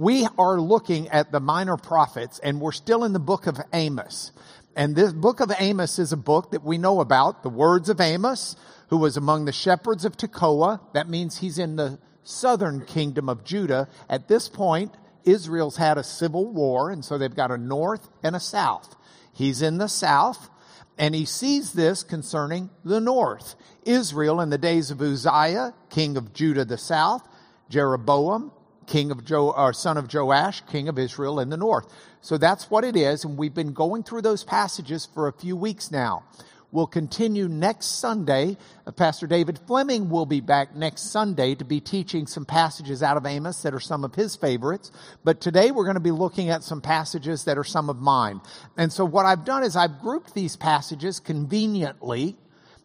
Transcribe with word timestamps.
We 0.00 0.26
are 0.38 0.58
looking 0.58 1.08
at 1.08 1.30
the 1.30 1.40
minor 1.40 1.76
prophets 1.76 2.38
and 2.38 2.58
we're 2.58 2.72
still 2.72 3.04
in 3.04 3.12
the 3.12 3.18
book 3.18 3.46
of 3.46 3.60
Amos. 3.74 4.32
And 4.74 4.96
this 4.96 5.12
book 5.12 5.40
of 5.40 5.52
Amos 5.58 5.98
is 5.98 6.10
a 6.10 6.16
book 6.16 6.52
that 6.52 6.64
we 6.64 6.78
know 6.78 7.02
about, 7.02 7.42
the 7.42 7.50
words 7.50 7.90
of 7.90 8.00
Amos, 8.00 8.56
who 8.88 8.96
was 8.96 9.18
among 9.18 9.44
the 9.44 9.52
shepherds 9.52 10.06
of 10.06 10.16
Tekoa. 10.16 10.80
That 10.94 11.10
means 11.10 11.36
he's 11.36 11.58
in 11.58 11.76
the 11.76 11.98
southern 12.24 12.86
kingdom 12.86 13.28
of 13.28 13.44
Judah. 13.44 13.90
At 14.08 14.26
this 14.26 14.48
point, 14.48 14.94
Israel's 15.26 15.76
had 15.76 15.98
a 15.98 16.02
civil 16.02 16.50
war, 16.50 16.90
and 16.90 17.04
so 17.04 17.18
they've 17.18 17.36
got 17.36 17.50
a 17.50 17.58
north 17.58 18.08
and 18.22 18.34
a 18.34 18.40
south. 18.40 18.96
He's 19.34 19.60
in 19.60 19.76
the 19.76 19.86
south, 19.86 20.48
and 20.96 21.14
he 21.14 21.26
sees 21.26 21.74
this 21.74 22.04
concerning 22.04 22.70
the 22.86 23.02
north. 23.02 23.54
Israel 23.84 24.40
in 24.40 24.48
the 24.48 24.56
days 24.56 24.90
of 24.90 25.02
Uzziah, 25.02 25.74
king 25.90 26.16
of 26.16 26.32
Judah 26.32 26.64
the 26.64 26.78
south, 26.78 27.28
Jeroboam, 27.68 28.52
king 28.90 29.10
of 29.10 29.24
jo, 29.24 29.50
or 29.50 29.72
son 29.72 29.96
of 29.96 30.12
Joash, 30.12 30.60
king 30.70 30.88
of 30.88 30.98
Israel 30.98 31.40
in 31.40 31.48
the 31.48 31.56
north. 31.56 31.86
So 32.20 32.36
that's 32.36 32.70
what 32.70 32.84
it 32.84 32.96
is, 32.96 33.24
and 33.24 33.38
we've 33.38 33.54
been 33.54 33.72
going 33.72 34.02
through 34.02 34.22
those 34.22 34.44
passages 34.44 35.06
for 35.06 35.28
a 35.28 35.32
few 35.32 35.56
weeks 35.56 35.90
now 35.90 36.24
We'll 36.72 36.86
continue 36.86 37.48
next 37.48 37.98
Sunday. 37.98 38.56
Uh, 38.86 38.92
Pastor 38.92 39.26
David 39.26 39.58
Fleming 39.66 40.08
will 40.08 40.26
be 40.26 40.40
back 40.40 40.76
next 40.76 41.10
Sunday 41.10 41.56
to 41.56 41.64
be 41.64 41.80
teaching 41.80 42.28
some 42.28 42.44
passages 42.44 43.02
out 43.02 43.16
of 43.16 43.26
Amos 43.26 43.62
that 43.62 43.74
are 43.74 43.80
some 43.80 44.04
of 44.04 44.14
his 44.14 44.36
favorites. 44.36 44.92
But 45.24 45.40
today 45.40 45.72
we're 45.72 45.84
going 45.84 45.94
to 45.94 46.00
be 46.00 46.12
looking 46.12 46.48
at 46.48 46.62
some 46.62 46.80
passages 46.80 47.44
that 47.44 47.58
are 47.58 47.64
some 47.64 47.90
of 47.90 47.96
mine. 47.96 48.40
And 48.76 48.92
so 48.92 49.04
what 49.04 49.26
I've 49.26 49.44
done 49.44 49.64
is 49.64 49.74
I've 49.74 49.98
grouped 49.98 50.34
these 50.34 50.56
passages 50.56 51.18
conveniently 51.18 52.36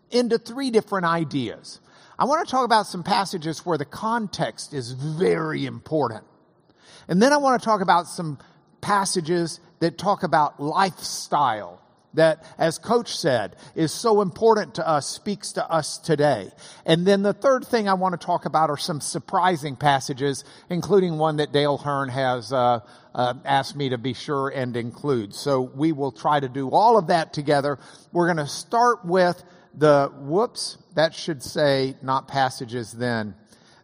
into 0.10 0.40
three 0.40 0.72
different 0.72 1.06
ideas. 1.06 1.80
I 2.18 2.26
want 2.26 2.48
to 2.48 2.52
talk 2.52 2.66
about 2.66 2.88
some 2.88 3.04
passages 3.04 3.66
where 3.66 3.78
the 3.78 3.86
context 3.86 4.74
is 4.74 4.92
very 4.92 5.66
important. 5.66 6.24
And 7.08 7.22
then 7.22 7.34
I 7.34 7.38
want 7.38 7.62
to 7.62 7.66
talk 7.66 7.82
about 7.82 8.08
some 8.08 8.40
passages 8.82 9.60
that 9.80 9.98
talk 9.98 10.24
about 10.24 10.60
lifestyle 10.60 11.82
that, 12.16 12.46
as 12.58 12.78
Coach 12.78 13.18
said, 13.18 13.56
is 13.76 13.92
so 13.92 14.22
important 14.22 14.76
to 14.76 14.88
us, 14.88 15.08
speaks 15.08 15.52
to 15.54 15.70
us 15.70 15.98
today. 15.98 16.50
And 16.86 17.06
then 17.06 17.24
the 17.24 17.34
third 17.34 17.66
thing 17.66 17.88
I 17.90 17.94
want 17.94 18.20
to 18.20 18.26
talk 18.26 18.46
about 18.46 18.70
are 18.70 18.78
some 18.78 19.02
surprising 19.02 19.76
passages, 19.76 20.44
including 20.70 21.18
one 21.18 21.38
that 21.38 21.52
Dale 21.52 21.78
Hearn 21.78 22.10
has 22.10 22.54
uh, 22.54 22.80
uh, 23.14 23.34
asked 23.44 23.76
me 23.76 23.90
to 23.90 23.98
be 23.98 24.14
sure 24.14 24.50
and 24.50 24.76
include. 24.76 25.36
So 25.36 25.62
we 25.62 25.92
will 25.92 26.12
try 26.12 26.40
to 26.40 26.48
do 26.50 26.70
all 26.70 26.98
of 26.98 27.08
that 27.08 27.34
together. 27.34 27.80
We're 28.12 28.28
going 28.28 28.46
to 28.46 28.48
start 28.48 29.06
with 29.06 29.44
the, 29.78 30.12
whoops, 30.16 30.78
that 30.96 31.14
should 31.14 31.44
say 31.44 31.96
not 32.02 32.28
passages 32.28 32.94
then. 32.94 33.36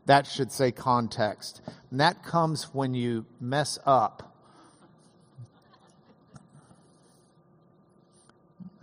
That 0.06 0.26
should 0.26 0.52
say 0.52 0.72
context. 0.72 1.62
And 1.90 2.00
that 2.00 2.24
comes 2.24 2.74
when 2.74 2.94
you 2.94 3.26
mess 3.40 3.78
up 3.86 4.32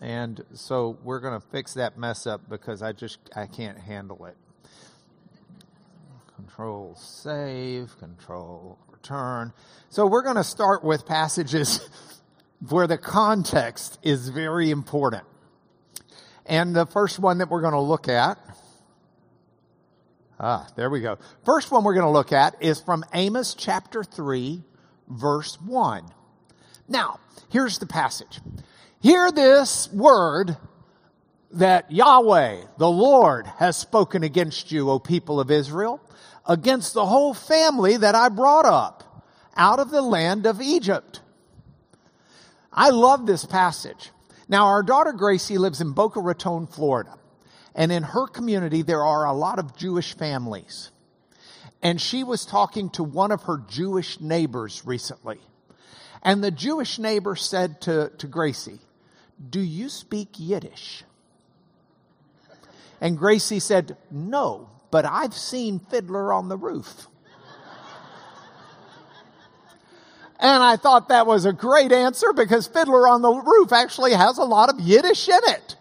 And 0.00 0.44
so 0.54 0.96
we're 1.02 1.20
going 1.20 1.40
to 1.40 1.46
fix 1.48 1.74
that 1.74 1.98
mess 1.98 2.26
up 2.26 2.48
because 2.48 2.82
I 2.82 2.92
just 2.92 3.18
I 3.34 3.46
can't 3.46 3.78
handle 3.78 4.26
it. 4.26 4.36
Control 6.36 6.94
save, 6.96 7.98
control 7.98 8.78
return. 8.90 9.52
So 9.90 10.06
we're 10.06 10.22
going 10.22 10.36
to 10.36 10.44
start 10.44 10.84
with 10.84 11.04
passages 11.04 11.88
where 12.68 12.86
the 12.86 12.98
context 12.98 13.98
is 14.02 14.28
very 14.28 14.70
important. 14.70 15.24
And 16.48 16.74
the 16.74 16.86
first 16.86 17.20
one 17.20 17.38
that 17.38 17.50
we're 17.50 17.60
going 17.60 17.74
to 17.74 17.80
look 17.80 18.08
at 18.08 18.38
Ah, 20.40 20.68
there 20.76 20.88
we 20.88 21.00
go. 21.00 21.18
First 21.44 21.72
one 21.72 21.82
we're 21.82 21.94
going 21.94 22.06
to 22.06 22.12
look 22.12 22.32
at 22.32 22.62
is 22.62 22.80
from 22.80 23.04
Amos 23.12 23.54
chapter 23.54 24.04
3 24.04 24.62
verse 25.08 25.60
1. 25.60 26.04
Now, 26.86 27.18
here's 27.48 27.78
the 27.78 27.86
passage. 27.86 28.40
Hear 29.00 29.32
this 29.32 29.90
word 29.92 30.56
that 31.52 31.90
Yahweh, 31.90 32.60
the 32.76 32.90
Lord, 32.90 33.46
has 33.58 33.76
spoken 33.76 34.22
against 34.22 34.70
you, 34.70 34.90
O 34.90 34.98
people 34.98 35.40
of 35.40 35.50
Israel, 35.50 36.00
against 36.46 36.94
the 36.94 37.06
whole 37.06 37.34
family 37.34 37.96
that 37.96 38.14
I 38.14 38.28
brought 38.28 38.66
up 38.66 39.24
out 39.56 39.80
of 39.80 39.90
the 39.90 40.02
land 40.02 40.46
of 40.46 40.60
Egypt. 40.60 41.20
I 42.72 42.90
love 42.90 43.26
this 43.26 43.44
passage. 43.44 44.10
Now, 44.48 44.66
our 44.66 44.82
daughter 44.82 45.12
Gracie 45.12 45.58
lives 45.58 45.80
in 45.80 45.92
Boca 45.92 46.20
Raton, 46.20 46.66
Florida. 46.66 47.18
And 47.74 47.92
in 47.92 48.02
her 48.02 48.26
community, 48.26 48.82
there 48.82 49.04
are 49.04 49.26
a 49.26 49.32
lot 49.32 49.58
of 49.58 49.76
Jewish 49.76 50.16
families. 50.16 50.90
And 51.82 52.00
she 52.00 52.24
was 52.24 52.44
talking 52.44 52.90
to 52.90 53.04
one 53.04 53.30
of 53.30 53.42
her 53.44 53.62
Jewish 53.68 54.20
neighbors 54.20 54.82
recently. 54.84 55.38
And 56.22 56.42
the 56.42 56.50
Jewish 56.50 56.98
neighbor 56.98 57.36
said 57.36 57.80
to, 57.82 58.10
to 58.18 58.26
Gracie, 58.26 58.80
do 59.50 59.60
you 59.60 59.88
speak 59.88 60.30
Yiddish? 60.38 61.04
And 63.00 63.16
Gracie 63.16 63.60
said, 63.60 63.96
No, 64.10 64.70
but 64.90 65.04
I've 65.04 65.34
seen 65.34 65.78
Fiddler 65.78 66.32
on 66.32 66.48
the 66.48 66.56
Roof. 66.56 67.07
And 70.40 70.62
I 70.62 70.76
thought 70.76 71.08
that 71.08 71.26
was 71.26 71.44
a 71.44 71.52
great 71.52 71.90
answer 71.90 72.32
because 72.32 72.66
Fiddler 72.66 73.08
on 73.08 73.22
the 73.22 73.32
Roof 73.32 73.72
actually 73.72 74.12
has 74.12 74.38
a 74.38 74.44
lot 74.44 74.68
of 74.68 74.78
Yiddish 74.80 75.28
in 75.28 75.40
it. 75.44 75.76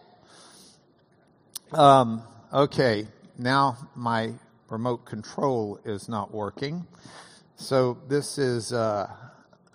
Um, 1.71 2.23
okay, 2.51 3.07
now 3.37 3.77
my 3.95 4.33
remote 4.69 5.05
control 5.05 5.79
is 5.85 6.09
not 6.09 6.33
working. 6.33 6.87
So 7.55 7.97
this 8.07 8.37
is, 8.37 8.73
uh, 8.73 9.11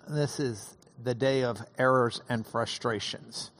this 0.09 0.39
is 0.39 0.75
the 1.01 1.13
day 1.13 1.43
of 1.43 1.61
errors 1.77 2.21
and 2.29 2.45
frustrations. 2.45 3.51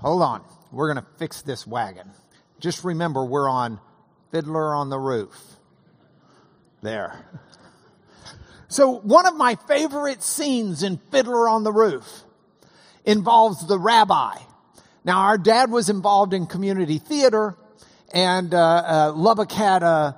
Hold 0.00 0.22
on. 0.22 0.44
We're 0.72 0.92
going 0.92 1.04
to 1.04 1.10
fix 1.18 1.42
this 1.42 1.66
wagon. 1.66 2.10
Just 2.58 2.82
remember, 2.82 3.24
we're 3.24 3.48
on 3.48 3.78
Fiddler 4.32 4.74
on 4.74 4.90
the 4.90 4.98
Roof. 4.98 5.36
There. 6.82 7.24
So, 8.74 8.90
one 8.90 9.24
of 9.24 9.36
my 9.36 9.54
favorite 9.54 10.20
scenes 10.20 10.82
in 10.82 10.96
Fiddler 11.12 11.48
on 11.48 11.62
the 11.62 11.70
Roof 11.70 12.24
involves 13.04 13.64
the 13.68 13.78
rabbi. 13.78 14.36
Now, 15.04 15.20
our 15.20 15.38
dad 15.38 15.70
was 15.70 15.88
involved 15.88 16.34
in 16.34 16.46
community 16.46 16.98
theater, 16.98 17.56
and 18.12 18.52
uh, 18.52 18.58
uh, 18.58 19.12
Lubbock 19.14 19.52
had 19.52 19.84
a, 19.84 20.16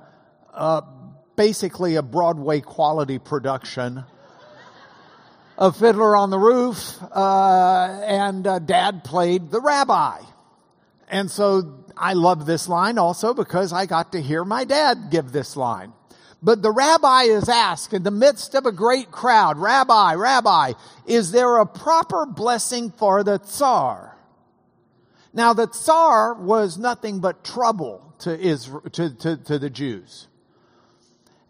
a 0.55 0.83
basically 1.35 1.97
a 1.97 2.01
Broadway 2.01 2.61
quality 2.61 3.19
production 3.19 4.03
of 5.55 5.77
Fiddler 5.77 6.15
on 6.17 6.31
the 6.31 6.39
Roof, 6.39 6.97
uh, 7.11 8.01
and 8.07 8.47
uh, 8.47 8.57
Dad 8.57 9.03
played 9.03 9.51
the 9.51 9.61
rabbi. 9.61 10.19
And 11.07 11.29
so 11.29 11.85
I 11.95 12.13
love 12.13 12.47
this 12.47 12.67
line 12.67 12.97
also 12.97 13.35
because 13.35 13.71
I 13.71 13.85
got 13.85 14.13
to 14.13 14.19
hear 14.19 14.43
my 14.43 14.63
dad 14.63 15.11
give 15.11 15.31
this 15.31 15.55
line. 15.55 15.93
But 16.41 16.61
the 16.61 16.71
rabbi 16.71 17.23
is 17.23 17.49
asked 17.49 17.93
in 17.93 18.03
the 18.03 18.11
midst 18.11 18.53
of 18.53 18.65
a 18.65 18.71
great 18.71 19.09
crowd, 19.09 19.57
Rabbi, 19.57 20.13
Rabbi, 20.13 20.73
is 21.07 21.31
there 21.31 21.57
a 21.57 21.65
proper 21.65 22.25
blessing 22.27 22.91
for 22.91 23.23
the 23.23 23.39
Tsar? 23.39 24.15
Now 25.33 25.53
the 25.53 25.67
Tsar 25.67 26.35
was 26.35 26.77
nothing 26.77 27.19
but 27.19 27.43
trouble 27.43 28.13
to 28.19 28.39
Israel, 28.39 28.81
to, 28.91 29.15
to, 29.15 29.37
to 29.37 29.59
the 29.59 29.69
Jews. 29.69 30.27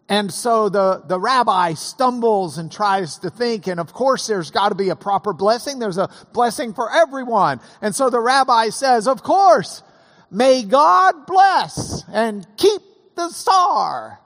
And 0.09 0.31
so 0.33 0.69
the, 0.69 1.03
the 1.05 1.19
rabbi 1.19 1.73
stumbles 1.73 2.57
and 2.57 2.71
tries 2.71 3.17
to 3.19 3.29
think, 3.29 3.67
and 3.67 3.79
of 3.79 3.91
course 3.91 4.27
there's 4.27 4.51
got 4.51 4.69
to 4.69 4.75
be 4.75 4.87
a 4.87 4.95
proper 4.95 5.33
blessing. 5.33 5.79
There's 5.79 5.97
a 5.97 6.09
blessing 6.31 6.73
for 6.73 6.89
everyone. 6.93 7.59
And 7.81 7.93
so 7.93 8.09
the 8.09 8.21
rabbi 8.21 8.69
says, 8.69 9.05
of 9.05 9.21
course, 9.21 9.83
may 10.31 10.63
God 10.63 11.25
bless 11.25 12.05
and 12.09 12.47
keep 12.55 12.81
the 13.15 13.27
Tsar 13.27 14.21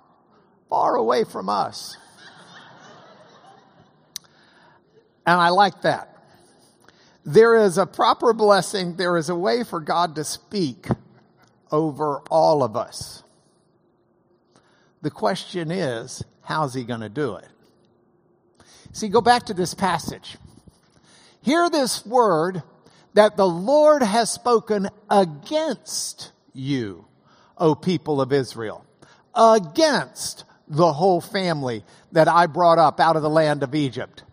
far 0.72 0.96
away 0.96 1.26
from 1.26 1.50
us. 1.50 1.98
and 5.28 5.40
I 5.40 5.50
like 5.50 5.82
that. 5.82 6.18
There 7.26 7.58
is 7.58 7.78
a 7.78 7.86
proper 7.86 8.32
blessing. 8.32 8.96
There 8.96 9.18
is 9.18 9.28
a 9.28 9.36
way 9.36 9.66
for 9.66 9.82
God 9.82 10.16
to 10.16 10.24
speak 10.24 10.88
over 11.72 12.22
all 12.32 12.64
of 12.64 12.78
us. 12.78 13.22
The 15.02 15.12
question 15.12 15.72
is, 15.72 16.24
how's 16.42 16.74
he 16.74 16.86
going 16.86 17.02
to 17.02 17.10
do 17.10 17.36
it? 17.36 17.48
See, 18.94 19.10
go 19.10 19.20
back 19.20 19.48
to 19.48 19.54
this 19.54 19.74
passage. 19.74 20.38
Hear 21.42 21.70
this 21.70 22.06
word 22.06 22.64
that 23.14 23.36
the 23.36 23.48
Lord 23.48 24.04
has 24.04 24.32
spoken 24.32 24.88
against 25.10 26.32
you, 26.54 27.08
O 27.58 27.76
people 27.76 28.22
of 28.22 28.32
Israel, 28.32 28.86
against 29.36 30.46
the 30.72 30.92
whole 30.94 31.22
family 31.22 31.84
that 32.14 32.28
I 32.28 32.48
brought 32.48 32.80
up 32.80 33.00
out 33.00 33.16
of 33.16 33.22
the 33.22 33.30
land 33.30 33.62
of 33.62 33.76
Egypt. 33.76 34.24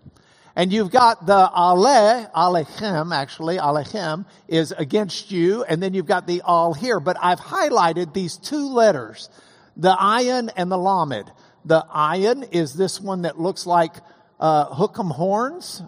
And 0.57 0.73
you've 0.73 0.91
got 0.91 1.27
the 1.27 1.51
ale, 1.57 2.31
alechem, 2.35 3.15
actually, 3.15 3.59
alechem 3.59 4.25
is 4.49 4.73
against 4.73 5.31
you, 5.31 5.63
and 5.65 5.83
then 5.83 5.95
you've 5.95 6.07
got 6.07 6.27
the 6.27 6.43
al 6.47 6.75
here, 6.75 6.99
but 6.99 7.17
I've 7.21 7.39
highlighted 7.39 8.13
these 8.13 8.37
two 8.37 8.69
letters 8.69 9.29
the 9.77 9.95
ayin 9.95 10.51
and 10.57 10.71
the 10.71 10.77
lamed. 10.77 11.31
The 11.65 11.87
ayin 11.95 12.49
is 12.51 12.75
this 12.75 13.01
one 13.01 13.23
that 13.23 13.39
looks 13.39 13.67
like 13.67 13.95
uh, 14.41 14.75
hook'em 14.75 15.13
horns, 15.13 15.83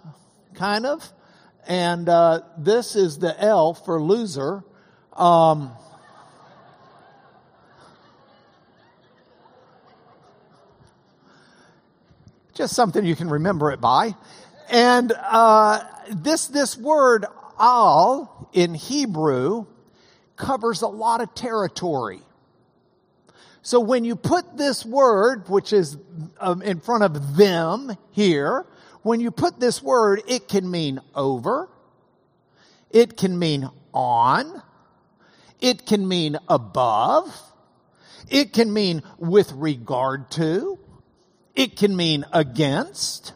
kind 0.53 0.85
of. 0.85 1.11
And 1.67 2.07
uh, 2.07 2.41
this 2.57 2.95
is 2.95 3.19
the 3.19 3.39
L 3.39 3.73
for 3.73 4.01
loser. 4.01 4.63
Um, 5.13 5.71
just 12.53 12.73
something 12.75 13.05
you 13.05 13.15
can 13.15 13.29
remember 13.29 13.71
it 13.71 13.81
by. 13.81 14.15
And 14.69 15.11
uh, 15.11 15.83
this 16.09 16.47
this 16.47 16.77
word 16.77 17.25
al 17.59 18.49
in 18.53 18.73
Hebrew 18.73 19.65
covers 20.35 20.81
a 20.81 20.87
lot 20.87 21.21
of 21.21 21.33
territory. 21.35 22.21
So 23.61 23.79
when 23.79 24.03
you 24.05 24.15
put 24.15 24.57
this 24.57 24.83
word, 24.83 25.47
which 25.47 25.71
is 25.71 25.97
um, 26.39 26.63
in 26.63 26.79
front 26.79 27.03
of 27.03 27.37
them 27.37 27.95
here, 28.09 28.65
when 29.03 29.19
you 29.19 29.29
put 29.29 29.59
this 29.59 29.83
word, 29.83 30.21
it 30.27 30.47
can 30.47 30.69
mean 30.69 30.99
over, 31.13 31.69
it 32.89 33.17
can 33.17 33.37
mean 33.37 33.69
on, 33.93 34.63
it 35.59 35.85
can 35.85 36.07
mean 36.07 36.37
above, 36.47 37.39
it 38.29 38.51
can 38.51 38.73
mean 38.73 39.03
with 39.19 39.51
regard 39.51 40.31
to, 40.31 40.79
it 41.55 41.75
can 41.75 41.95
mean 41.95 42.25
against, 42.31 43.33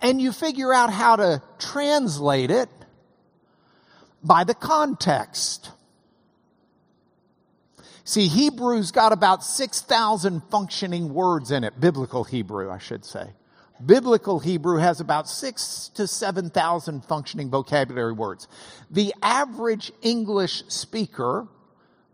and 0.00 0.20
you 0.20 0.32
figure 0.32 0.72
out 0.72 0.92
how 0.92 1.16
to 1.16 1.42
translate 1.58 2.50
it 2.50 2.68
by 4.22 4.44
the 4.44 4.54
context. 4.54 5.70
See, 8.04 8.28
Hebrew's 8.28 8.90
got 8.90 9.12
about 9.12 9.44
6,000 9.44 10.42
functioning 10.50 11.14
words 11.14 11.50
in 11.50 11.62
it, 11.62 11.78
biblical 11.80 12.24
Hebrew, 12.24 12.70
I 12.70 12.78
should 12.78 13.04
say. 13.04 13.30
Biblical 13.84 14.38
Hebrew 14.38 14.78
has 14.78 15.00
about 15.00 15.28
six 15.28 15.90
to 15.94 16.06
7,000 16.06 17.04
functioning 17.04 17.50
vocabulary 17.50 18.12
words. 18.12 18.46
The 18.90 19.12
average 19.22 19.92
English 20.02 20.64
speaker 20.68 21.48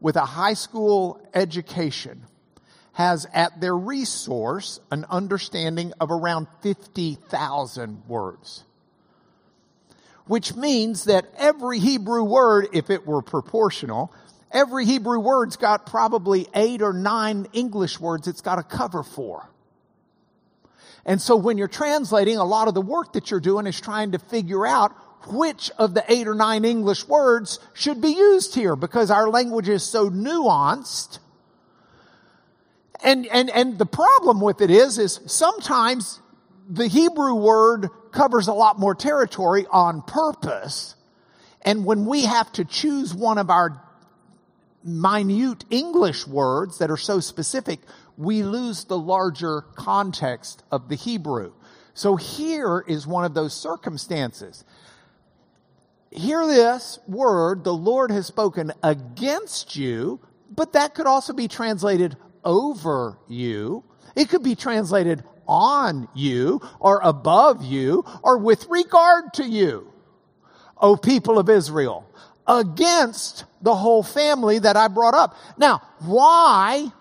with 0.01 0.17
a 0.17 0.25
high 0.25 0.55
school 0.55 1.21
education 1.35 2.25
has 2.99 3.29
at 3.33 3.61
their 3.61 3.77
resource 3.77 4.81
an 4.91 5.05
understanding 5.09 5.93
of 6.01 6.11
around 6.11 6.49
50,000 6.63 8.03
words. 8.09 8.65
Which 10.27 10.57
means 10.57 11.05
that 11.05 11.25
every 11.39 11.79
Hebrew 11.79 12.25
word, 12.25 12.67
if 12.73 12.91
it 12.91 13.07
were 13.07 13.23
proportional, 13.23 14.13
every 14.51 14.85
Hebrew 14.85 15.21
word's 15.21 15.57
got 15.57 15.87
probably 15.87 16.49
eight 16.57 16.83
or 16.83 16.93
nine 16.93 17.47
English 17.53 18.01
words 18.01 18.27
it's 18.27 18.41
got 18.41 18.59
a 18.59 18.65
cover 18.65 19.05
for. 19.05 19.49
And 21.07 21.23
so 21.23 21.37
when 21.37 21.57
you're 21.57 21.69
translating, 21.69 22.37
a 22.37 22.45
lot 22.45 22.67
of 22.67 22.75
the 22.75 22.83
work 22.83 23.13
that 23.13 23.31
you're 23.31 23.39
doing 23.39 23.69
is 23.69 23.81
trying 23.81 24.11
to 24.11 24.19
figure 24.19 24.67
out 24.67 24.91
which 25.29 25.71
of 25.79 25.95
the 25.95 26.05
eight 26.09 26.27
or 26.27 26.35
nine 26.35 26.65
English 26.65 27.07
words 27.07 27.61
should 27.75 28.01
be 28.01 28.11
used 28.11 28.57
here 28.57 28.75
because 28.75 29.09
our 29.13 29.29
language 29.29 29.69
is 29.69 29.85
so 29.85 30.11
nuanced 30.11 31.21
and, 33.05 33.27
and, 33.27 33.51
and 33.51 33.79
the 33.79 33.87
problem 33.87 34.41
with 34.41 34.61
it 34.61 34.71
is, 34.71 34.99
is 34.99 35.21
sometimes 35.27 36.21
the 36.69 36.89
Hebrew 36.89 37.35
word 37.35 37.89
covers 38.13 38.49
a 38.49 38.53
lot 38.53 38.79
more 38.79 38.95
territory 38.95 39.67
on 39.71 40.03
purpose. 40.03 40.95
And 41.63 41.85
when 41.85 42.07
we 42.07 42.25
have 42.25 42.53
to 42.53 42.65
choose 42.65 43.15
one 43.15 43.39
of 43.39 43.51
our 43.51 43.83
minute 44.85 45.65
English 45.71 46.27
words 46.27 46.79
that 46.79 46.91
are 46.91 46.97
so 46.97 47.21
specific, 47.21 47.81
we 48.17 48.43
lose 48.43 48.85
the 48.85 48.99
larger 48.99 49.63
context 49.77 50.63
of 50.71 50.89
the 50.89 50.97
Hebrew. 50.97 51.53
So 51.95 52.17
here 52.17 52.85
is 52.87 53.07
one 53.07 53.25
of 53.25 53.35
those 53.35 53.55
circumstances. 53.55 54.65
Hear 56.11 56.47
this 56.47 56.99
word, 57.07 57.65
the 57.65 57.75
Lord 57.75 58.11
has 58.11 58.27
spoken 58.27 58.73
against 58.83 59.77
you, 59.77 60.21
but 60.51 60.73
that 60.73 60.95
could 60.95 61.07
also 61.07 61.33
be 61.33 61.49
translated 61.49 62.17
over 62.45 63.19
you. 63.29 63.85
It 64.17 64.29
could 64.29 64.43
be 64.43 64.55
translated 64.55 65.25
on 65.47 66.09
you 66.15 66.61
or 66.81 67.01
above 67.03 67.65
you 67.65 68.05
or 68.23 68.39
with 68.39 68.67
regard 68.69 69.33
to 69.35 69.45
you. 69.45 69.93
O 70.81 70.97
people 70.97 71.39
of 71.39 71.49
Israel, 71.49 72.09
against 72.47 73.45
the 73.63 73.75
whole 73.75 74.03
family 74.03 74.59
that 74.59 74.77
I 74.77 74.89
brought 74.89 75.15
up. 75.15 75.37
Now, 75.57 75.83
why 76.01 76.93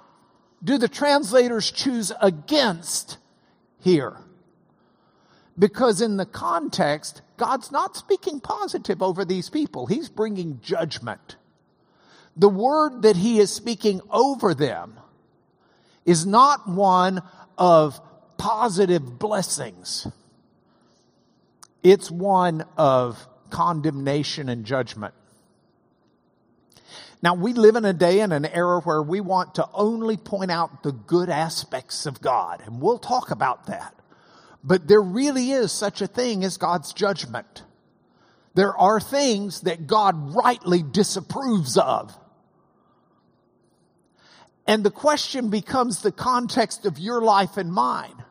do 0.63 0.77
the 0.77 0.87
translators 0.87 1.71
choose 1.71 2.11
against 2.21 3.17
here? 3.79 4.17
Because 5.57 6.01
in 6.01 6.17
the 6.17 6.25
context, 6.25 7.21
God's 7.37 7.71
not 7.71 7.95
speaking 7.95 8.39
positive 8.39 9.01
over 9.01 9.25
these 9.25 9.49
people. 9.49 9.85
He's 9.85 10.09
bringing 10.09 10.59
judgment. 10.61 11.35
The 12.35 12.49
word 12.49 13.01
that 13.03 13.15
he 13.15 13.39
is 13.39 13.51
speaking 13.51 14.01
over 14.09 14.53
them 14.53 14.99
is 16.07 16.25
not 16.25 16.67
one 16.67 17.21
of 17.57 18.01
positive 18.37 19.19
blessings. 19.19 20.07
It's 21.83 22.09
one 22.09 22.65
of 22.77 23.27
condemnation 23.51 24.49
and 24.49 24.65
judgment. 24.65 25.13
Now, 27.21 27.33
we 27.33 27.53
live 27.53 27.75
in 27.75 27.83
a 27.83 27.93
day 27.93 28.21
and 28.21 28.31
an 28.31 28.45
era 28.45 28.79
where 28.79 29.01
we 29.01 29.21
want 29.21 29.55
to 29.55 29.67
only 29.73 30.17
point 30.17 30.51
out 30.51 30.83
the 30.83 30.91
good 30.91 31.29
aspects 31.29 32.05
of 32.05 32.21
God, 32.21 32.61
and 32.65 32.79
we'll 32.79 32.99
talk 32.99 33.31
about 33.31 33.65
that. 33.65 33.93
But 34.63 34.87
there 34.87 35.01
really 35.01 35.51
is 35.51 35.71
such 35.71 36.01
a 36.01 36.07
thing 36.07 36.43
as 36.43 36.57
God's 36.57 36.93
judgment. 36.93 37.63
There 38.53 38.75
are 38.77 38.99
things 38.99 39.61
that 39.61 39.87
God 39.87 40.35
rightly 40.35 40.83
disapproves 40.83 41.77
of. 41.77 42.15
And 44.67 44.83
the 44.83 44.91
question 44.91 45.49
becomes 45.49 46.01
the 46.01 46.11
context 46.11 46.85
of 46.85 46.99
your 46.99 47.21
life 47.21 47.55
and 47.55 47.71
mine. 47.71 48.23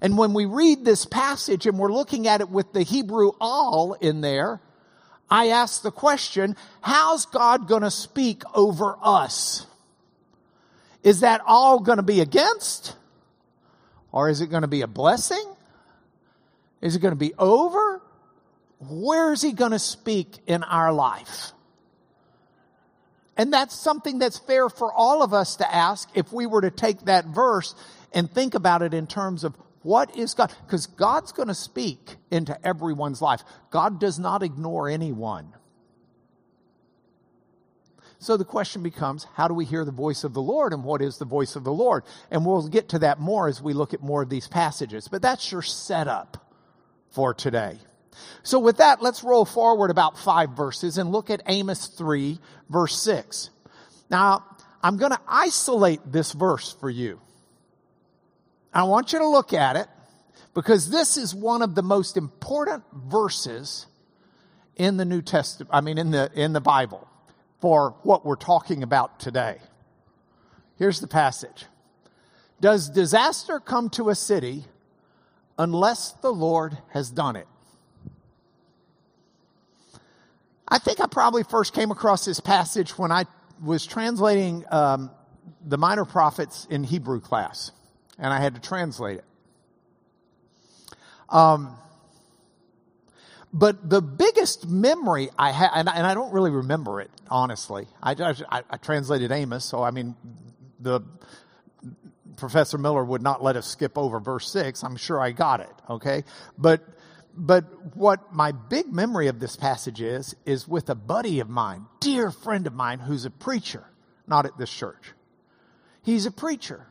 And 0.00 0.16
when 0.16 0.32
we 0.32 0.46
read 0.46 0.84
this 0.84 1.04
passage 1.04 1.66
and 1.66 1.78
we're 1.78 1.92
looking 1.92 2.26
at 2.26 2.40
it 2.40 2.48
with 2.48 2.72
the 2.72 2.82
Hebrew 2.82 3.32
all 3.40 3.92
in 3.94 4.22
there, 4.22 4.60
I 5.30 5.48
ask 5.48 5.82
the 5.82 5.90
question, 5.90 6.56
how's 6.80 7.26
God 7.26 7.68
going 7.68 7.82
to 7.82 7.90
speak 7.90 8.42
over 8.54 8.96
us? 9.02 9.66
Is 11.02 11.20
that 11.20 11.42
all 11.46 11.80
going 11.80 11.98
to 11.98 12.02
be 12.02 12.20
against? 12.20 12.96
Or 14.12 14.28
is 14.28 14.40
it 14.40 14.48
going 14.48 14.62
to 14.62 14.68
be 14.68 14.82
a 14.82 14.86
blessing? 14.86 15.44
Is 16.80 16.96
it 16.96 17.00
going 17.00 17.12
to 17.12 17.18
be 17.18 17.34
over? 17.38 18.00
Where 18.78 19.32
is 19.32 19.42
he 19.42 19.52
going 19.52 19.72
to 19.72 19.78
speak 19.78 20.38
in 20.46 20.62
our 20.62 20.92
life? 20.92 21.52
And 23.36 23.52
that's 23.52 23.74
something 23.74 24.18
that's 24.18 24.38
fair 24.38 24.68
for 24.68 24.92
all 24.92 25.22
of 25.22 25.34
us 25.34 25.56
to 25.56 25.74
ask 25.74 26.08
if 26.14 26.32
we 26.32 26.46
were 26.46 26.62
to 26.62 26.70
take 26.70 27.04
that 27.04 27.26
verse 27.26 27.74
and 28.12 28.30
think 28.30 28.54
about 28.54 28.82
it 28.82 28.94
in 28.94 29.06
terms 29.06 29.44
of 29.44 29.54
what 29.82 30.16
is 30.16 30.34
God? 30.34 30.52
Because 30.66 30.86
God's 30.86 31.32
going 31.32 31.48
to 31.48 31.54
speak 31.54 32.16
into 32.30 32.58
everyone's 32.66 33.22
life. 33.22 33.42
God 33.70 34.00
does 34.00 34.18
not 34.18 34.42
ignore 34.42 34.88
anyone. 34.88 35.52
So 38.18 38.36
the 38.36 38.44
question 38.44 38.82
becomes, 38.82 39.24
how 39.34 39.46
do 39.46 39.54
we 39.54 39.64
hear 39.64 39.84
the 39.84 39.92
voice 39.92 40.24
of 40.24 40.32
the 40.32 40.42
Lord 40.42 40.72
and 40.72 40.82
what 40.82 41.02
is 41.02 41.18
the 41.18 41.24
voice 41.24 41.54
of 41.54 41.64
the 41.64 41.72
Lord? 41.72 42.02
And 42.30 42.44
we'll 42.44 42.66
get 42.66 42.88
to 42.88 42.98
that 43.00 43.20
more 43.20 43.46
as 43.46 43.62
we 43.62 43.74
look 43.74 43.94
at 43.94 44.02
more 44.02 44.22
of 44.22 44.30
these 44.30 44.48
passages. 44.48 45.06
But 45.06 45.22
that's 45.22 45.52
your 45.52 45.62
setup 45.62 46.52
for 47.10 47.34
today. 47.34 47.78
So 48.42 48.58
with 48.58 48.78
that, 48.78 49.02
let's 49.02 49.24
roll 49.24 49.44
forward 49.44 49.90
about 49.90 50.18
five 50.18 50.50
verses 50.50 50.98
and 50.98 51.10
look 51.10 51.30
at 51.30 51.42
Amos 51.46 51.86
3 51.88 52.38
verse 52.68 53.00
6. 53.00 53.50
Now, 54.10 54.44
I'm 54.82 54.96
going 54.96 55.12
to 55.12 55.20
isolate 55.26 56.00
this 56.12 56.32
verse 56.32 56.72
for 56.78 56.90
you. 56.90 57.20
I 58.72 58.84
want 58.84 59.12
you 59.12 59.18
to 59.18 59.28
look 59.28 59.52
at 59.52 59.76
it 59.76 59.88
because 60.54 60.90
this 60.90 61.16
is 61.16 61.34
one 61.34 61.62
of 61.62 61.74
the 61.74 61.82
most 61.82 62.16
important 62.16 62.84
verses 62.92 63.86
in 64.76 64.96
the 64.96 65.04
New 65.04 65.22
Testament, 65.22 65.70
I 65.72 65.80
mean 65.80 65.98
in 65.98 66.10
the 66.10 66.30
in 66.34 66.52
the 66.52 66.60
Bible 66.60 67.08
for 67.60 67.96
what 68.02 68.24
we're 68.24 68.36
talking 68.36 68.82
about 68.82 69.18
today. 69.18 69.58
Here's 70.78 71.00
the 71.00 71.06
passage. 71.06 71.64
Does 72.60 72.90
disaster 72.90 73.60
come 73.60 73.90
to 73.90 74.10
a 74.10 74.14
city 74.14 74.64
unless 75.58 76.12
the 76.12 76.32
Lord 76.32 76.78
has 76.90 77.10
done 77.10 77.36
it? 77.36 77.48
I 80.68 80.78
think 80.78 81.00
I 81.00 81.06
probably 81.06 81.44
first 81.44 81.74
came 81.74 81.90
across 81.90 82.24
this 82.24 82.40
passage 82.40 82.98
when 82.98 83.12
I 83.12 83.24
was 83.62 83.86
translating 83.86 84.64
um, 84.70 85.10
the 85.64 85.78
minor 85.78 86.04
prophets 86.04 86.66
in 86.70 86.84
Hebrew 86.84 87.20
class, 87.20 87.70
and 88.18 88.32
I 88.32 88.40
had 88.40 88.54
to 88.54 88.60
translate 88.60 89.18
it. 89.18 89.24
Um, 91.28 91.76
but 93.52 93.88
the 93.88 94.02
biggest 94.02 94.68
memory 94.68 95.30
I 95.38 95.50
had, 95.50 95.70
and, 95.74 95.88
and, 95.88 96.06
I 96.06 96.14
don't 96.14 96.32
really 96.32 96.50
remember 96.50 97.00
it, 97.00 97.10
honestly. 97.30 97.88
I, 98.02 98.12
I, 98.50 98.62
I, 98.68 98.76
translated 98.76 99.32
Amos, 99.32 99.64
so 99.64 99.82
I 99.82 99.90
mean, 99.90 100.14
the 100.78 101.00
Professor 102.36 102.76
Miller 102.78 103.04
would 103.04 103.22
not 103.22 103.42
let 103.42 103.56
us 103.56 103.66
skip 103.66 103.96
over 103.96 104.20
verse 104.20 104.50
6. 104.50 104.84
I'm 104.84 104.96
sure 104.96 105.20
I 105.20 105.32
got 105.32 105.60
it, 105.60 105.72
okay? 105.88 106.24
But 106.58 106.86
but 107.36 107.96
what 107.96 108.32
my 108.32 108.52
big 108.52 108.92
memory 108.92 109.28
of 109.28 109.40
this 109.40 109.56
passage 109.56 110.00
is 110.00 110.34
is 110.44 110.66
with 110.66 110.88
a 110.88 110.94
buddy 110.94 111.40
of 111.40 111.48
mine, 111.48 111.86
dear 112.00 112.30
friend 112.30 112.66
of 112.66 112.72
mine 112.72 112.98
who's 113.00 113.24
a 113.24 113.30
preacher, 113.30 113.84
not 114.26 114.46
at 114.46 114.56
this 114.58 114.70
church. 114.70 115.12
He's 116.02 116.26
a 116.26 116.30
preacher. 116.30 116.86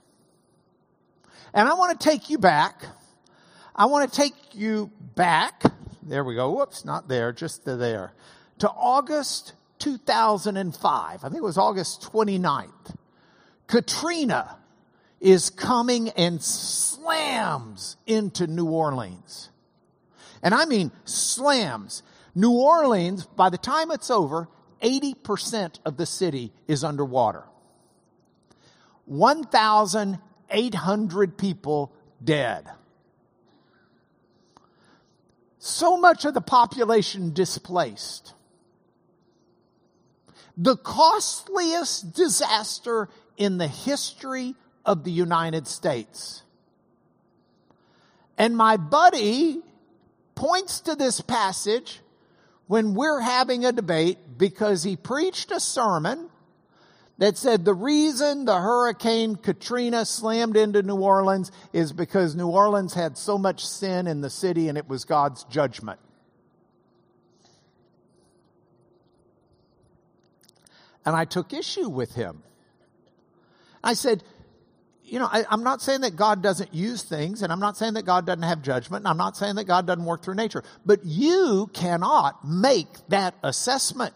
And 1.53 1.67
I 1.67 1.73
want 1.73 1.99
to 1.99 2.09
take 2.09 2.29
you 2.29 2.37
back. 2.37 2.83
I 3.75 3.85
want 3.85 4.11
to 4.11 4.15
take 4.15 4.35
you 4.53 4.91
back. 5.15 5.63
There 6.03 6.23
we 6.23 6.35
go. 6.35 6.51
Whoops, 6.51 6.85
not 6.85 7.07
there, 7.07 7.31
just 7.31 7.65
there. 7.65 8.13
To 8.59 8.69
August 8.69 9.53
2005. 9.79 11.23
I 11.23 11.29
think 11.29 11.37
it 11.37 11.43
was 11.43 11.57
August 11.57 12.09
29th. 12.11 12.95
Katrina 13.67 14.57
is 15.19 15.49
coming 15.49 16.09
and 16.09 16.41
slams 16.41 17.97
into 18.05 18.47
New 18.47 18.67
Orleans. 18.67 19.49
And 20.45 20.53
I 20.53 20.63
mean 20.65 20.91
slams. 21.05 22.03
New 22.35 22.51
Orleans, 22.51 23.25
by 23.25 23.49
the 23.49 23.57
time 23.57 23.89
it's 23.89 24.11
over, 24.11 24.47
80% 24.81 25.79
of 25.83 25.97
the 25.97 26.05
city 26.05 26.53
is 26.67 26.83
underwater. 26.83 27.45
1,800 29.05 31.37
people 31.37 31.91
dead. 32.23 32.67
So 35.57 35.97
much 35.97 36.25
of 36.25 36.35
the 36.35 36.41
population 36.41 37.33
displaced. 37.33 38.35
The 40.55 40.77
costliest 40.77 42.13
disaster 42.13 43.09
in 43.35 43.57
the 43.57 43.67
history 43.67 44.53
of 44.85 45.03
the 45.03 45.11
United 45.11 45.67
States. 45.67 46.43
And 48.37 48.55
my 48.55 48.77
buddy 48.77 49.63
points 50.35 50.81
to 50.81 50.95
this 50.95 51.21
passage 51.21 52.01
when 52.67 52.93
we're 52.93 53.21
having 53.21 53.65
a 53.65 53.71
debate 53.71 54.17
because 54.37 54.83
he 54.83 54.95
preached 54.95 55.51
a 55.51 55.59
sermon 55.59 56.29
that 57.17 57.37
said 57.37 57.63
the 57.63 57.73
reason 57.73 58.45
the 58.45 58.59
hurricane 58.59 59.35
Katrina 59.35 60.05
slammed 60.05 60.57
into 60.57 60.81
New 60.83 60.97
Orleans 60.97 61.51
is 61.71 61.93
because 61.93 62.35
New 62.35 62.49
Orleans 62.49 62.93
had 62.93 63.17
so 63.17 63.37
much 63.37 63.65
sin 63.65 64.07
in 64.07 64.21
the 64.21 64.29
city 64.29 64.67
and 64.67 64.77
it 64.77 64.89
was 64.89 65.05
God's 65.05 65.45
judgment. 65.45 65.99
And 71.05 71.15
I 71.15 71.23
took 71.23 71.53
issue 71.53 71.87
with 71.87 72.15
him. 72.15 72.43
I 73.83 73.93
said, 73.93 74.23
you 75.07 75.19
know, 75.19 75.29
I, 75.31 75.45
am 75.51 75.63
not 75.63 75.81
saying 75.81 76.01
that 76.01 76.15
God 76.15 76.41
doesn't 76.41 76.73
use 76.73 77.03
things, 77.03 77.43
and 77.43 77.51
I'm 77.51 77.59
not 77.59 77.77
saying 77.77 77.93
that 77.93 78.05
God 78.05 78.25
doesn't 78.25 78.43
have 78.43 78.61
judgment, 78.63 79.01
and 79.01 79.07
I'm 79.07 79.17
not 79.17 79.37
saying 79.37 79.55
that 79.55 79.65
God 79.65 79.85
doesn't 79.85 80.03
work 80.03 80.23
through 80.23 80.35
nature, 80.35 80.63
but 80.85 81.05
you 81.05 81.69
cannot 81.73 82.47
make 82.47 82.87
that 83.09 83.35
assessment. 83.43 84.13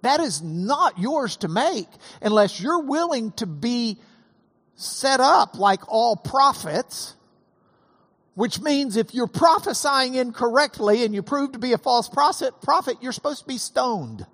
That 0.00 0.20
is 0.20 0.42
not 0.42 0.98
yours 0.98 1.36
to 1.38 1.48
make 1.48 1.88
unless 2.22 2.60
you're 2.60 2.82
willing 2.82 3.32
to 3.32 3.46
be 3.46 3.98
set 4.76 5.20
up 5.20 5.58
like 5.58 5.80
all 5.88 6.16
prophets, 6.16 7.14
which 8.34 8.60
means 8.60 8.96
if 8.96 9.14
you're 9.14 9.26
prophesying 9.26 10.14
incorrectly 10.14 11.04
and 11.04 11.14
you 11.14 11.22
prove 11.22 11.52
to 11.52 11.58
be 11.58 11.72
a 11.72 11.78
false 11.78 12.08
prophet, 12.08 12.54
prophet, 12.62 12.96
you're 13.00 13.12
supposed 13.12 13.40
to 13.40 13.46
be 13.46 13.58
stoned. 13.58 14.26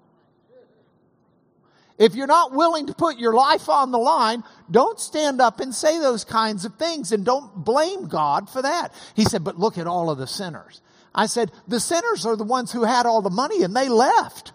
If 2.01 2.15
you're 2.15 2.27
not 2.27 2.53
willing 2.55 2.87
to 2.87 2.95
put 2.95 3.19
your 3.19 3.35
life 3.35 3.69
on 3.69 3.91
the 3.91 3.99
line, 3.99 4.43
don't 4.71 4.99
stand 4.99 5.39
up 5.39 5.61
and 5.61 5.75
say 5.75 5.99
those 5.99 6.25
kinds 6.25 6.65
of 6.65 6.77
things 6.77 7.13
and 7.13 7.27
don't 7.27 7.55
blame 7.55 8.09
God 8.09 8.49
for 8.49 8.63
that. 8.63 8.95
He 9.15 9.27
said, 9.27 9.45
but 9.45 9.59
look 9.59 9.77
at 9.77 9.87
all 9.87 10.09
of 10.09 10.17
the 10.17 10.27
sinners. 10.27 10.81
I 11.15 11.27
said, 11.27 11.53
the 11.69 11.79
sinners 11.79 12.25
are 12.25 12.37
the 12.37 12.45
ones 12.45 12.73
who 12.73 12.85
had 12.85 13.05
all 13.05 13.21
the 13.21 13.29
money 13.29 13.63
and 13.63 13.77
they 13.77 13.91
left. 13.91 14.55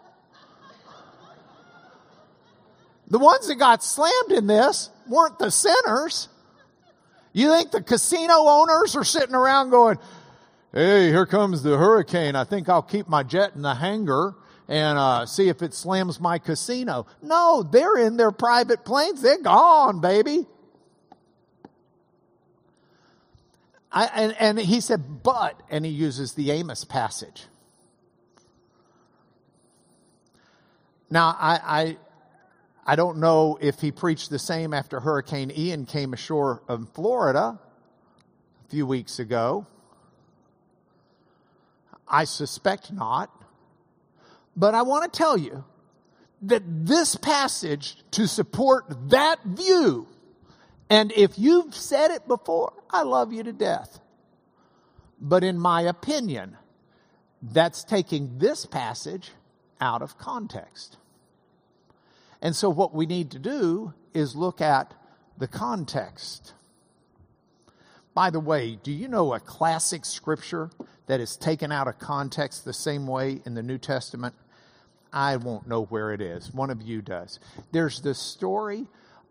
The 3.10 3.20
ones 3.20 3.48
that 3.48 3.56
got 3.58 3.84
slammed 3.84 4.32
in 4.32 4.48
this 4.48 4.90
weren't 5.08 5.38
the 5.38 5.52
sinners. 5.52 6.30
You 7.32 7.52
think 7.52 7.70
the 7.70 7.84
casino 7.84 8.48
owners 8.48 8.96
are 8.96 9.04
sitting 9.04 9.36
around 9.36 9.70
going, 9.70 10.00
Hey, 10.74 11.10
here 11.10 11.28
comes 11.28 11.62
the 11.62 11.78
hurricane. 11.78 12.36
I 12.36 12.44
think 12.44 12.70
I'll 12.70 12.82
keep 12.82 13.08
my 13.08 13.22
jet 13.22 13.52
in 13.54 13.62
the 13.62 13.76
hangar 13.76 14.34
and 14.68 14.98
uh, 14.98 15.26
see 15.26 15.50
if 15.50 15.62
it 15.62 15.74
slams 15.74 16.20
my 16.20 16.40
casino. 16.40 17.06
No, 17.22 17.64
they're 17.64 17.98
in 17.98 18.18
their 18.18 18.32
private 18.32 18.84
planes. 18.84 19.22
They're 19.22 19.42
gone, 19.42 20.02
baby. 20.02 20.46
I, 23.92 24.10
and, 24.14 24.36
and 24.40 24.60
he 24.60 24.82
said, 24.82 25.24
but, 25.24 25.62
and 25.70 25.86
he 25.86 25.92
uses 25.92 26.34
the 26.34 26.52
Amos 26.52 26.84
passage. 26.84 27.44
Now, 31.10 31.36
I, 31.40 31.60
I, 31.64 31.98
I 32.86 32.96
don't 32.96 33.20
know 33.20 33.58
if 33.62 33.80
he 33.80 33.92
preached 33.92 34.30
the 34.30 34.40
same 34.40 34.74
after 34.74 35.00
Hurricane 35.00 35.52
Ian 35.56 35.86
came 35.86 36.14
ashore 36.14 36.62
in 36.68 36.88
Florida 36.88 37.60
a 38.66 38.70
few 38.70 38.86
weeks 38.86 39.20
ago. 39.20 39.66
I 42.08 42.26
suspect 42.26 42.92
not. 42.92 43.32
But 44.56 44.74
I 44.74 44.84
want 44.84 45.12
to 45.12 45.18
tell 45.18 45.38
you 45.38 45.64
that 46.44 46.64
this 46.66 47.16
passage 47.16 47.98
to 48.12 48.28
support 48.28 48.86
that 49.10 49.44
view, 49.44 50.08
and 50.90 51.12
if 51.14 51.38
you've 51.38 51.76
said 51.76 52.12
it 52.12 52.28
before, 52.28 52.74
I 52.90 53.04
love 53.04 53.34
you 53.34 53.44
to 53.44 53.54
death. 53.54 54.00
But 55.20 55.44
in 55.44 55.58
my 55.58 55.82
opinion, 55.82 56.58
that's 57.42 57.84
taking 57.84 58.38
this 58.38 58.66
passage 58.66 59.32
out 59.82 60.02
of 60.02 60.18
context. 60.18 60.98
And 62.42 62.56
so 62.56 62.70
what 62.70 62.94
we 62.94 63.06
need 63.06 63.32
to 63.32 63.40
do 63.40 63.94
is 64.14 64.36
look 64.36 64.62
at 64.62 64.94
the 65.38 65.48
context. 65.48 66.54
By 68.14 68.30
the 68.30 68.40
way, 68.40 68.78
do 68.82 68.92
you 68.92 69.08
know 69.08 69.34
a 69.34 69.40
classic 69.40 70.06
scripture 70.06 70.70
that 71.08 71.20
is 71.20 71.36
taken 71.36 71.72
out 71.72 71.88
of 71.88 72.00
context 72.00 72.64
the 72.64 72.74
same 72.74 73.08
way 73.08 73.42
in 73.46 73.56
the 73.56 73.64
New 73.64 73.78
Testament? 73.78 74.34
I 75.16 75.38
won't 75.38 75.66
know 75.66 75.86
where 75.86 76.12
it 76.12 76.22
is. 76.22 76.54
One 76.54 76.70
of 76.70 76.82
you 76.82 77.02
does. 77.02 77.40
There's 77.72 78.02
this 78.02 78.20
story 78.20 78.86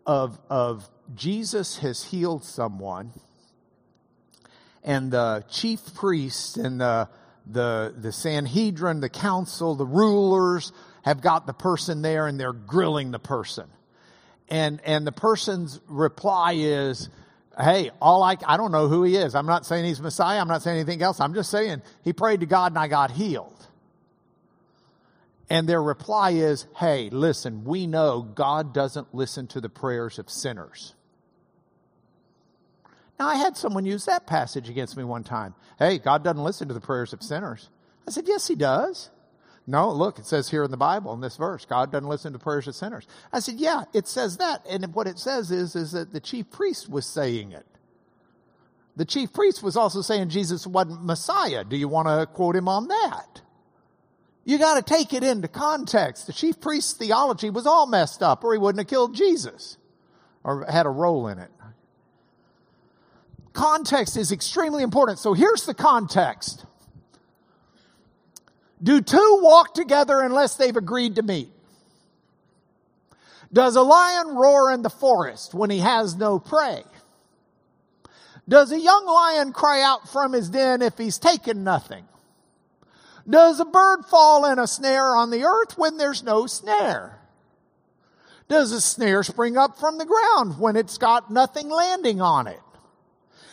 of, 0.05 0.39
of 0.49 0.89
Jesus 1.13 1.77
has 1.77 2.03
healed 2.03 2.43
someone, 2.43 3.11
and 4.83 5.11
the 5.11 5.45
chief 5.47 5.79
priests 5.93 6.57
and 6.57 6.81
the, 6.81 7.07
the, 7.45 7.93
the 7.95 8.11
Sanhedrin, 8.11 8.99
the 8.99 9.09
council, 9.09 9.75
the 9.75 9.85
rulers 9.85 10.73
have 11.03 11.21
got 11.21 11.45
the 11.45 11.53
person 11.53 12.01
there 12.01 12.25
and 12.25 12.39
they're 12.39 12.51
grilling 12.53 13.11
the 13.11 13.19
person. 13.19 13.65
And, 14.49 14.81
and 14.85 15.05
the 15.05 15.11
person's 15.11 15.79
reply 15.87 16.53
is, 16.57 17.09
Hey, 17.57 17.89
all 18.01 18.21
I, 18.21 18.35
I 18.45 18.57
don't 18.57 18.71
know 18.71 18.89
who 18.89 19.03
he 19.03 19.15
is. 19.15 19.33
I'm 19.33 19.45
not 19.45 19.65
saying 19.65 19.85
he's 19.85 20.01
Messiah. 20.01 20.41
I'm 20.41 20.47
not 20.47 20.61
saying 20.61 20.77
anything 20.77 21.01
else. 21.01 21.21
I'm 21.21 21.33
just 21.33 21.49
saying 21.49 21.83
he 22.03 22.11
prayed 22.11 22.41
to 22.41 22.45
God 22.45 22.73
and 22.73 22.79
I 22.79 22.87
got 22.89 23.11
healed. 23.11 23.54
And 25.49 25.69
their 25.69 25.81
reply 25.81 26.31
is, 26.31 26.65
hey, 26.77 27.09
listen, 27.11 27.65
we 27.65 27.85
know 27.85 28.21
God 28.21 28.73
doesn't 28.73 29.13
listen 29.13 29.47
to 29.47 29.61
the 29.61 29.69
prayers 29.69 30.17
of 30.17 30.29
sinners. 30.29 30.95
Now, 33.19 33.27
I 33.27 33.35
had 33.35 33.55
someone 33.55 33.85
use 33.85 34.05
that 34.05 34.27
passage 34.27 34.69
against 34.69 34.97
me 34.97 35.03
one 35.03 35.23
time. 35.23 35.53
Hey, 35.77 35.99
God 35.99 36.23
doesn't 36.23 36.43
listen 36.43 36.67
to 36.67 36.73
the 36.73 36.81
prayers 36.81 37.13
of 37.13 37.21
sinners. 37.21 37.69
I 38.07 38.11
said, 38.11 38.27
yes, 38.27 38.47
he 38.47 38.55
does. 38.55 39.09
No, 39.67 39.91
look, 39.91 40.19
it 40.19 40.25
says 40.25 40.49
here 40.49 40.63
in 40.63 40.71
the 40.71 40.77
Bible, 40.77 41.13
in 41.13 41.21
this 41.21 41.37
verse, 41.37 41.65
God 41.65 41.91
doesn't 41.91 42.09
listen 42.09 42.33
to 42.33 42.39
prayers 42.39 42.67
of 42.67 42.75
sinners. 42.75 43.07
I 43.31 43.39
said, 43.39 43.55
yeah, 43.55 43.85
it 43.93 44.07
says 44.07 44.37
that. 44.37 44.65
And 44.69 44.93
what 44.93 45.07
it 45.07 45.17
says 45.17 45.49
is, 45.49 45.75
is 45.75 45.93
that 45.93 46.13
the 46.13 46.19
chief 46.19 46.51
priest 46.51 46.89
was 46.89 47.05
saying 47.05 47.51
it. 47.51 47.65
The 48.95 49.05
chief 49.05 49.33
priest 49.33 49.63
was 49.63 49.75
also 49.75 50.01
saying 50.01 50.29
Jesus 50.29 50.67
wasn't 50.67 51.03
Messiah. 51.03 51.63
Do 51.63 51.77
you 51.77 51.87
want 51.87 52.07
to 52.07 52.27
quote 52.27 52.55
him 52.55 52.67
on 52.67 52.87
that? 52.87 53.41
You 54.45 54.59
got 54.59 54.75
to 54.75 54.93
take 54.93 55.11
it 55.11 55.23
into 55.23 55.47
context. 55.47 56.27
The 56.27 56.33
chief 56.33 56.61
priest's 56.61 56.93
theology 56.93 57.49
was 57.49 57.65
all 57.65 57.87
messed 57.87 58.21
up, 58.21 58.43
or 58.43 58.53
he 58.53 58.59
wouldn't 58.59 58.79
have 58.79 58.87
killed 58.87 59.15
Jesus 59.15 59.77
or 60.43 60.65
had 60.69 60.85
a 60.85 60.89
role 60.89 61.27
in 61.27 61.39
it. 61.39 61.49
Context 63.53 64.15
is 64.17 64.31
extremely 64.31 64.83
important. 64.83 65.17
So 65.17 65.33
here's 65.33 65.65
the 65.65 65.73
context 65.73 66.63
Do 68.81 69.01
two 69.01 69.39
walk 69.41 69.73
together 69.73 70.21
unless 70.21 70.55
they've 70.55 70.75
agreed 70.75 71.15
to 71.15 71.23
meet? 71.23 71.49
Does 73.51 73.75
a 73.75 73.81
lion 73.81 74.35
roar 74.35 74.71
in 74.71 74.83
the 74.83 74.89
forest 74.89 75.53
when 75.53 75.69
he 75.69 75.79
has 75.79 76.15
no 76.15 76.37
prey? 76.37 76.83
Does 78.47 78.71
a 78.71 78.79
young 78.79 79.05
lion 79.07 79.53
cry 79.53 79.81
out 79.81 80.09
from 80.09 80.33
his 80.33 80.49
den 80.49 80.83
if 80.83 80.97
he's 80.97 81.17
taken 81.17 81.63
nothing? 81.63 82.05
Does 83.27 83.59
a 83.59 83.65
bird 83.65 84.05
fall 84.05 84.45
in 84.45 84.59
a 84.59 84.67
snare 84.67 85.15
on 85.15 85.31
the 85.31 85.43
earth 85.43 85.77
when 85.77 85.97
there's 85.97 86.23
no 86.23 86.45
snare? 86.45 87.19
Does 88.47 88.71
a 88.71 88.81
snare 88.81 89.23
spring 89.23 89.57
up 89.57 89.79
from 89.79 89.97
the 89.97 90.05
ground 90.05 90.59
when 90.59 90.75
it's 90.75 90.97
got 90.97 91.31
nothing 91.31 91.69
landing 91.69 92.21
on 92.21 92.47
it? 92.47 92.59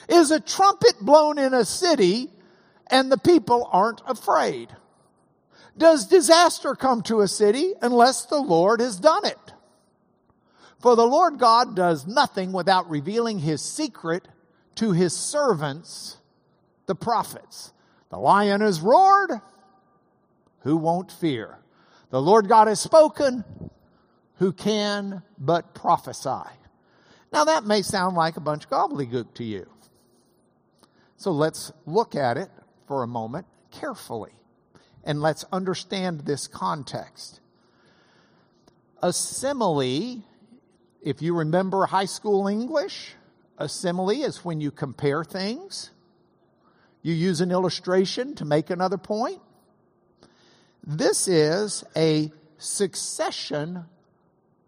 Is 0.09 0.31
a 0.31 0.41
trumpet 0.41 1.01
blown 1.01 1.39
in 1.39 1.55
a 1.55 1.65
city 1.65 2.29
and 2.89 3.11
the 3.11 3.17
people 3.17 3.69
aren't 3.73 4.03
afraid? 4.07 4.69
Does 5.79 6.07
disaster 6.07 6.75
come 6.75 7.01
to 7.03 7.21
a 7.21 7.29
city 7.29 7.73
unless 7.81 8.27
the 8.27 8.41
Lord 8.41 8.81
has 8.81 9.01
done 9.01 9.25
it? 9.25 9.39
For 10.81 10.97
the 10.97 11.07
Lord 11.07 11.39
God 11.39 11.75
does 11.75 12.07
nothing 12.07 12.53
without 12.53 12.91
revealing 12.91 13.39
his 13.39 13.63
secret 13.63 14.29
to 14.75 14.93
his 14.93 15.17
servants, 15.17 16.19
the 16.87 16.95
prophets. 16.95 17.73
The 18.11 18.19
lion 18.19 18.61
has 18.61 18.81
roared. 18.81 19.31
Who 20.63 20.77
won't 20.77 21.11
fear? 21.11 21.59
The 22.11 22.21
Lord 22.21 22.49
God 22.49 22.69
has 22.69 22.81
spoken. 22.81 23.45
Who 24.37 24.53
can 24.53 25.23
but 25.39 25.75
prophesy? 25.75 26.51
Now 27.33 27.45
that 27.45 27.65
may 27.65 27.83
sound 27.83 28.17
like 28.17 28.37
a 28.37 28.41
bunch 28.41 28.65
of 28.65 28.71
gobbledygook 28.71 29.35
to 29.35 29.45
you. 29.45 29.69
So 31.17 31.31
let's 31.31 31.73
look 31.87 32.15
at 32.15 32.37
it 32.37 32.51
for 32.87 33.03
a 33.03 33.07
moment 33.07 33.47
carefully 33.71 34.33
and 35.05 35.21
let's 35.21 35.45
understand 35.53 36.21
this 36.21 36.47
context. 36.47 37.41
A 39.03 39.13
simile, 39.13 40.23
if 41.03 41.23
you 41.23 41.35
remember 41.35 41.87
high 41.87 42.05
school 42.05 42.47
English, 42.47 43.15
a 43.59 43.69
simile 43.69 44.11
is 44.11 44.45
when 44.45 44.61
you 44.61 44.71
compare 44.71 45.25
things. 45.25 45.91
You 47.03 47.15
use 47.15 47.41
an 47.41 47.51
illustration 47.51 48.35
to 48.37 48.45
make 48.45 48.71
another 48.71 48.99
point. 48.99 49.41
This 50.85 51.29
is 51.29 51.85
a 51.97 52.33
succession 52.59 53.85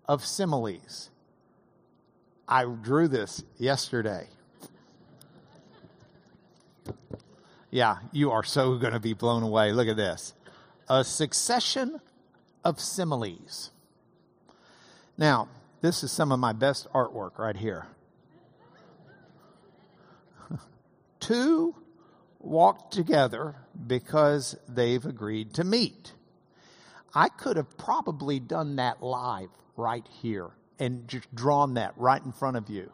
of 0.06 0.24
similes. 0.24 1.10
I 2.46 2.64
drew 2.64 3.08
this 3.08 3.42
yesterday. 3.56 4.28
Yeah, 7.70 7.96
you 8.12 8.30
are 8.30 8.44
so 8.44 8.76
going 8.76 8.92
to 8.92 9.00
be 9.00 9.14
blown 9.14 9.42
away. 9.42 9.72
Look 9.72 9.88
at 9.88 9.96
this. 9.96 10.34
A 10.88 11.02
succession 11.02 12.00
of 12.64 12.78
similes. 12.78 13.72
Now, 15.18 15.48
this 15.80 16.04
is 16.04 16.12
some 16.12 16.30
of 16.30 16.38
my 16.38 16.52
best 16.52 16.86
artwork 16.92 17.38
right 17.38 17.56
here. 17.56 17.86
Two 21.20 21.74
walk 22.44 22.90
together 22.90 23.56
because 23.86 24.56
they've 24.68 25.04
agreed 25.04 25.54
to 25.54 25.64
meet. 25.64 26.12
I 27.14 27.28
could 27.28 27.56
have 27.56 27.76
probably 27.76 28.40
done 28.40 28.76
that 28.76 29.02
live 29.02 29.50
right 29.76 30.06
here 30.22 30.50
and 30.78 31.06
just 31.08 31.32
drawn 31.34 31.74
that 31.74 31.94
right 31.96 32.22
in 32.22 32.32
front 32.32 32.56
of 32.56 32.68
you 32.68 32.92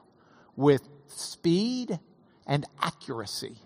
with 0.56 0.88
speed 1.06 1.98
and 2.46 2.66
accuracy 2.80 3.56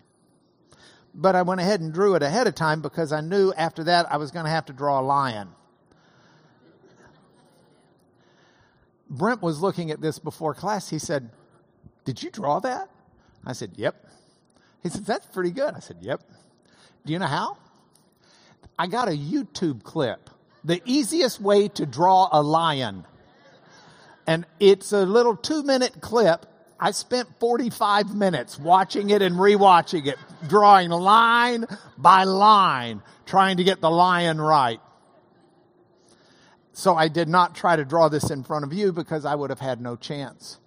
but 1.15 1.37
I 1.37 1.43
went 1.43 1.61
ahead 1.61 1.81
and 1.81 1.93
drew 1.93 2.17
it 2.17 2.23
ahead 2.23 2.47
of 2.47 2.55
time 2.55 2.83
because 2.83 3.13
I 3.13 3.21
knew 3.21 3.53
after 3.57 3.85
that 3.85 4.11
I 4.13 4.17
was 4.17 4.33
going 4.33 4.45
to 4.47 4.51
have 4.51 4.67
to 4.67 4.73
draw 4.73 5.01
a 5.01 5.03
lion. 5.03 5.49
Brent 9.09 9.41
was 9.41 9.61
looking 9.61 9.93
at 9.93 10.01
this 10.01 10.19
before 10.19 10.55
class. 10.55 10.89
He 10.89 10.99
said, 10.99 11.31
Did 12.05 12.23
you 12.23 12.31
draw 12.31 12.59
that? 12.61 12.89
I 13.47 13.53
said, 13.53 13.73
Yep. 13.77 14.09
He 14.85 14.91
said, 14.91 15.05
That's 15.05 15.27
pretty 15.27 15.51
good. 15.51 15.75
I 15.75 15.81
said, 15.81 15.97
Yep. 16.01 16.23
Do 17.05 17.13
you 17.13 17.19
know 17.19 17.27
how? 17.27 17.57
I 18.79 18.87
got 18.87 19.09
a 19.09 19.13
YouTube 19.13 19.83
clip. 19.83 20.31
The 20.63 20.81
easiest 20.85 21.41
way 21.41 21.67
to 21.69 21.85
draw 21.85 22.29
a 22.31 22.41
lion. 22.41 23.05
And 24.27 24.47
it's 24.61 24.93
a 24.93 25.05
little 25.05 25.37
two 25.37 25.65
minute 25.65 26.01
clip 26.01 26.47
I 26.79 26.91
spent 26.91 27.29
45 27.39 28.15
minutes 28.15 28.59
watching 28.59 29.11
it 29.11 29.23
and 29.23 29.37
rewatching 29.37 30.07
it, 30.07 30.19
drawing 30.49 30.91
line 30.91 31.65
by 31.97 32.25
line, 32.25 33.03
trying 33.27 33.59
to 33.59 33.65
get 33.65 33.81
the 33.81 33.91
lion 33.91 34.41
right. 34.41 34.81
So 36.73 36.97
I 36.97 37.09
did 37.09 37.29
not 37.29 37.55
try 37.55 37.77
to 37.77 37.85
draw 37.85 38.09
this 38.09 38.31
in 38.31 38.43
front 38.43 38.65
of 38.65 38.73
you 38.73 38.93
because 38.93 39.25
I 39.25 39.35
would 39.35 39.51
have 39.51 39.61
had 39.61 39.81
no 39.81 39.95
chance. 39.95 40.59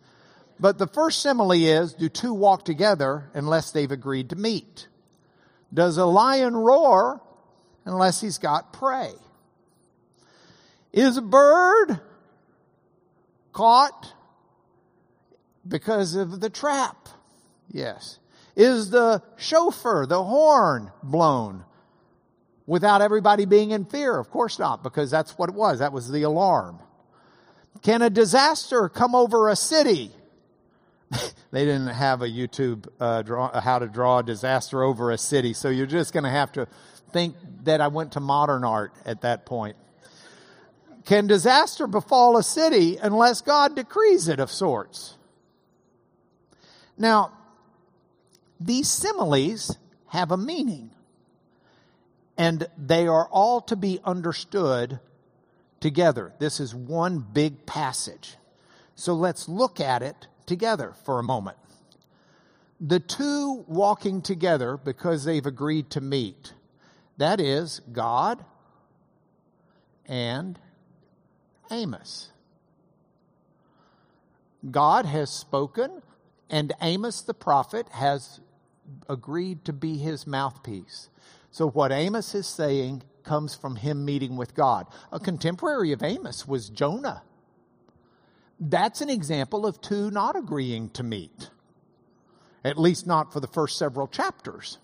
But 0.59 0.77
the 0.77 0.87
first 0.87 1.21
simile 1.21 1.51
is, 1.51 1.93
do 1.93 2.09
two 2.09 2.33
walk 2.33 2.65
together 2.65 3.29
unless 3.33 3.71
they've 3.71 3.91
agreed 3.91 4.29
to 4.31 4.35
meet? 4.35 4.87
Does 5.73 5.97
a 5.97 6.05
lion 6.05 6.55
roar 6.55 7.21
unless 7.85 8.21
he's 8.21 8.37
got 8.37 8.73
prey? 8.73 9.11
Is 10.93 11.17
a 11.17 11.21
bird 11.21 11.99
caught 13.53 14.13
because 15.67 16.15
of 16.15 16.39
the 16.39 16.49
trap. 16.49 17.09
Yes. 17.71 18.19
Is 18.55 18.89
the 18.89 19.21
shofar, 19.35 20.05
the 20.05 20.23
horn, 20.23 20.91
blown 21.03 21.63
without 22.65 23.01
everybody 23.01 23.45
being 23.45 23.71
in 23.71 23.85
fear? 23.85 24.17
Of 24.17 24.29
course 24.29 24.59
not, 24.59 24.83
because 24.83 25.11
that's 25.11 25.37
what 25.37 25.49
it 25.49 25.55
was. 25.55 25.79
That 25.79 25.93
was 25.93 26.09
the 26.09 26.23
alarm. 26.23 26.79
Can 27.81 28.01
a 28.01 28.09
disaster 28.09 28.89
come 28.89 29.13
over 29.13 29.49
a 29.49 29.55
city? 29.55 30.11
they 31.51 31.65
didn't 31.65 31.87
have 31.87 32.21
a 32.21 32.27
YouTube 32.27 32.87
uh, 32.99 33.21
draw, 33.21 33.59
how 33.59 33.79
to 33.79 33.87
draw 33.87 34.19
a 34.19 34.23
disaster 34.23 34.83
over 34.83 35.11
a 35.11 35.17
city, 35.17 35.53
so 35.53 35.69
you're 35.69 35.85
just 35.85 36.13
going 36.13 36.23
to 36.23 36.29
have 36.29 36.51
to 36.53 36.67
think 37.11 37.35
that 37.63 37.81
I 37.81 37.87
went 37.87 38.13
to 38.13 38.19
modern 38.19 38.63
art 38.63 38.93
at 39.05 39.21
that 39.21 39.45
point. 39.45 39.77
Can 41.05 41.27
disaster 41.27 41.87
befall 41.87 42.37
a 42.37 42.43
city 42.43 42.97
unless 42.97 43.41
God 43.41 43.75
decrees 43.75 44.27
it 44.27 44.39
of 44.39 44.51
sorts? 44.51 45.15
Now, 46.97 47.31
these 48.59 48.89
similes 48.89 49.77
have 50.07 50.31
a 50.31 50.37
meaning, 50.37 50.91
and 52.37 52.67
they 52.77 53.07
are 53.07 53.27
all 53.29 53.61
to 53.61 53.75
be 53.75 53.99
understood 54.03 54.99
together. 55.79 56.33
This 56.39 56.59
is 56.59 56.75
one 56.75 57.19
big 57.19 57.65
passage. 57.65 58.35
So 58.95 59.13
let's 59.13 59.47
look 59.47 59.79
at 59.79 60.01
it 60.01 60.27
together 60.47 60.93
for 61.05 61.19
a 61.19 61.23
moment. 61.23 61.57
The 62.79 62.99
two 62.99 63.63
walking 63.67 64.21
together 64.21 64.77
because 64.77 65.23
they've 65.23 65.45
agreed 65.45 65.91
to 65.91 66.01
meet. 66.01 66.53
That 67.17 67.39
is 67.39 67.81
God 67.91 68.43
and 70.05 70.59
Amos. 71.71 72.31
God 74.69 75.05
has 75.05 75.29
spoken 75.29 76.01
and 76.49 76.73
Amos 76.81 77.21
the 77.21 77.33
prophet 77.33 77.87
has 77.91 78.39
agreed 79.09 79.65
to 79.65 79.73
be 79.73 79.97
his 79.97 80.25
mouthpiece. 80.25 81.09
So 81.51 81.69
what 81.69 81.91
Amos 81.91 82.33
is 82.35 82.47
saying 82.47 83.03
comes 83.23 83.53
from 83.53 83.75
him 83.75 84.05
meeting 84.05 84.37
with 84.37 84.55
God. 84.55 84.87
A 85.11 85.19
contemporary 85.19 85.91
of 85.91 86.03
Amos 86.03 86.47
was 86.47 86.69
Jonah. 86.69 87.23
That's 88.59 89.01
an 89.01 89.09
example 89.09 89.65
of 89.65 89.81
two 89.81 90.09
not 90.09 90.35
agreeing 90.35 90.89
to 90.91 91.03
meet, 91.03 91.49
at 92.63 92.77
least 92.77 93.05
not 93.05 93.31
for 93.31 93.39
the 93.39 93.47
first 93.47 93.77
several 93.77 94.07
chapters. 94.07 94.79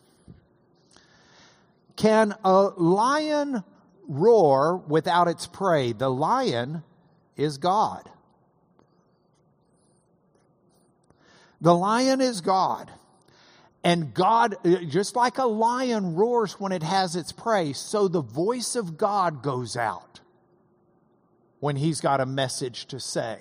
Can 1.95 2.35
a 2.43 2.71
lion 2.77 3.63
roar 4.07 4.77
without 4.77 5.27
its 5.27 5.47
prey? 5.47 5.93
The 5.93 6.09
lion 6.09 6.83
is 7.35 7.57
God. 7.57 8.09
The 11.61 11.73
lion 11.73 12.19
is 12.19 12.41
God. 12.41 12.91
And 13.83 14.13
God, 14.13 14.55
just 14.89 15.15
like 15.15 15.37
a 15.37 15.45
lion 15.45 16.15
roars 16.15 16.59
when 16.59 16.71
it 16.71 16.83
has 16.83 17.15
its 17.15 17.31
prey, 17.31 17.73
so 17.73 18.07
the 18.07 18.21
voice 18.21 18.75
of 18.75 18.97
God 18.97 19.41
goes 19.41 19.75
out 19.75 20.21
when 21.59 21.75
he's 21.75 22.01
got 22.01 22.21
a 22.21 22.25
message 22.25 22.85
to 22.87 22.99
say. 22.99 23.39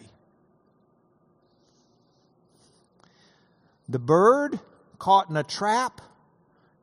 The 3.92 3.98
bird 3.98 4.58
caught 4.98 5.28
in 5.28 5.36
a 5.36 5.42
trap 5.42 6.00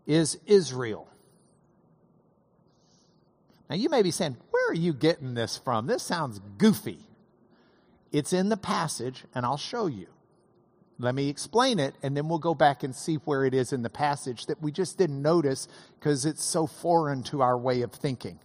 is 0.06 0.38
Israel. 0.46 1.08
Now 3.68 3.78
you 3.78 3.90
may 3.90 4.04
be 4.04 4.12
saying, 4.12 4.38
where 4.52 4.70
are 4.70 4.76
you 4.76 4.94
getting 4.94 5.34
this 5.34 5.58
from? 5.58 5.88
This 5.88 6.04
sounds 6.04 6.40
goofy. 6.60 7.00
It's 8.12 8.32
in 8.32 8.50
the 8.50 8.58
passage, 8.58 9.24
and 9.34 9.44
I'll 9.44 9.58
show 9.58 9.88
you. 9.88 10.06
Let 11.00 11.16
me 11.16 11.30
explain 11.30 11.80
it, 11.80 11.96
and 12.04 12.16
then 12.16 12.30
we'll 12.30 12.38
go 12.38 12.54
back 12.54 12.84
and 12.84 12.96
see 12.96 13.16
where 13.16 13.44
it 13.44 13.56
is 13.56 13.74
in 13.74 13.82
the 13.82 13.90
passage 13.90 14.46
that 14.46 14.62
we 14.62 14.72
just 14.72 15.00
didn't 15.00 15.20
notice 15.20 15.68
because 16.00 16.28
it's 16.28 16.44
so 16.44 16.68
foreign 16.68 17.24
to 17.24 17.42
our 17.42 17.58
way 17.58 17.82
of 17.82 17.92
thinking. 17.92 18.38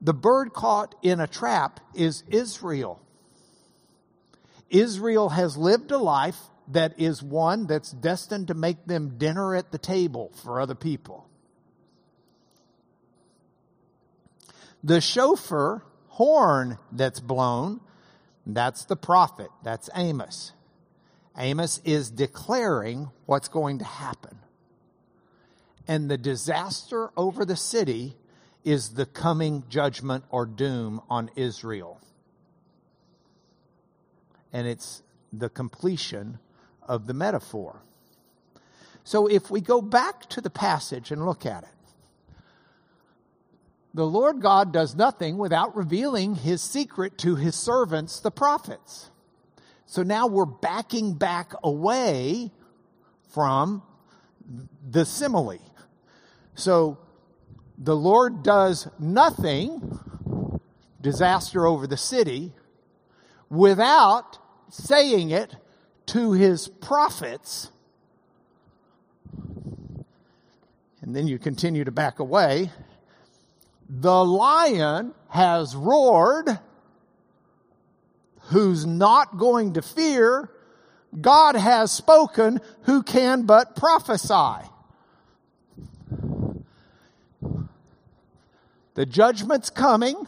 The 0.00 0.14
bird 0.14 0.52
caught 0.52 0.94
in 1.02 1.18
a 1.18 1.26
trap 1.26 1.80
is 1.92 2.22
Israel. 2.28 3.02
Israel 4.70 5.30
has 5.30 5.56
lived 5.56 5.90
a 5.90 5.98
life 5.98 6.38
that 6.70 7.00
is 7.00 7.22
one 7.22 7.66
that's 7.66 7.90
destined 7.92 8.48
to 8.48 8.54
make 8.54 8.86
them 8.86 9.18
dinner 9.18 9.54
at 9.54 9.72
the 9.72 9.78
table 9.78 10.32
for 10.42 10.60
other 10.60 10.74
people. 10.74 11.28
The 14.84 15.00
shofar 15.00 15.84
horn 16.08 16.78
that's 16.92 17.20
blown 17.20 17.80
That's 18.48 18.86
the 18.86 18.96
prophet. 18.96 19.50
That's 19.62 19.90
Amos. 19.94 20.52
Amos 21.36 21.80
is 21.84 22.10
declaring 22.10 23.10
what's 23.26 23.48
going 23.48 23.78
to 23.78 23.84
happen. 23.84 24.38
And 25.86 26.10
the 26.10 26.18
disaster 26.18 27.10
over 27.16 27.44
the 27.44 27.56
city 27.56 28.16
is 28.64 28.94
the 28.94 29.06
coming 29.06 29.64
judgment 29.68 30.24
or 30.30 30.46
doom 30.46 31.02
on 31.10 31.30
Israel. 31.36 32.00
And 34.52 34.66
it's 34.66 35.02
the 35.32 35.50
completion 35.50 36.38
of 36.88 37.06
the 37.06 37.14
metaphor. 37.14 37.82
So 39.04 39.26
if 39.26 39.50
we 39.50 39.60
go 39.60 39.80
back 39.80 40.28
to 40.30 40.40
the 40.40 40.50
passage 40.50 41.10
and 41.10 41.24
look 41.24 41.46
at 41.46 41.62
it, 41.62 41.68
the 43.94 44.06
Lord 44.06 44.40
God 44.40 44.72
does 44.72 44.94
nothing 44.94 45.38
without 45.38 45.76
revealing 45.76 46.34
his 46.34 46.62
secret 46.62 47.18
to 47.18 47.36
his 47.36 47.54
servants, 47.54 48.20
the 48.20 48.30
prophets. 48.30 49.10
So 49.86 50.02
now 50.02 50.26
we're 50.26 50.44
backing 50.44 51.14
back 51.14 51.52
away 51.62 52.50
from 53.30 53.82
the 54.88 55.04
simile. 55.04 55.58
So 56.54 56.98
the 57.78 57.96
Lord 57.96 58.42
does 58.42 58.88
nothing, 58.98 59.98
disaster 61.00 61.66
over 61.66 61.86
the 61.86 61.96
city, 61.96 62.52
without 63.48 64.38
saying 64.70 65.30
it 65.30 65.56
to 66.08 66.32
his 66.32 66.68
prophets. 66.68 67.70
And 71.00 71.14
then 71.14 71.26
you 71.26 71.38
continue 71.38 71.84
to 71.84 71.90
back 71.90 72.18
away. 72.18 72.70
The 73.88 74.24
lion 74.24 75.14
has 75.28 75.74
roared. 75.74 76.58
Who's 78.50 78.84
not 78.84 79.38
going 79.38 79.74
to 79.74 79.82
fear? 79.82 80.50
God 81.18 81.56
has 81.56 81.90
spoken. 81.90 82.60
Who 82.82 83.02
can 83.02 83.42
but 83.42 83.76
prophesy? 83.76 84.68
The 88.94 89.06
judgment's 89.06 89.70
coming. 89.70 90.26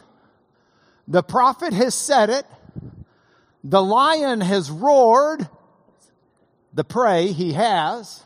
The 1.07 1.23
prophet 1.23 1.73
has 1.73 1.93
said 1.93 2.29
it. 2.29 2.45
The 3.63 3.83
lion 3.83 4.41
has 4.41 4.71
roared. 4.71 5.47
The 6.73 6.83
prey 6.83 7.31
he 7.31 7.53
has. 7.53 8.25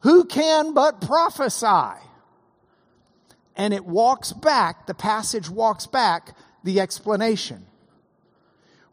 Who 0.00 0.24
can 0.24 0.74
but 0.74 1.00
prophesy? 1.00 2.00
And 3.56 3.74
it 3.74 3.84
walks 3.84 4.32
back, 4.32 4.86
the 4.86 4.94
passage 4.94 5.50
walks 5.50 5.86
back 5.86 6.36
the 6.62 6.80
explanation, 6.80 7.66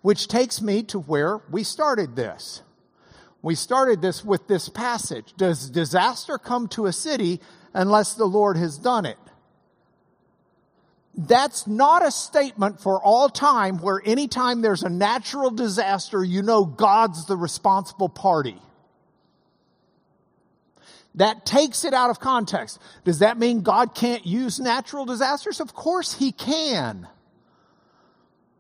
which 0.02 0.28
takes 0.28 0.62
me 0.62 0.82
to 0.84 1.00
where 1.00 1.40
we 1.52 1.64
started 1.64 2.16
this. 2.16 2.64
We 3.42 3.54
started 3.54 4.02
this 4.02 4.26
with 4.26 4.48
this 4.48 4.70
passage. 4.70 5.36
Does 5.38 5.70
disaster 5.70 6.40
come 6.40 6.68
to 6.70 6.88
a 6.88 6.94
city 6.94 7.42
unless 7.76 8.16
the 8.16 8.26
Lord 8.26 8.58
has 8.58 8.80
done 8.80 9.06
it? 9.06 9.20
That's 11.18 11.68
not 11.68 12.06
a 12.06 12.12
statement 12.12 12.82
for 12.82 13.02
all 13.02 13.30
time 13.30 13.78
where 13.78 14.02
anytime 14.04 14.62
there's 14.62 14.84
a 14.84 14.90
natural 14.90 15.52
disaster, 15.52 16.24
you 16.24 16.42
know 16.42 16.66
God's 16.66 17.26
the 17.26 17.38
responsible 17.38 18.10
party. 18.10 18.60
That 21.16 21.46
takes 21.46 21.86
it 21.86 21.94
out 21.94 22.10
of 22.10 22.20
context. 22.20 22.80
Does 23.04 23.20
that 23.20 23.38
mean 23.38 23.62
God 23.62 23.96
can't 23.96 24.26
use 24.26 24.60
natural 24.60 25.06
disasters? 25.06 25.60
Of 25.60 25.74
course 25.74 26.14
he 26.14 26.32
can. 26.32 27.08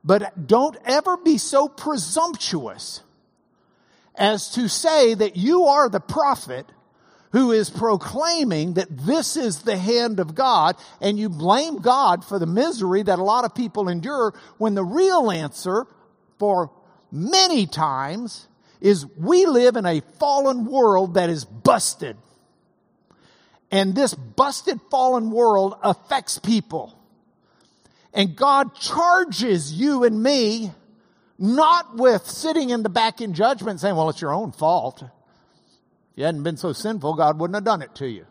But 0.04 0.48
don't 0.48 0.78
ever 0.86 1.18
be 1.18 1.38
so 1.38 1.68
presumptuous 1.68 3.02
as 4.15 4.50
to 4.52 4.70
say 4.70 5.13
that 5.13 5.36
you 5.36 5.63
are 5.63 5.89
the 5.89 6.00
prophet 6.00 6.65
who 7.32 7.52
is 7.52 7.70
proclaiming 7.70 8.76
that 8.76 8.88
this 8.89 9.36
is 9.36 9.63
the 9.63 9.76
hand 9.76 10.22
of 10.22 10.36
God 10.36 10.78
and 11.02 11.20
you 11.20 11.28
blame 11.28 11.80
God 11.80 12.24
for 12.24 12.39
the 12.39 12.46
misery 12.46 13.04
that 13.04 13.20
a 13.20 13.24
lot 13.24 13.44
of 13.44 13.54
people 13.54 13.89
endure 13.89 14.34
when 14.58 14.76
the 14.76 14.86
real 14.86 15.30
answer 15.30 15.86
for 16.39 16.72
many 17.12 17.65
times 17.65 18.48
is 18.80 19.06
we 19.18 19.46
live 19.46 19.76
in 19.76 19.86
a 19.86 20.02
fallen 20.20 20.65
world 20.65 21.15
that 21.15 21.30
is 21.30 21.44
busted. 21.44 22.15
And 23.71 23.95
this 23.95 24.13
busted 24.13 24.80
fallen 24.89 25.32
world 25.32 25.75
affects 25.82 26.39
people. 26.39 26.97
And 28.13 28.36
God 28.36 28.75
charges 28.75 29.73
you 29.73 30.04
and 30.04 30.21
me 30.21 30.71
not 31.38 31.97
with 31.97 32.25
sitting 32.25 32.69
in 32.69 32.84
the 32.84 32.89
back 32.89 33.19
in 33.19 33.34
judgment 33.34 33.82
saying, 33.82 33.95
well, 33.95 34.10
it's 34.10 34.21
your 34.21 34.34
own 34.34 34.51
fault. 34.54 35.01
If 35.01 35.10
you 36.15 36.23
hadn't 36.23 36.43
been 36.43 36.58
so 36.58 36.71
sinful, 36.71 37.15
God 37.15 37.39
wouldn't 37.39 37.56
have 37.56 37.65
done 37.65 37.82
it 37.82 37.93
to 37.95 38.08
you. 38.08 38.25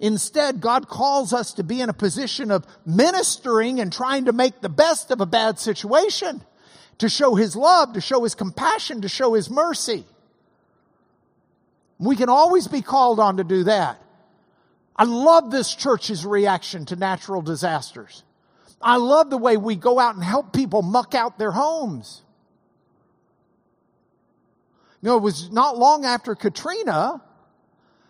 Instead, 0.00 0.60
God 0.60 0.88
calls 0.88 1.32
us 1.32 1.54
to 1.54 1.62
be 1.62 1.80
in 1.80 1.88
a 1.88 1.92
position 1.92 2.50
of 2.50 2.66
ministering 2.86 3.80
and 3.80 3.92
trying 3.92 4.24
to 4.24 4.32
make 4.32 4.60
the 4.60 4.68
best 4.68 5.10
of 5.10 5.20
a 5.20 5.26
bad 5.26 5.58
situation, 5.58 6.40
to 6.98 7.08
show 7.08 7.34
His 7.34 7.54
love, 7.54 7.92
to 7.92 8.00
show 8.00 8.24
His 8.24 8.34
compassion, 8.34 9.02
to 9.02 9.08
show 9.08 9.34
His 9.34 9.50
mercy. 9.50 10.04
We 11.98 12.16
can 12.16 12.28
always 12.28 12.68
be 12.68 12.82
called 12.82 13.18
on 13.18 13.36
to 13.38 13.44
do 13.44 13.64
that. 13.64 14.00
I 14.98 15.04
love 15.04 15.52
this 15.52 15.72
church's 15.72 16.26
reaction 16.26 16.84
to 16.86 16.96
natural 16.96 17.40
disasters. 17.40 18.24
I 18.82 18.96
love 18.96 19.30
the 19.30 19.38
way 19.38 19.56
we 19.56 19.76
go 19.76 20.00
out 20.00 20.16
and 20.16 20.24
help 20.24 20.52
people 20.52 20.82
muck 20.82 21.14
out 21.14 21.38
their 21.38 21.52
homes. 21.52 22.22
You 25.00 25.10
know, 25.10 25.16
it 25.16 25.22
was 25.22 25.52
not 25.52 25.78
long 25.78 26.04
after 26.04 26.34
Katrina 26.34 27.22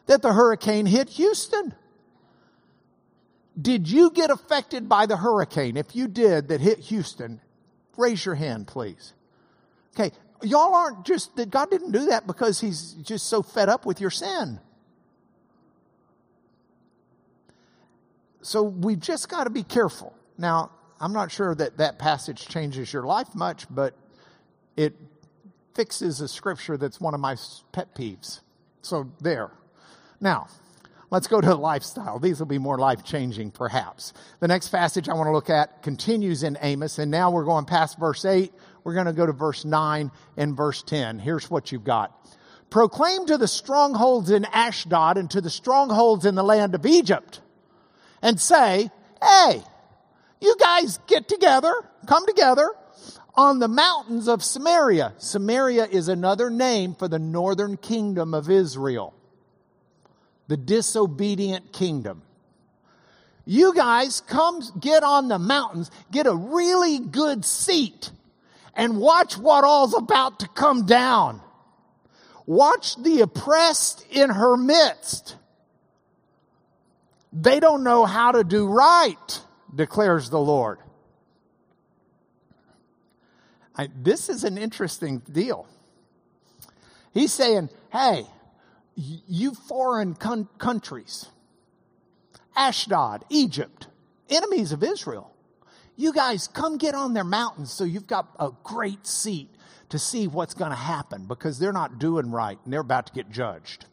that 0.06 0.22
the 0.22 0.32
hurricane 0.32 0.86
hit 0.86 1.10
Houston. 1.10 1.74
Did 3.60 3.90
you 3.90 4.10
get 4.10 4.30
affected 4.30 4.88
by 4.88 5.04
the 5.04 5.16
hurricane? 5.16 5.76
If 5.76 5.94
you 5.94 6.08
did 6.08 6.48
that 6.48 6.60
hit 6.60 6.78
Houston, 6.78 7.40
raise 7.98 8.24
your 8.24 8.36
hand, 8.36 8.66
please. 8.66 9.12
Okay. 9.94 10.14
Y'all 10.42 10.74
aren't 10.74 11.04
just 11.04 11.36
that 11.36 11.50
God 11.50 11.70
didn't 11.70 11.90
do 11.90 12.06
that 12.06 12.26
because 12.26 12.60
he's 12.60 12.92
just 13.02 13.26
so 13.26 13.42
fed 13.42 13.68
up 13.68 13.84
with 13.84 14.00
your 14.00 14.10
sin. 14.10 14.60
So 18.42 18.62
we've 18.62 19.00
just 19.00 19.28
got 19.28 19.44
to 19.44 19.50
be 19.50 19.62
careful. 19.62 20.14
Now, 20.36 20.70
I'm 21.00 21.12
not 21.12 21.30
sure 21.30 21.54
that 21.54 21.78
that 21.78 21.98
passage 21.98 22.46
changes 22.48 22.92
your 22.92 23.04
life 23.04 23.34
much, 23.34 23.66
but 23.70 23.94
it 24.76 24.94
fixes 25.74 26.20
a 26.20 26.28
scripture 26.28 26.76
that's 26.76 27.00
one 27.00 27.14
of 27.14 27.20
my 27.20 27.36
pet 27.72 27.94
peeves. 27.94 28.40
So 28.82 29.10
there. 29.20 29.50
Now, 30.20 30.48
let's 31.10 31.26
go 31.26 31.40
to 31.40 31.54
lifestyle. 31.54 32.18
These 32.18 32.40
will 32.40 32.46
be 32.46 32.58
more 32.58 32.78
life 32.78 33.04
changing, 33.04 33.52
perhaps. 33.52 34.12
The 34.40 34.48
next 34.48 34.68
passage 34.68 35.08
I 35.08 35.14
want 35.14 35.28
to 35.28 35.32
look 35.32 35.50
at 35.50 35.82
continues 35.82 36.42
in 36.42 36.58
Amos, 36.60 36.98
and 36.98 37.10
now 37.10 37.30
we're 37.30 37.44
going 37.44 37.64
past 37.64 37.98
verse 37.98 38.24
8. 38.24 38.52
We're 38.84 38.94
going 38.94 39.06
to 39.06 39.12
go 39.12 39.26
to 39.26 39.32
verse 39.32 39.64
9 39.64 40.10
and 40.36 40.56
verse 40.56 40.82
10. 40.82 41.18
Here's 41.18 41.50
what 41.50 41.70
you've 41.70 41.84
got. 41.84 42.14
Proclaim 42.70 43.26
to 43.26 43.38
the 43.38 43.48
strongholds 43.48 44.30
in 44.30 44.44
Ashdod 44.46 45.16
and 45.16 45.30
to 45.30 45.40
the 45.40 45.50
strongholds 45.50 46.26
in 46.26 46.34
the 46.34 46.42
land 46.42 46.74
of 46.74 46.84
Egypt, 46.84 47.40
and 48.22 48.40
say, 48.40 48.90
Hey, 49.22 49.62
you 50.40 50.56
guys 50.58 50.98
get 51.06 51.28
together, 51.28 51.74
come 52.06 52.26
together 52.26 52.70
on 53.34 53.58
the 53.58 53.68
mountains 53.68 54.28
of 54.28 54.42
Samaria. 54.42 55.14
Samaria 55.18 55.86
is 55.86 56.08
another 56.08 56.50
name 56.50 56.94
for 56.94 57.08
the 57.08 57.18
northern 57.18 57.76
kingdom 57.76 58.34
of 58.34 58.50
Israel 58.50 59.14
the 60.48 60.56
disobedient 60.56 61.72
kingdom. 61.72 62.22
You 63.44 63.74
guys 63.74 64.20
come 64.22 64.62
get 64.80 65.02
on 65.02 65.28
the 65.28 65.38
mountains, 65.38 65.90
get 66.10 66.26
a 66.26 66.34
really 66.34 66.98
good 66.98 67.44
seat, 67.44 68.10
and 68.74 68.98
watch 68.98 69.38
what 69.38 69.64
all's 69.64 69.94
about 69.94 70.40
to 70.40 70.48
come 70.48 70.86
down. 70.86 71.40
Watch 72.46 72.96
the 73.02 73.20
oppressed 73.20 74.04
in 74.10 74.30
her 74.30 74.56
midst. 74.56 75.36
They 77.40 77.60
don't 77.60 77.84
know 77.84 78.04
how 78.04 78.32
to 78.32 78.42
do 78.42 78.66
right, 78.66 79.40
declares 79.72 80.28
the 80.28 80.40
Lord. 80.40 80.78
I, 83.76 83.88
this 83.96 84.28
is 84.28 84.42
an 84.42 84.58
interesting 84.58 85.20
deal. 85.30 85.68
He's 87.14 87.32
saying, 87.32 87.70
hey, 87.92 88.26
you 88.96 89.54
foreign 89.54 90.14
con- 90.14 90.48
countries, 90.58 91.26
Ashdod, 92.56 93.24
Egypt, 93.30 93.86
enemies 94.28 94.72
of 94.72 94.82
Israel, 94.82 95.32
you 95.94 96.12
guys 96.12 96.48
come 96.48 96.76
get 96.76 96.96
on 96.96 97.14
their 97.14 97.22
mountains 97.22 97.72
so 97.72 97.84
you've 97.84 98.08
got 98.08 98.28
a 98.40 98.50
great 98.64 99.06
seat 99.06 99.48
to 99.90 99.98
see 99.98 100.26
what's 100.26 100.54
going 100.54 100.70
to 100.70 100.76
happen 100.76 101.26
because 101.26 101.60
they're 101.60 101.72
not 101.72 102.00
doing 102.00 102.32
right 102.32 102.58
and 102.64 102.72
they're 102.72 102.80
about 102.80 103.06
to 103.06 103.12
get 103.12 103.30
judged. 103.30 103.86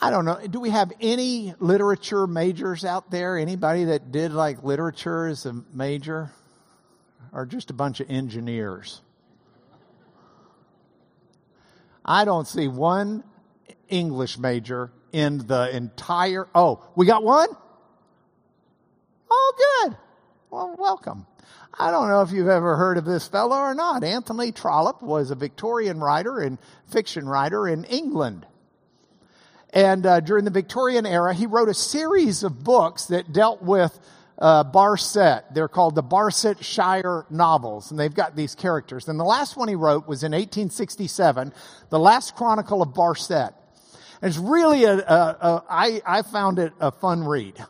I 0.00 0.10
don't 0.10 0.24
know. 0.24 0.38
Do 0.46 0.60
we 0.60 0.70
have 0.70 0.92
any 1.00 1.54
literature 1.58 2.26
majors 2.26 2.84
out 2.84 3.10
there? 3.10 3.38
Anybody 3.38 3.84
that 3.84 4.12
did 4.12 4.32
like 4.32 4.62
literature 4.62 5.26
as 5.26 5.46
a 5.46 5.62
major? 5.72 6.30
Or 7.32 7.46
just 7.46 7.70
a 7.70 7.74
bunch 7.74 8.00
of 8.00 8.10
engineers. 8.10 9.00
I 12.04 12.24
don't 12.24 12.46
see 12.46 12.68
one 12.68 13.24
English 13.88 14.38
major 14.38 14.92
in 15.12 15.38
the 15.46 15.74
entire. 15.74 16.46
Oh, 16.54 16.84
we 16.94 17.06
got 17.06 17.24
one? 17.24 17.48
Oh, 19.30 19.82
good. 19.84 19.96
Well, 20.50 20.76
welcome. 20.78 21.26
I 21.78 21.90
don't 21.90 22.08
know 22.08 22.22
if 22.22 22.32
you've 22.32 22.48
ever 22.48 22.76
heard 22.76 22.96
of 22.96 23.04
this 23.04 23.26
fellow 23.26 23.56
or 23.56 23.74
not. 23.74 24.04
Anthony 24.04 24.52
Trollope 24.52 25.02
was 25.02 25.30
a 25.30 25.34
Victorian 25.34 26.00
writer 26.00 26.38
and 26.38 26.58
fiction 26.86 27.28
writer 27.28 27.66
in 27.66 27.84
England. 27.84 28.46
And 29.76 30.06
uh, 30.06 30.20
during 30.20 30.46
the 30.46 30.50
Victorian 30.50 31.04
era, 31.04 31.34
he 31.34 31.44
wrote 31.44 31.68
a 31.68 31.74
series 31.74 32.44
of 32.44 32.64
books 32.64 33.08
that 33.08 33.30
dealt 33.30 33.60
with 33.60 34.00
uh, 34.38 34.64
Barset. 34.64 35.52
They're 35.52 35.68
called 35.68 35.94
the 35.94 36.02
Barsetshire 36.02 37.30
novels, 37.30 37.90
and 37.90 38.00
they've 38.00 38.14
got 38.14 38.34
these 38.34 38.54
characters. 38.54 39.06
And 39.06 39.20
the 39.20 39.24
last 39.24 39.54
one 39.54 39.68
he 39.68 39.74
wrote 39.74 40.08
was 40.08 40.22
in 40.22 40.32
1867, 40.32 41.52
The 41.90 41.98
Last 41.98 42.36
Chronicle 42.36 42.80
of 42.80 42.94
Barset. 42.94 43.52
And 44.22 44.30
it's 44.30 44.38
really 44.38 44.84
a, 44.84 44.94
a, 44.94 44.98
a 44.98 45.64
I, 45.68 46.00
I 46.06 46.22
found 46.22 46.58
it 46.58 46.72
a 46.80 46.90
fun 46.90 47.24
read. 47.24 47.62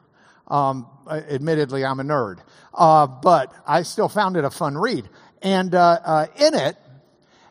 Um, 0.47 0.87
admittedly, 1.11 1.85
I'm 1.85 1.99
a 1.99 2.05
nerd, 2.05 2.39
uh, 2.73 3.09
but 3.09 3.53
I 3.67 3.83
still 3.83 4.09
found 4.09 4.37
it 4.37 4.45
a 4.45 4.51
fun 4.51 4.79
read. 4.79 5.09
And 5.43 5.75
uh, 5.75 5.99
uh, 6.05 6.27
in 6.37 6.55
it, 6.55 6.77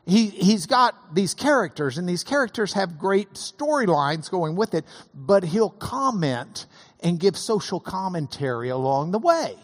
he, 0.05 0.27
he's 0.27 0.67
got 0.67 1.15
these 1.15 1.33
characters, 1.33 1.97
and 1.97 2.07
these 2.07 2.23
characters 2.23 2.73
have 2.73 2.99
great 2.99 3.33
storylines 3.33 4.29
going 4.29 4.55
with 4.55 4.75
it, 4.75 4.85
but 5.13 5.43
he'll 5.43 5.71
comment 5.71 6.67
and 6.99 7.19
give 7.19 7.35
social 7.35 7.79
commentary 7.79 8.69
along 8.69 9.11
the 9.11 9.19
way, 9.19 9.55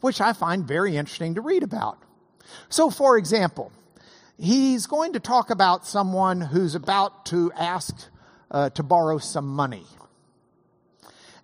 which 0.00 0.20
I 0.20 0.32
find 0.32 0.66
very 0.66 0.96
interesting 0.96 1.34
to 1.34 1.40
read 1.40 1.64
about. 1.64 1.98
So, 2.68 2.88
for 2.88 3.18
example, 3.18 3.72
he's 4.38 4.86
going 4.86 5.14
to 5.14 5.20
talk 5.20 5.50
about 5.50 5.84
someone 5.86 6.40
who's 6.40 6.76
about 6.76 7.26
to 7.26 7.52
ask 7.52 7.94
uh, 8.50 8.70
to 8.70 8.82
borrow 8.84 9.18
some 9.18 9.48
money. 9.48 9.84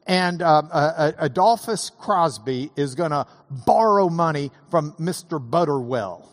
And 0.07 0.41
uh, 0.41 0.63
uh, 0.71 1.13
Adolphus 1.19 1.91
Crosbie 1.91 2.71
is 2.77 2.95
going 2.95 3.11
to 3.11 3.27
borrow 3.51 4.09
money 4.09 4.53
from 4.71 4.93
Mr. 4.93 5.41
Butterwell. 5.41 6.29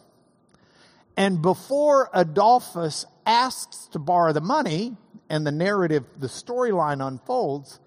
And 1.21 1.39
before 1.39 2.09
Adolphus 2.15 3.05
asks 3.27 3.85
to 3.91 3.99
borrow 3.99 4.33
the 4.33 4.41
money, 4.41 4.97
and 5.29 5.45
the 5.45 5.51
narrative, 5.51 6.03
the 6.17 6.25
storyline 6.25 7.07
unfolds, 7.07 7.79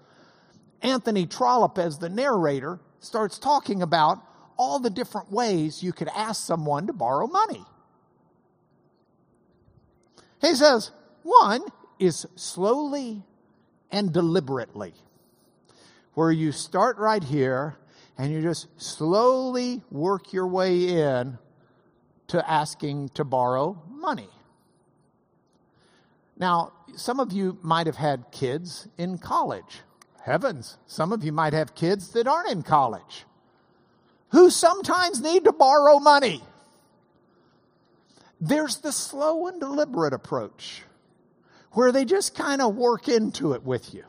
Anthony 0.81 1.25
Trollope, 1.25 1.77
as 1.77 1.97
the 1.97 2.07
narrator, 2.07 2.79
starts 3.01 3.37
talking 3.37 3.81
about 3.81 4.19
all 4.55 4.79
the 4.79 4.89
different 4.89 5.33
ways 5.33 5.83
you 5.83 5.91
could 5.91 6.07
ask 6.15 6.45
someone 6.45 6.87
to 6.87 6.93
borrow 6.93 7.27
money. 7.27 7.65
He 10.39 10.55
says, 10.55 10.91
one 11.23 11.61
is 11.99 12.25
slowly 12.37 13.21
and 13.91 14.13
deliberately, 14.13 14.93
where 16.13 16.31
you 16.31 16.53
start 16.53 16.97
right 16.99 17.21
here 17.21 17.75
and 18.17 18.31
you 18.31 18.41
just 18.41 18.69
slowly 18.81 19.83
work 19.91 20.31
your 20.31 20.47
way 20.47 20.87
in 20.87 21.37
to 22.27 22.49
asking 22.49 23.09
to 23.09 23.23
borrow 23.23 23.81
money. 23.89 24.29
Now, 26.37 26.73
some 26.95 27.19
of 27.19 27.31
you 27.31 27.57
might 27.61 27.87
have 27.87 27.95
had 27.95 28.31
kids 28.31 28.87
in 28.97 29.17
college. 29.17 29.81
Heavens, 30.23 30.77
some 30.87 31.11
of 31.11 31.23
you 31.23 31.31
might 31.31 31.53
have 31.53 31.75
kids 31.75 32.09
that 32.09 32.27
aren't 32.27 32.49
in 32.49 32.63
college 32.63 33.25
who 34.29 34.49
sometimes 34.49 35.21
need 35.21 35.45
to 35.45 35.53
borrow 35.53 35.99
money. 35.99 36.43
There's 38.41 38.77
the 38.77 38.91
slow 38.91 39.47
and 39.47 39.59
deliberate 39.59 40.13
approach 40.13 40.83
where 41.71 41.91
they 41.91 42.05
just 42.05 42.35
kind 42.35 42.61
of 42.61 42.75
work 42.75 43.07
into 43.07 43.53
it 43.53 43.63
with 43.63 43.93
you. 43.93 44.03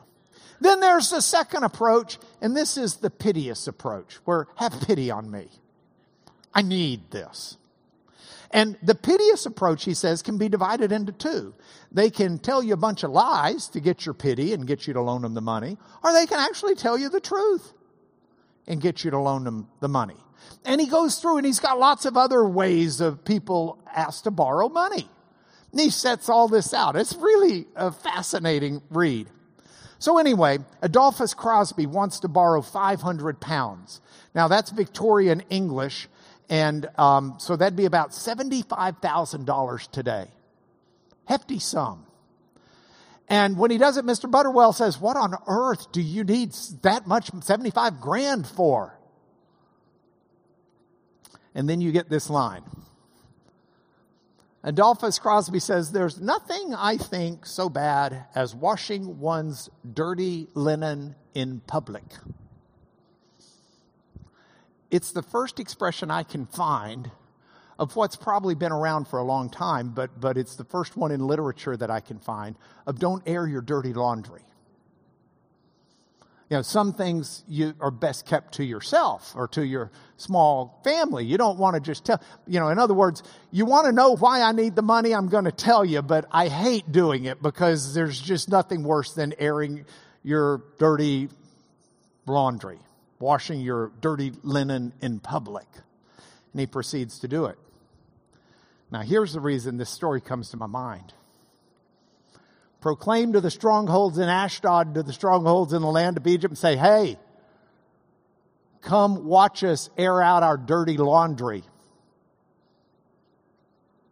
Then 0.59 0.79
there's 0.79 1.11
the 1.11 1.21
second 1.21 1.63
approach, 1.63 2.17
and 2.41 2.55
this 2.55 2.77
is 2.77 2.97
the 2.97 3.09
piteous 3.09 3.67
approach, 3.67 4.15
where 4.25 4.47
have 4.55 4.81
pity 4.81 5.11
on 5.11 5.29
me. 5.29 5.49
I 6.53 6.61
need 6.61 7.11
this. 7.11 7.56
And 8.51 8.77
the 8.81 8.95
piteous 8.95 9.45
approach, 9.45 9.83
he 9.83 9.93
says, 9.93 10.21
can 10.21 10.37
be 10.37 10.47
divided 10.49 10.91
into 10.91 11.11
two. 11.11 11.53
They 11.91 12.09
can 12.09 12.39
tell 12.39 12.63
you 12.63 12.73
a 12.73 12.77
bunch 12.77 13.03
of 13.03 13.11
lies 13.11 13.67
to 13.69 13.79
get 13.79 14.05
your 14.05 14.13
pity 14.13 14.53
and 14.53 14.65
get 14.65 14.87
you 14.87 14.93
to 14.93 15.01
loan 15.01 15.23
them 15.23 15.33
the 15.33 15.41
money, 15.41 15.77
or 16.03 16.13
they 16.13 16.25
can 16.25 16.39
actually 16.39 16.75
tell 16.75 16.97
you 16.97 17.09
the 17.09 17.19
truth 17.19 17.73
and 18.67 18.81
get 18.81 19.03
you 19.03 19.11
to 19.11 19.19
loan 19.19 19.43
them 19.43 19.67
the 19.79 19.89
money. 19.89 20.17
And 20.65 20.79
he 20.79 20.87
goes 20.87 21.17
through 21.17 21.37
and 21.37 21.45
he's 21.45 21.59
got 21.59 21.79
lots 21.79 22.05
of 22.05 22.15
other 22.17 22.45
ways 22.45 23.01
of 23.01 23.25
people 23.25 23.79
asked 23.93 24.25
to 24.25 24.31
borrow 24.31 24.69
money. 24.69 25.09
And 25.71 25.81
he 25.81 25.89
sets 25.89 26.29
all 26.29 26.47
this 26.47 26.73
out. 26.73 26.95
It's 26.95 27.15
really 27.15 27.65
a 27.75 27.91
fascinating 27.91 28.81
read. 28.89 29.27
So 29.99 30.17
anyway, 30.17 30.59
Adolphus 30.81 31.33
Crosbie 31.33 31.87
wants 31.87 32.19
to 32.19 32.27
borrow 32.27 32.61
500 32.61 33.39
pounds. 33.39 33.99
Now 34.35 34.47
that's 34.47 34.69
Victorian 34.69 35.41
English 35.49 36.07
and 36.49 36.87
um, 36.97 37.35
so 37.39 37.55
that'd 37.55 37.75
be 37.75 37.85
about 37.85 38.11
$75,000 38.11 39.91
today. 39.91 40.27
Hefty 41.25 41.59
sum. 41.59 42.05
And 43.27 43.57
when 43.57 43.71
he 43.71 43.77
does 43.77 43.97
it, 43.97 44.05
Mr. 44.05 44.31
Butterwell 44.31 44.73
says, 44.73 44.99
What 44.99 45.17
on 45.17 45.35
earth 45.47 45.91
do 45.91 46.01
you 46.01 46.23
need 46.23 46.53
that 46.83 47.05
much, 47.07 47.29
75 47.41 47.99
grand 47.99 48.47
for? 48.47 48.97
And 51.53 51.67
then 51.67 51.81
you 51.81 51.91
get 51.91 52.09
this 52.09 52.29
line. 52.29 52.63
Adolphus 54.63 55.19
Crosbie 55.19 55.61
says, 55.61 55.91
There's 55.91 56.21
nothing 56.21 56.73
I 56.73 56.95
think 56.95 57.45
so 57.45 57.67
bad 57.67 58.25
as 58.33 58.55
washing 58.55 59.19
one's 59.19 59.69
dirty 59.93 60.47
linen 60.53 61.15
in 61.33 61.59
public 61.67 62.03
it's 64.91 65.11
the 65.11 65.21
first 65.21 65.59
expression 65.59 66.11
I 66.11 66.23
can 66.23 66.45
find 66.45 67.11
of 67.79 67.95
what's 67.95 68.15
probably 68.15 68.55
been 68.55 68.71
around 68.71 69.07
for 69.07 69.19
a 69.19 69.23
long 69.23 69.49
time, 69.49 69.89
but, 69.89 70.19
but 70.19 70.37
it's 70.37 70.55
the 70.55 70.63
first 70.63 70.97
one 70.97 71.11
in 71.11 71.25
literature 71.25 71.77
that 71.77 71.91
I 71.91 71.99
can 71.99 72.19
find 72.19 72.55
of 72.85 72.99
don't 72.99 73.21
air 73.27 73.45
your 73.47 73.61
dirty 73.61 73.93
laundry. 73.93 74.41
You 76.49 76.55
know, 76.57 76.61
some 76.61 76.93
things 76.93 77.43
you 77.47 77.73
are 77.81 77.91
best 77.91 78.25
kept 78.25 78.53
to 78.53 78.63
yourself 78.63 79.33
or 79.35 79.49
to 79.49 79.65
your 79.65 79.91
small 80.15 80.79
family. 80.83 81.25
You 81.25 81.37
don't 81.37 81.59
want 81.59 81.75
to 81.75 81.81
just 81.81 82.05
tell, 82.05 82.21
you 82.47 82.61
know, 82.61 82.69
in 82.69 82.79
other 82.79 82.93
words, 82.93 83.21
you 83.51 83.65
want 83.65 83.85
to 83.85 83.91
know 83.91 84.15
why 84.15 84.41
I 84.41 84.53
need 84.53 84.75
the 84.75 84.81
money, 84.81 85.13
I'm 85.13 85.27
going 85.27 85.43
to 85.43 85.51
tell 85.51 85.83
you, 85.83 86.01
but 86.01 86.25
I 86.31 86.47
hate 86.47 86.89
doing 86.89 87.25
it 87.25 87.43
because 87.43 87.93
there's 87.93 88.19
just 88.19 88.49
nothing 88.49 88.83
worse 88.83 89.11
than 89.11 89.33
airing 89.37 89.85
your 90.23 90.63
dirty 90.79 91.27
laundry 92.25 92.79
washing 93.19 93.61
your 93.61 93.91
dirty 94.01 94.31
linen 94.43 94.93
in 95.01 95.19
public. 95.19 95.67
And 96.53 96.59
he 96.59 96.67
proceeds 96.67 97.19
to 97.19 97.27
do 97.27 97.45
it. 97.45 97.57
Now, 98.91 99.01
here's 99.01 99.33
the 99.33 99.39
reason 99.39 99.77
this 99.77 99.89
story 99.89 100.21
comes 100.21 100.49
to 100.51 100.57
my 100.57 100.67
mind. 100.67 101.13
Proclaim 102.79 103.33
to 103.33 103.41
the 103.41 103.51
strongholds 103.51 104.17
in 104.17 104.29
Ashdod, 104.29 104.93
to 104.95 105.03
the 105.03 105.11
strongholds 105.11 105.73
in 105.73 105.81
the 105.81 105.87
land 105.87 106.17
of 106.17 106.27
Egypt, 106.27 106.51
and 106.51 106.57
say, 106.57 106.75
hey, 106.75 107.17
come 108.81 109.25
watch 109.25 109.63
us 109.63 109.89
air 109.97 110.21
out 110.21 110.43
our 110.43 110.57
dirty 110.57 110.95
laundry. 110.95 111.63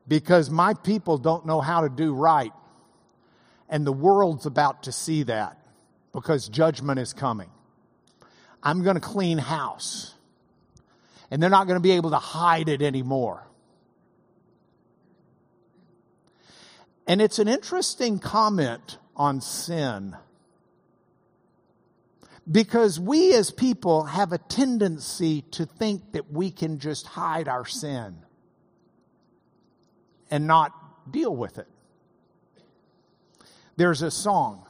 Because 0.07 0.49
my 0.49 0.73
people 0.73 1.17
don't 1.17 1.45
know 1.45 1.61
how 1.61 1.81
to 1.81 1.89
do 1.89 2.13
right. 2.13 2.51
And 3.69 3.85
the 3.85 3.93
world's 3.93 4.45
about 4.45 4.83
to 4.83 4.91
see 4.91 5.23
that 5.23 5.57
because 6.11 6.47
judgment 6.49 6.99
is 6.99 7.13
coming. 7.13 7.49
I'm 8.65 8.81
going 8.81 8.95
to 8.95 9.01
clean 9.01 9.37
house. 9.37 10.15
And 11.29 11.41
they're 11.41 11.51
not 11.51 11.67
going 11.67 11.75
to 11.75 11.83
be 11.83 11.91
able 11.91 12.09
to 12.09 12.17
hide 12.17 12.67
it 12.67 12.81
anymore. 12.81 13.47
And 17.07 17.21
it's 17.21 17.37
an 17.37 17.47
interesting 17.47 18.17
comment 18.17 18.97
on 19.15 19.39
sin. 19.39 20.17
Because 22.51 22.99
we 22.99 23.33
as 23.33 23.51
people 23.51 24.03
have 24.03 24.31
a 24.33 24.37
tendency 24.39 25.43
to 25.51 25.65
think 25.65 26.13
that 26.13 26.31
we 26.31 26.49
can 26.49 26.79
just 26.79 27.05
hide 27.05 27.47
our 27.47 27.65
sin 27.65 28.17
and 30.31 30.47
not 30.47 31.11
deal 31.11 31.35
with 31.35 31.59
it. 31.59 31.67
There's 33.77 34.01
a 34.01 34.11
song 34.11 34.65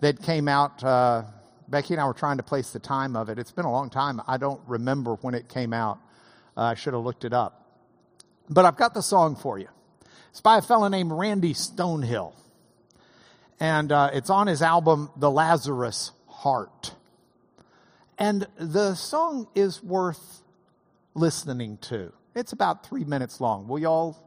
that 0.00 0.22
came 0.22 0.48
out 0.48 0.82
uh, 0.82 1.24
Becky 1.68 1.94
and 1.94 2.00
I 2.00 2.06
were 2.06 2.14
trying 2.14 2.36
to 2.36 2.42
place 2.42 2.70
the 2.72 2.78
time 2.78 3.16
of 3.16 3.28
it. 3.28 3.38
It's 3.38 3.50
been 3.50 3.64
a 3.64 3.72
long 3.72 3.90
time. 3.90 4.20
I 4.26 4.36
don't 4.36 4.60
remember 4.66 5.14
when 5.16 5.34
it 5.34 5.48
came 5.48 5.72
out. 5.72 5.98
Uh, 6.56 6.62
I 6.62 6.74
should 6.74 6.94
have 6.94 7.02
looked 7.02 7.24
it 7.24 7.32
up. 7.32 7.66
But 8.48 8.64
I've 8.64 8.76
got 8.76 8.94
the 8.94 9.02
song 9.02 9.36
for 9.36 9.58
you. 9.58 9.68
It's 10.30 10.40
by 10.40 10.58
a 10.58 10.62
fellow 10.62 10.88
named 10.88 11.12
Randy 11.12 11.54
Stonehill. 11.54 12.34
And 13.58 13.90
uh, 13.90 14.10
it's 14.12 14.30
on 14.30 14.46
his 14.46 14.62
album, 14.62 15.10
The 15.16 15.30
Lazarus 15.30 16.12
Heart. 16.28 16.94
And 18.18 18.46
the 18.58 18.94
song 18.94 19.48
is 19.54 19.82
worth 19.82 20.42
listening 21.14 21.78
to. 21.82 22.12
It's 22.34 22.52
about 22.52 22.86
three 22.86 23.04
minutes 23.04 23.40
long. 23.40 23.66
Will 23.66 23.78
y'all 23.78 24.18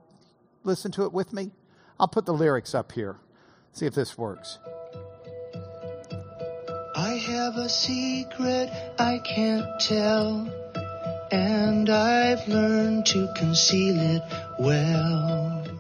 listen 0.64 0.92
to 0.94 1.04
it 1.04 1.14
with 1.14 1.32
me? 1.32 1.52
I'll 2.00 2.08
put 2.08 2.26
the 2.26 2.34
lyrics 2.34 2.74
up 2.74 2.92
here. 2.92 3.18
See 3.72 3.86
if 3.86 3.94
this 3.94 4.18
works. 4.18 4.58
I 7.20 7.22
have 7.22 7.58
a 7.58 7.68
secret 7.68 8.70
I 8.98 9.20
can't 9.20 9.68
tell, 9.78 10.48
and 11.30 11.90
I've 11.90 12.48
learned 12.48 13.08
to 13.08 13.28
conceal 13.36 14.00
it 14.00 14.24
well. 14.58 15.79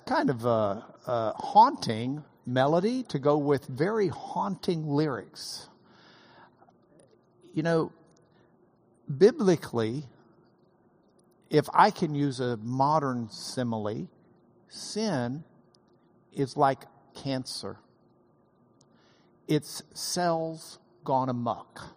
Kind 0.00 0.28
of 0.28 0.44
a, 0.44 0.84
a 1.06 1.32
haunting 1.36 2.22
melody 2.44 3.02
to 3.04 3.18
go 3.18 3.38
with 3.38 3.66
very 3.66 4.08
haunting 4.08 4.86
lyrics. 4.86 5.68
You 7.54 7.62
know, 7.62 7.92
biblically, 9.16 10.04
if 11.48 11.66
I 11.72 11.90
can 11.90 12.14
use 12.14 12.40
a 12.40 12.56
modern 12.58 13.30
simile, 13.30 14.08
sin 14.68 15.44
is 16.32 16.56
like 16.56 16.84
cancer. 17.14 17.78
It's 19.48 19.82
cells 19.94 20.78
gone 21.04 21.28
amok. 21.28 21.96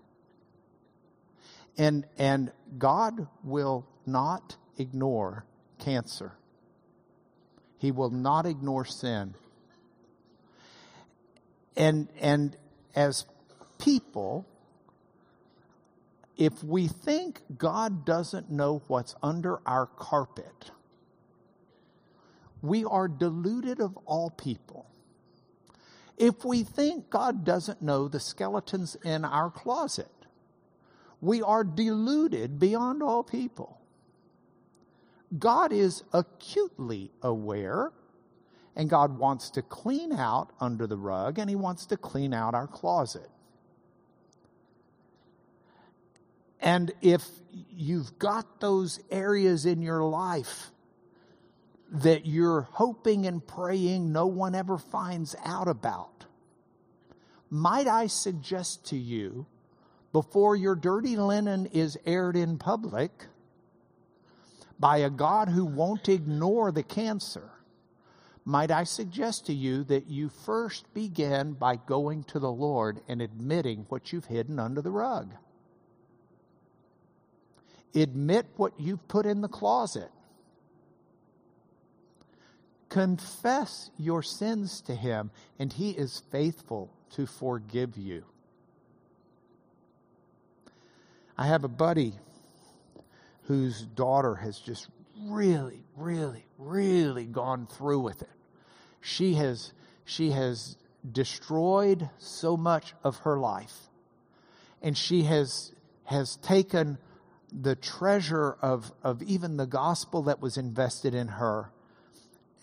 And, 1.77 2.05
and 2.17 2.51
God 2.77 3.27
will 3.43 3.86
not 4.05 4.55
ignore 4.77 5.45
cancer. 5.79 6.34
He 7.84 7.91
will 7.91 8.11
not 8.11 8.45
ignore 8.45 8.86
sin. 8.86 9.34
And, 11.75 12.07
and 12.21 12.55
as 12.95 13.25
people, 13.77 14.45
if 16.38 16.63
we 16.63 16.88
think 16.88 17.41
God 17.57 18.05
doesn't 18.05 18.49
know 18.49 18.81
what's 18.88 19.15
under 19.21 19.59
our 19.65 19.86
carpet, 19.86 20.71
we 22.61 22.86
are 22.86 23.09
deluded 23.09 23.81
of 23.81 23.97
all 24.05 24.29
people. 24.29 24.86
If 26.17 26.45
we 26.45 26.63
think 26.63 27.09
God 27.09 27.43
doesn't 27.43 27.81
know 27.81 28.07
the 28.07 28.21
skeletons 28.21 28.95
in 29.03 29.25
our 29.25 29.51
closet, 29.51 30.07
we 31.19 31.41
are 31.41 31.65
deluded 31.65 32.59
beyond 32.59 33.03
all 33.03 33.23
people. 33.23 33.82
God 35.38 35.71
is 35.73 36.03
acutely 36.13 37.11
aware, 37.21 37.91
and 38.75 38.89
God 38.89 39.17
wants 39.17 39.49
to 39.51 39.61
clean 39.61 40.11
out 40.11 40.51
under 40.59 40.88
the 40.88 40.97
rug, 40.97 41.39
and 41.39 41.49
He 41.49 41.55
wants 41.55 41.86
to 41.88 41.97
clean 41.97 42.34
out 42.34 42.53
our 42.53 42.67
closet. 42.67 43.29
And 46.59 46.93
if 47.01 47.25
you've 47.69 48.17
got 48.17 48.61
those 48.61 48.99
areas 49.11 49.65
in 49.65 49.81
your 49.81 50.03
life 50.03 50.71
that 51.93 52.25
you're 52.25 52.67
hoping 52.71 53.27
and 53.27 53.45
praying 53.45 54.11
no 54.11 54.25
one 54.25 54.55
ever 54.55 54.77
finds 54.77 55.36
out 55.45 55.67
about. 55.67 56.25
Might 57.49 57.88
I 57.88 58.07
suggest 58.07 58.86
to 58.88 58.97
you, 58.97 59.45
before 60.11 60.55
your 60.55 60.75
dirty 60.75 61.15
linen 61.15 61.67
is 61.67 61.97
aired 62.05 62.36
in 62.36 62.57
public 62.57 63.11
by 64.84 64.97
a 64.97 65.09
God 65.09 65.47
who 65.47 65.63
won't 65.63 66.09
ignore 66.09 66.69
the 66.69 66.84
cancer, 66.84 67.49
might 68.43 68.69
I 68.69 68.84
suggest 68.84 69.45
to 69.45 69.53
you 69.53 69.86
that 69.86 70.09
you 70.09 70.27
first 70.27 70.93
begin 70.93 71.53
by 71.53 71.77
going 71.77 72.25
to 72.25 72.39
the 72.39 72.51
Lord 72.51 72.99
and 73.07 73.21
admitting 73.21 73.86
what 73.88 74.11
you've 74.11 74.25
hidden 74.25 74.59
under 74.59 74.81
the 74.81 74.91
rug? 74.91 75.36
Admit 77.95 78.45
what 78.57 78.73
you've 78.77 79.07
put 79.07 79.25
in 79.25 79.39
the 79.39 79.47
closet. 79.47 80.11
Confess 82.89 83.89
your 83.97 84.21
sins 84.21 84.81
to 84.81 84.95
Him, 84.95 85.31
and 85.59 85.71
He 85.71 85.91
is 85.91 86.23
faithful 86.29 86.91
to 87.11 87.25
forgive 87.25 87.95
you. 87.95 88.25
I 91.38 91.47
have 91.47 91.63
a 91.63 91.69
buddy 91.69 92.15
whose 93.43 93.81
daughter 93.81 94.35
has 94.35 94.59
just 94.59 94.87
really, 95.25 95.83
really, 95.95 96.45
really 96.57 97.25
gone 97.25 97.67
through 97.67 97.99
with 97.99 98.21
it. 98.21 98.29
She 99.01 99.33
has, 99.35 99.73
she 100.05 100.31
has 100.31 100.77
destroyed 101.09 102.09
so 102.17 102.55
much 102.55 102.93
of 103.03 103.17
her 103.17 103.37
life. 103.37 103.89
And 104.81 104.97
she 104.97 105.23
has, 105.23 105.73
has 106.05 106.37
taken 106.37 106.97
the 107.51 107.75
treasure 107.75 108.57
of, 108.61 108.91
of 109.03 109.21
even 109.21 109.57
the 109.57 109.67
gospel 109.67 110.23
that 110.23 110.41
was 110.41 110.57
invested 110.57 111.13
in 111.13 111.27
her 111.27 111.69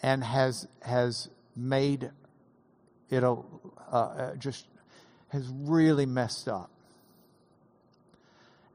and 0.02 0.24
has, 0.24 0.66
has 0.82 1.28
made 1.54 2.10
it 3.10 3.22
a, 3.22 3.36
uh, 3.90 4.34
just, 4.36 4.66
has 5.28 5.48
really 5.48 6.06
messed 6.06 6.48
up. 6.48 6.70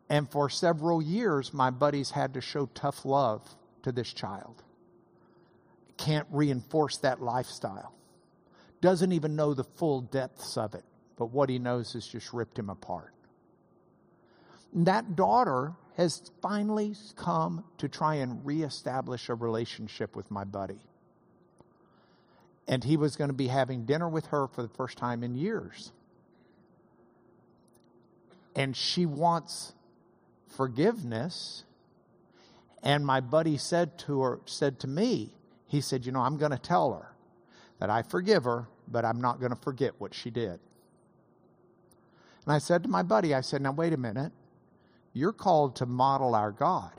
And 0.09 0.29
for 0.29 0.49
several 0.49 1.01
years, 1.01 1.53
my 1.53 1.71
buddies 1.71 2.11
had 2.11 2.33
to 2.35 2.41
show 2.41 2.67
tough 2.75 3.05
love 3.05 3.41
to 3.83 3.91
this 3.91 4.11
child. 4.13 4.63
Can't 5.97 6.27
reinforce 6.31 6.97
that 6.97 7.21
lifestyle. 7.21 7.93
Doesn't 8.81 9.13
even 9.13 9.35
know 9.35 9.53
the 9.53 9.63
full 9.63 10.01
depths 10.01 10.57
of 10.57 10.75
it, 10.75 10.83
but 11.17 11.27
what 11.27 11.49
he 11.49 11.59
knows 11.59 11.93
has 11.93 12.05
just 12.07 12.33
ripped 12.33 12.59
him 12.59 12.69
apart. 12.69 13.13
that 14.73 15.15
daughter 15.15 15.73
has 15.95 16.31
finally 16.41 16.93
come 17.15 17.63
to 17.77 17.87
try 17.87 18.15
and 18.15 18.45
reestablish 18.45 19.29
a 19.29 19.35
relationship 19.35 20.15
with 20.15 20.29
my 20.29 20.43
buddy. 20.43 20.79
And 22.67 22.83
he 22.83 22.97
was 22.97 23.15
going 23.15 23.29
to 23.29 23.35
be 23.35 23.47
having 23.47 23.85
dinner 23.85 24.09
with 24.09 24.27
her 24.27 24.47
for 24.47 24.61
the 24.61 24.69
first 24.69 24.97
time 24.97 25.23
in 25.23 25.35
years. 25.35 25.91
And 28.55 28.75
she 28.75 29.05
wants 29.05 29.73
forgiveness. 30.55 31.63
And 32.83 33.05
my 33.05 33.19
buddy 33.19 33.57
said 33.57 33.97
to 33.99 34.21
her, 34.21 34.39
said 34.45 34.79
to 34.81 34.87
me, 34.87 35.33
he 35.67 35.81
said, 35.81 36.05
You 36.05 36.11
know, 36.11 36.21
I'm 36.21 36.37
going 36.37 36.51
to 36.51 36.57
tell 36.57 36.93
her 36.93 37.13
that 37.79 37.89
I 37.89 38.03
forgive 38.03 38.43
her, 38.43 38.67
but 38.87 39.05
I'm 39.05 39.19
not 39.19 39.39
going 39.39 39.51
to 39.51 39.61
forget 39.61 39.93
what 39.97 40.13
she 40.13 40.29
did. 40.29 40.59
And 42.45 42.53
I 42.53 42.59
said 42.59 42.83
to 42.83 42.89
my 42.89 43.03
buddy, 43.03 43.33
I 43.33 43.41
said, 43.41 43.61
Now, 43.61 43.71
wait 43.71 43.93
a 43.93 43.97
minute. 43.97 44.31
You're 45.13 45.33
called 45.33 45.77
to 45.77 45.85
model 45.85 46.35
our 46.35 46.51
God. 46.51 46.91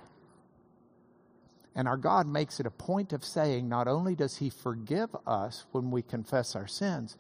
And 1.75 1.87
our 1.87 1.99
God 1.99 2.27
makes 2.27 2.59
it 2.59 2.67
a 2.67 2.71
point 2.71 3.13
of 3.13 3.23
saying 3.23 3.69
not 3.69 3.87
only 3.87 4.15
does 4.15 4.39
He 4.39 4.49
forgive 4.49 5.15
us 5.27 5.67
when 5.73 5.91
we 5.91 6.01
confess 6.01 6.57
our 6.57 6.67
sins, 6.67 7.17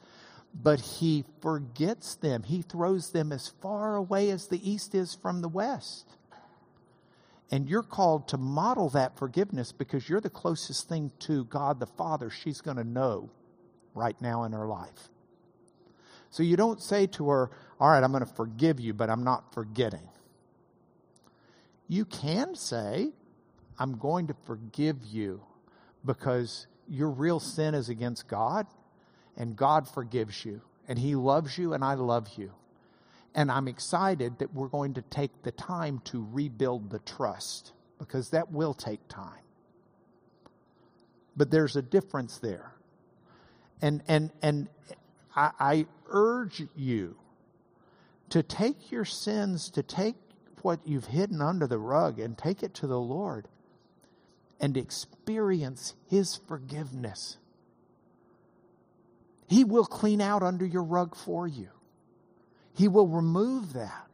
but 0.54 0.80
He 0.80 1.24
forgets 1.42 2.14
them. 2.14 2.42
He 2.42 2.62
throws 2.62 3.10
them 3.10 3.32
as 3.32 3.48
far 3.60 3.96
away 3.96 4.30
as 4.30 4.48
the 4.48 4.68
east 4.68 4.94
is 4.94 5.14
from 5.14 5.42
the 5.42 5.48
west. 5.48 6.15
And 7.50 7.68
you're 7.68 7.82
called 7.82 8.28
to 8.28 8.38
model 8.38 8.88
that 8.90 9.16
forgiveness 9.16 9.70
because 9.72 10.08
you're 10.08 10.20
the 10.20 10.30
closest 10.30 10.88
thing 10.88 11.12
to 11.20 11.44
God 11.44 11.78
the 11.78 11.86
Father 11.86 12.28
she's 12.28 12.60
going 12.60 12.76
to 12.76 12.84
know 12.84 13.30
right 13.94 14.20
now 14.20 14.44
in 14.44 14.52
her 14.52 14.66
life. 14.66 15.08
So 16.30 16.42
you 16.42 16.56
don't 16.56 16.82
say 16.82 17.06
to 17.08 17.28
her, 17.28 17.50
All 17.78 17.88
right, 17.88 18.02
I'm 18.02 18.10
going 18.10 18.24
to 18.24 18.34
forgive 18.34 18.80
you, 18.80 18.94
but 18.94 19.08
I'm 19.08 19.22
not 19.22 19.54
forgetting. 19.54 20.08
You 21.88 22.04
can 22.04 22.56
say, 22.56 23.12
I'm 23.78 23.96
going 23.96 24.26
to 24.26 24.34
forgive 24.44 25.04
you 25.04 25.40
because 26.04 26.66
your 26.88 27.10
real 27.10 27.40
sin 27.40 27.74
is 27.74 27.88
against 27.88 28.26
God 28.26 28.66
and 29.36 29.56
God 29.56 29.88
forgives 29.88 30.44
you 30.44 30.62
and 30.88 30.98
He 30.98 31.14
loves 31.14 31.56
you 31.58 31.74
and 31.74 31.84
I 31.84 31.94
love 31.94 32.28
you. 32.36 32.52
And 33.36 33.52
I'm 33.52 33.68
excited 33.68 34.38
that 34.38 34.54
we're 34.54 34.68
going 34.68 34.94
to 34.94 35.02
take 35.02 35.42
the 35.42 35.52
time 35.52 36.00
to 36.06 36.26
rebuild 36.32 36.88
the 36.90 36.98
trust 37.00 37.72
because 37.98 38.30
that 38.30 38.50
will 38.50 38.72
take 38.72 39.06
time. 39.08 39.42
But 41.36 41.50
there's 41.50 41.76
a 41.76 41.82
difference 41.82 42.38
there. 42.38 42.72
And, 43.82 44.02
and, 44.08 44.30
and 44.40 44.68
I, 45.36 45.50
I 45.60 45.86
urge 46.08 46.62
you 46.74 47.16
to 48.30 48.42
take 48.42 48.90
your 48.90 49.04
sins, 49.04 49.68
to 49.70 49.82
take 49.82 50.16
what 50.62 50.80
you've 50.86 51.04
hidden 51.04 51.42
under 51.42 51.66
the 51.66 51.78
rug 51.78 52.18
and 52.18 52.38
take 52.38 52.62
it 52.62 52.72
to 52.74 52.86
the 52.86 52.98
Lord 52.98 53.48
and 54.58 54.78
experience 54.78 55.92
His 56.08 56.40
forgiveness. 56.48 57.36
He 59.46 59.62
will 59.62 59.84
clean 59.84 60.22
out 60.22 60.42
under 60.42 60.64
your 60.64 60.82
rug 60.82 61.14
for 61.14 61.46
you. 61.46 61.68
He 62.76 62.88
will 62.88 63.08
remove 63.08 63.72
that. 63.72 64.06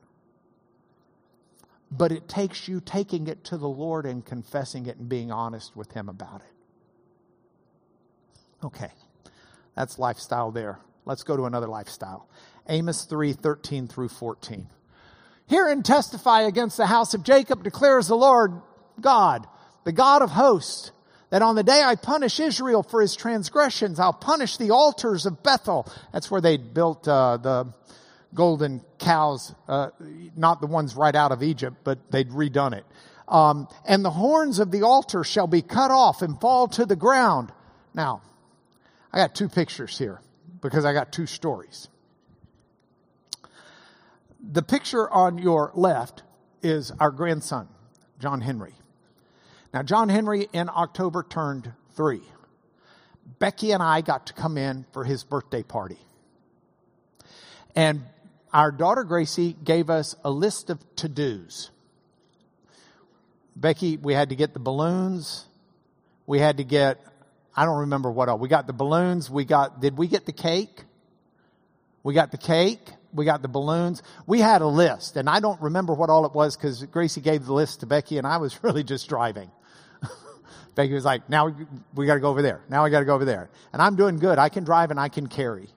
But 1.91 2.13
it 2.13 2.29
takes 2.29 2.69
you 2.69 2.81
taking 2.81 3.27
it 3.27 3.45
to 3.45 3.59
the 3.59 3.69
Lord 3.69 4.07
and 4.07 4.25
confessing 4.25 4.87
it 4.87 4.97
and 4.97 5.09
being 5.09 5.31
honest 5.31 5.77
with 5.77 5.93
Him 5.93 6.09
about 6.09 6.41
it. 6.41 6.47
Okay, 8.65 8.91
that's 9.77 9.99
lifestyle 9.99 10.53
there. 10.53 10.79
Let's 11.05 11.25
go 11.25 11.37
to 11.37 11.45
another 11.45 11.67
lifestyle. 11.67 12.29
Amos 12.69 13.05
3 13.05 13.33
13 13.33 13.89
through 13.89 14.09
14. 14.09 14.69
Hear 15.49 15.67
and 15.67 15.85
testify 15.85 16.43
against 16.43 16.77
the 16.77 16.87
house 16.87 17.15
of 17.15 17.25
Jacob, 17.25 17.65
declares 17.65 18.07
the 18.07 18.15
Lord 18.15 18.63
God, 19.01 19.47
the 19.85 19.93
God 19.93 20.23
of 20.23 20.31
hosts 20.31 20.93
that 21.31 21.43
on 21.43 21.57
the 21.57 21.65
day 21.65 21.83
I 21.83 21.97
punish 21.97 22.39
Israel 22.39 22.83
for 22.83 23.01
his 23.01 23.17
transgressions, 23.17 23.99
I'll 23.99 24.13
punish 24.13 24.59
the 24.59 24.71
altars 24.71 25.27
of 25.27 25.43
Bethel. 25.43 25.91
That's 26.13 26.31
where 26.31 26.41
they 26.41 26.59
built 26.59 27.09
uh, 27.09 27.39
the 27.39 27.75
golden 28.35 28.83
cows, 28.99 29.55
uh, 29.69 29.91
not 30.37 30.61
the 30.61 30.67
ones 30.67 30.97
right 30.97 31.15
out 31.15 31.33
of 31.33 31.43
Egypt, 31.43 31.77
but 31.85 32.11
they'd 32.11 32.31
redone 32.31 32.75
it. 32.75 32.85
Um, 33.29 33.69
and 33.87 34.05
the 34.05 34.11
horns 34.11 34.59
of 34.59 34.71
the 34.71 34.83
altar 34.83 35.25
shall 35.25 35.47
be 35.47 35.63
cut 35.63 35.91
off 35.91 36.23
and 36.23 36.41
fall 36.41 36.69
to 36.69 36.85
the 36.87 36.97
ground. 36.97 37.53
Now, 37.95 38.23
I 39.13 39.19
got 39.19 39.35
two 39.35 39.49
pictures 39.49 39.99
here 39.99 40.21
because 40.61 40.85
I 40.85 40.93
got 40.93 41.13
two 41.13 41.27
stories. 41.27 41.89
The 44.41 44.63
picture 44.63 45.09
on 45.09 45.39
your 45.39 45.71
left 45.75 46.23
is 46.63 46.91
our 46.99 47.11
grandson, 47.11 47.69
John 48.19 48.41
Henry. 48.41 48.75
Now, 49.73 49.83
John 49.83 50.09
Henry 50.09 50.49
in 50.53 50.69
October 50.69 51.23
turned 51.23 51.73
three. 51.95 52.23
Becky 53.39 53.73
and 53.73 53.83
I 53.83 54.01
got 54.01 54.27
to 54.27 54.33
come 54.33 54.59
in 54.59 54.85
for 54.93 55.05
his 55.05 55.25
birthday 55.25 55.63
party. 55.63 55.99
And 57.75 58.03
our 58.53 58.71
daughter 58.71 59.05
Gracie 59.05 59.57
gave 59.65 59.89
us 59.89 60.15
a 60.25 60.31
list 60.31 60.71
of 60.71 60.79
to 60.97 61.09
dos. 61.09 61.71
Becky, 63.57 63.97
we 63.97 64.15
had 64.15 64.31
to 64.31 64.37
get 64.37 64.55
the 64.55 64.61
balloons. 64.61 65.47
We 66.27 66.39
had 66.39 66.59
to 66.59 66.65
get, 66.65 67.01
I 67.55 67.65
don't 67.65 67.81
remember 67.81 68.11
what 68.11 68.29
all. 68.29 68.39
We 68.39 68.49
got 68.49 68.67
the 68.67 68.73
balloons. 68.73 69.31
We 69.31 69.45
got, 69.45 69.81
did 69.81 69.97
we 69.97 70.07
get 70.07 70.27
the 70.27 70.33
cake? 70.33 70.85
We 72.03 72.15
got 72.15 72.31
the 72.31 72.39
cake. 72.39 72.91
We 73.13 73.25
got 73.25 73.43
the 73.43 73.49
balloons. 73.49 74.03
We 74.27 74.41
had 74.41 74.63
a 74.63 74.67
list, 74.67 75.17
and 75.17 75.29
I 75.29 75.41
don't 75.41 75.61
remember 75.61 75.93
what 75.93 76.09
all 76.09 76.25
it 76.25 76.33
was 76.33 76.57
because 76.57 76.83
Gracie 76.85 77.21
gave 77.21 77.45
the 77.45 77.53
list 77.53 77.81
to 77.81 77.87
Becky, 77.87 78.17
and 78.17 78.27
I 78.27 78.39
was 78.39 78.59
really 78.65 78.83
just 78.83 79.09
driving. 79.09 79.51
Becky 80.75 80.95
was 80.95 81.05
like, 81.05 81.29
now 81.29 81.47
we, 81.49 81.67
we 81.95 82.07
got 82.07 82.15
to 82.15 82.21
go 82.21 82.31
over 82.31 82.41
there. 82.41 82.63
Now 82.71 82.85
we 82.85 82.91
got 82.91 83.01
to 83.01 83.05
go 83.05 83.15
over 83.15 83.27
there. 83.27 83.51
And 83.73 83.83
I'm 83.83 83.97
doing 83.97 84.19
good. 84.19 84.39
I 84.39 84.49
can 84.49 84.65
drive 84.65 84.91
and 84.91 84.99
I 84.99 85.09
can 85.09 85.27
carry. 85.27 85.69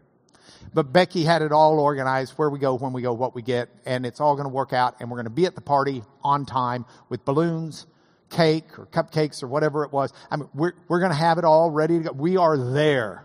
But 0.75 0.91
Becky 0.91 1.23
had 1.23 1.41
it 1.41 1.53
all 1.53 1.79
organized 1.79 2.33
where 2.33 2.49
we 2.49 2.59
go, 2.59 2.75
when 2.75 2.91
we 2.91 3.01
go, 3.01 3.13
what 3.13 3.33
we 3.33 3.41
get, 3.41 3.69
and 3.85 4.05
it's 4.05 4.19
all 4.19 4.35
going 4.35 4.43
to 4.43 4.53
work 4.53 4.73
out. 4.73 4.97
And 4.99 5.09
we're 5.09 5.15
going 5.15 5.23
to 5.23 5.29
be 5.29 5.45
at 5.45 5.55
the 5.55 5.61
party 5.61 6.03
on 6.21 6.45
time 6.45 6.85
with 7.07 7.23
balloons, 7.23 7.85
cake, 8.29 8.77
or 8.77 8.85
cupcakes, 8.85 9.41
or 9.41 9.47
whatever 9.47 9.85
it 9.85 9.93
was. 9.93 10.11
I 10.29 10.35
mean, 10.35 10.49
we're, 10.53 10.73
we're 10.89 10.99
going 10.99 11.13
to 11.13 11.17
have 11.17 11.37
it 11.37 11.45
all 11.45 11.71
ready 11.71 11.99
to 11.99 12.03
go. 12.03 12.11
We 12.11 12.35
are 12.35 12.57
there. 12.57 13.23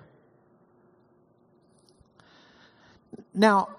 Now, 3.35 3.71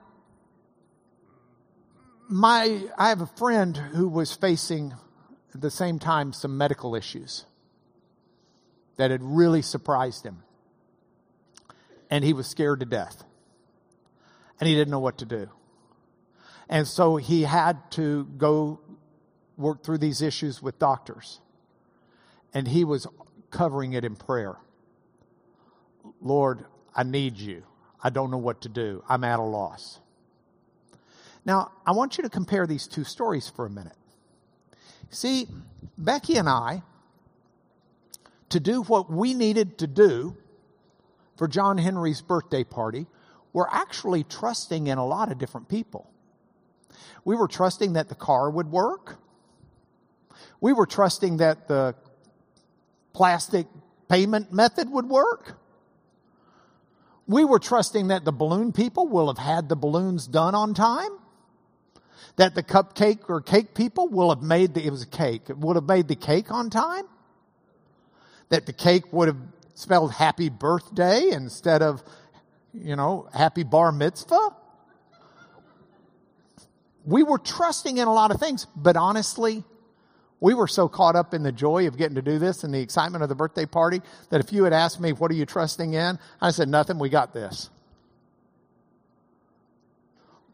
my, 2.27 2.81
I 2.97 3.07
have 3.07 3.21
a 3.21 3.27
friend 3.37 3.77
who 3.77 4.09
was 4.09 4.33
facing 4.33 4.93
at 5.55 5.61
the 5.61 5.71
same 5.71 5.97
time 5.97 6.33
some 6.33 6.57
medical 6.57 6.93
issues 6.93 7.45
that 8.97 9.11
had 9.11 9.23
really 9.23 9.61
surprised 9.61 10.25
him. 10.25 10.43
And 12.09 12.25
he 12.25 12.33
was 12.33 12.47
scared 12.47 12.81
to 12.81 12.85
death. 12.85 13.23
And 14.61 14.67
he 14.67 14.75
didn't 14.75 14.91
know 14.91 14.99
what 14.99 15.17
to 15.17 15.25
do. 15.25 15.49
And 16.69 16.87
so 16.87 17.17
he 17.17 17.41
had 17.41 17.91
to 17.91 18.25
go 18.37 18.79
work 19.57 19.83
through 19.83 19.97
these 19.97 20.21
issues 20.21 20.61
with 20.61 20.79
doctors. 20.79 21.41
And 22.53 22.67
he 22.67 22.85
was 22.85 23.07
covering 23.49 23.93
it 23.93 24.05
in 24.05 24.15
prayer. 24.15 24.55
Lord, 26.21 26.63
I 26.95 27.03
need 27.03 27.37
you. 27.37 27.63
I 28.03 28.11
don't 28.11 28.31
know 28.31 28.37
what 28.37 28.61
to 28.61 28.69
do. 28.69 29.03
I'm 29.09 29.23
at 29.23 29.39
a 29.39 29.43
loss. 29.43 29.99
Now, 31.43 31.71
I 31.85 31.91
want 31.91 32.17
you 32.17 32.23
to 32.23 32.29
compare 32.29 32.67
these 32.67 32.87
two 32.87 33.03
stories 33.03 33.49
for 33.49 33.65
a 33.65 33.69
minute. 33.69 33.97
See, 35.09 35.47
Becky 35.97 36.37
and 36.37 36.47
I, 36.47 36.83
to 38.49 38.59
do 38.59 38.83
what 38.83 39.11
we 39.11 39.33
needed 39.33 39.79
to 39.79 39.87
do 39.87 40.37
for 41.35 41.47
John 41.47 41.77
Henry's 41.77 42.21
birthday 42.21 42.63
party, 42.63 43.07
were 43.53 43.67
actually 43.71 44.23
trusting 44.23 44.87
in 44.87 44.97
a 44.97 45.05
lot 45.05 45.31
of 45.31 45.37
different 45.37 45.67
people. 45.67 46.09
We 47.23 47.35
were 47.35 47.47
trusting 47.47 47.93
that 47.93 48.09
the 48.09 48.15
car 48.15 48.49
would 48.49 48.71
work. 48.71 49.17
We 50.59 50.73
were 50.73 50.85
trusting 50.85 51.37
that 51.37 51.67
the 51.67 51.95
plastic 53.13 53.67
payment 54.09 54.51
method 54.51 54.89
would 54.89 55.07
work. 55.07 55.57
We 57.27 57.45
were 57.45 57.59
trusting 57.59 58.07
that 58.07 58.25
the 58.25 58.31
balloon 58.31 58.71
people 58.71 59.07
will 59.07 59.27
have 59.27 59.37
had 59.37 59.69
the 59.69 59.75
balloons 59.75 60.27
done 60.27 60.55
on 60.55 60.73
time. 60.73 61.11
That 62.37 62.55
the 62.55 62.63
cupcake 62.63 63.29
or 63.29 63.41
cake 63.41 63.73
people 63.73 64.07
will 64.07 64.29
have 64.29 64.41
made 64.41 64.73
the, 64.73 64.85
it 64.85 64.89
was 64.89 65.03
a 65.03 65.07
cake, 65.07 65.43
would 65.49 65.75
have 65.75 65.85
made 65.85 66.07
the 66.07 66.15
cake 66.15 66.51
on 66.51 66.69
time. 66.69 67.05
That 68.49 68.65
the 68.65 68.73
cake 68.73 69.11
would 69.11 69.27
have 69.27 69.37
spelled 69.75 70.13
happy 70.13 70.49
birthday 70.49 71.29
instead 71.31 71.81
of, 71.81 72.03
you 72.73 72.95
know, 72.95 73.27
happy 73.33 73.63
bar 73.63 73.91
mitzvah. 73.91 74.49
We 77.05 77.23
were 77.23 77.39
trusting 77.39 77.97
in 77.97 78.07
a 78.07 78.13
lot 78.13 78.31
of 78.31 78.39
things, 78.39 78.67
but 78.75 78.95
honestly, 78.95 79.63
we 80.39 80.53
were 80.53 80.67
so 80.67 80.87
caught 80.87 81.15
up 81.15 81.33
in 81.33 81.43
the 81.43 81.51
joy 81.51 81.87
of 81.87 81.97
getting 81.97 82.15
to 82.15 82.21
do 82.21 82.39
this 82.39 82.63
and 82.63 82.73
the 82.73 82.79
excitement 82.79 83.23
of 83.23 83.29
the 83.29 83.35
birthday 83.35 83.65
party 83.65 84.01
that 84.29 84.39
if 84.39 84.51
you 84.51 84.63
had 84.63 84.73
asked 84.73 84.99
me, 84.99 85.13
What 85.13 85.31
are 85.31 85.35
you 85.35 85.45
trusting 85.45 85.93
in? 85.93 86.19
I 86.41 86.51
said, 86.51 86.67
Nothing, 86.67 86.99
we 86.99 87.09
got 87.09 87.33
this. 87.33 87.69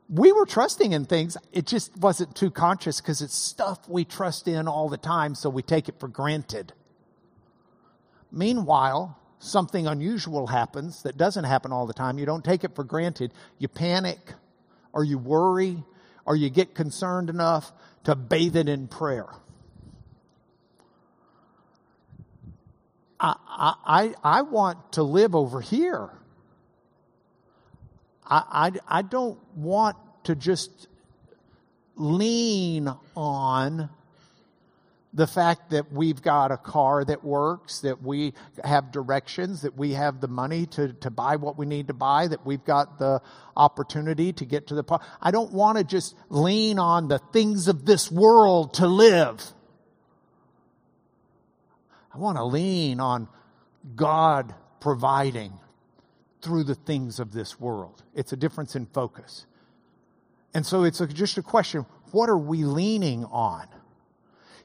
We 0.09 0.32
were 0.32 0.45
trusting 0.45 0.93
in 0.93 1.05
things, 1.05 1.36
it 1.51 1.65
just 1.65 1.97
wasn't 1.97 2.36
too 2.36 2.49
conscious 2.49 3.01
because 3.01 3.22
it's 3.22 3.36
stuff 3.36 3.88
we 3.89 4.05
trust 4.05 4.47
in 4.47 4.68
all 4.68 4.88
the 4.88 4.97
time, 4.97 5.36
so 5.36 5.49
we 5.49 5.61
take 5.61 5.89
it 5.89 5.99
for 5.99 6.07
granted. 6.07 6.72
Meanwhile, 8.32 9.18
something 9.39 9.88
unusual 9.88 10.47
happens 10.47 11.03
that 11.03 11.17
doesn't 11.17 11.43
happen 11.43 11.71
all 11.71 11.85
the 11.85 11.93
time. 11.93 12.17
You 12.17 12.25
don't 12.25 12.43
take 12.43 12.63
it 12.63 12.75
for 12.75 12.83
granted. 12.83 13.33
You 13.59 13.67
panic, 13.67 14.19
or 14.93 15.03
you 15.03 15.17
worry, 15.17 15.83
or 16.25 16.35
you 16.35 16.49
get 16.49 16.73
concerned 16.75 17.29
enough 17.29 17.71
to 18.03 18.15
bathe 18.15 18.55
it 18.55 18.67
in 18.67 18.88
prayer. 18.88 19.27
I, 23.19 23.35
I, 23.85 24.13
I 24.23 24.41
want 24.43 24.93
to 24.93 25.03
live 25.03 25.35
over 25.35 25.59
here. 25.61 26.09
I, 28.25 28.71
I, 28.88 28.97
I 28.99 29.01
don't 29.01 29.39
want 29.55 29.97
to 30.25 30.35
just 30.35 30.88
lean 31.95 32.93
on 33.15 33.89
the 35.18 35.26
fact 35.26 35.72
that 35.72 35.91
we've 35.91 36.22
got 36.22 36.51
a 36.51 36.57
car 36.57 37.03
that 37.03 37.24
works, 37.24 37.80
that 37.80 38.03
we 38.03 38.36
have 38.63 38.91
directions, 38.91 39.63
that 39.63 39.76
we 39.76 39.93
have 39.93 40.22
the 40.22 40.28
money 40.28 40.68
to, 40.68 40.93
to 40.93 41.09
buy 41.09 41.38
what 41.38 41.57
we 41.57 41.65
need 41.65 41.88
to 41.88 41.93
buy, 41.95 42.28
that 42.28 42.45
we've 42.45 42.63
got 42.63 42.99
the 42.99 43.20
opportunity 43.55 44.32
to 44.32 44.45
get 44.45 44.68
to 44.68 44.76
the 44.76 44.84
park. 44.84 45.01
I 45.20 45.32
don't 45.32 45.51
want 45.51 45.80
to 45.80 45.84
just 45.84 46.13
lean 46.30 46.78
on 46.78 47.07
the 47.07 47.18
things 47.34 47.68
of 47.68 47.84
this 47.84 48.11
world 48.11 48.76
to 48.76 48.86
live. 48.86 49.43
I 52.13 52.20
want 52.20 52.38
to 52.38 52.45
lean 52.45 52.99
on 52.99 53.28
God 53.95 54.53
providing 54.80 55.51
through 56.43 56.65
the 56.65 56.76
things 56.76 57.20
of 57.20 57.32
this 57.34 57.59
world. 57.59 58.03
It's 58.13 58.34
a 58.34 58.38
difference 58.38 58.76
in 58.76 58.86
focus. 58.86 59.47
And 60.53 60.63
so 60.63 60.84
it's 60.84 61.01
a, 61.01 61.07
just 61.07 61.39
a 61.39 61.41
question 61.41 61.88
what 62.11 62.30
are 62.30 62.38
we 62.38 62.65
leaning 62.65 63.26
on? 63.26 63.68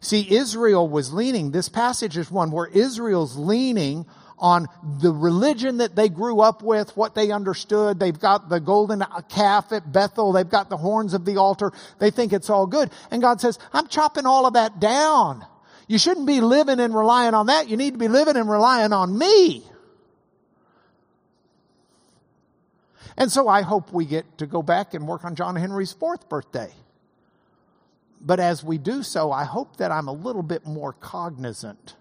See, 0.02 0.34
Israel 0.34 0.88
was 0.88 1.12
leaning, 1.12 1.52
this 1.52 1.68
passage 1.68 2.16
is 2.18 2.28
one 2.30 2.50
where 2.50 2.66
Israel's 2.66 3.36
leaning 3.36 4.04
on 4.36 4.66
the 5.00 5.12
religion 5.12 5.76
that 5.78 5.94
they 5.94 6.08
grew 6.08 6.40
up 6.40 6.60
with, 6.60 6.96
what 6.96 7.14
they 7.14 7.30
understood. 7.30 8.00
They've 8.00 8.18
got 8.18 8.48
the 8.48 8.58
golden 8.58 9.04
calf 9.28 9.70
at 9.70 9.92
Bethel. 9.92 10.32
They've 10.32 10.48
got 10.48 10.68
the 10.68 10.76
horns 10.76 11.14
of 11.14 11.24
the 11.24 11.36
altar. 11.36 11.72
They 12.00 12.10
think 12.10 12.32
it's 12.32 12.50
all 12.50 12.66
good. 12.66 12.90
And 13.12 13.22
God 13.22 13.40
says, 13.40 13.60
I'm 13.72 13.86
chopping 13.86 14.26
all 14.26 14.44
of 14.44 14.54
that 14.54 14.80
down. 14.80 15.46
You 15.86 15.98
shouldn't 15.98 16.26
be 16.26 16.40
living 16.40 16.80
and 16.80 16.92
relying 16.92 17.34
on 17.34 17.46
that. 17.46 17.68
You 17.68 17.76
need 17.76 17.92
to 17.92 17.98
be 17.98 18.08
living 18.08 18.36
and 18.36 18.50
relying 18.50 18.92
on 18.92 19.16
me. 19.16 19.62
And 23.16 23.30
so 23.30 23.46
I 23.46 23.62
hope 23.62 23.92
we 23.92 24.04
get 24.04 24.38
to 24.38 24.46
go 24.46 24.62
back 24.62 24.94
and 24.94 25.06
work 25.06 25.24
on 25.24 25.36
John 25.36 25.54
Henry's 25.54 25.92
fourth 25.92 26.28
birthday. 26.28 26.72
But 28.22 28.38
as 28.38 28.62
we 28.62 28.78
do 28.78 29.02
so, 29.02 29.32
I 29.32 29.44
hope 29.44 29.76
that 29.78 29.90
I'm 29.90 30.06
a 30.06 30.12
little 30.12 30.44
bit 30.44 30.64
more 30.64 30.92
cognizant 30.92 31.96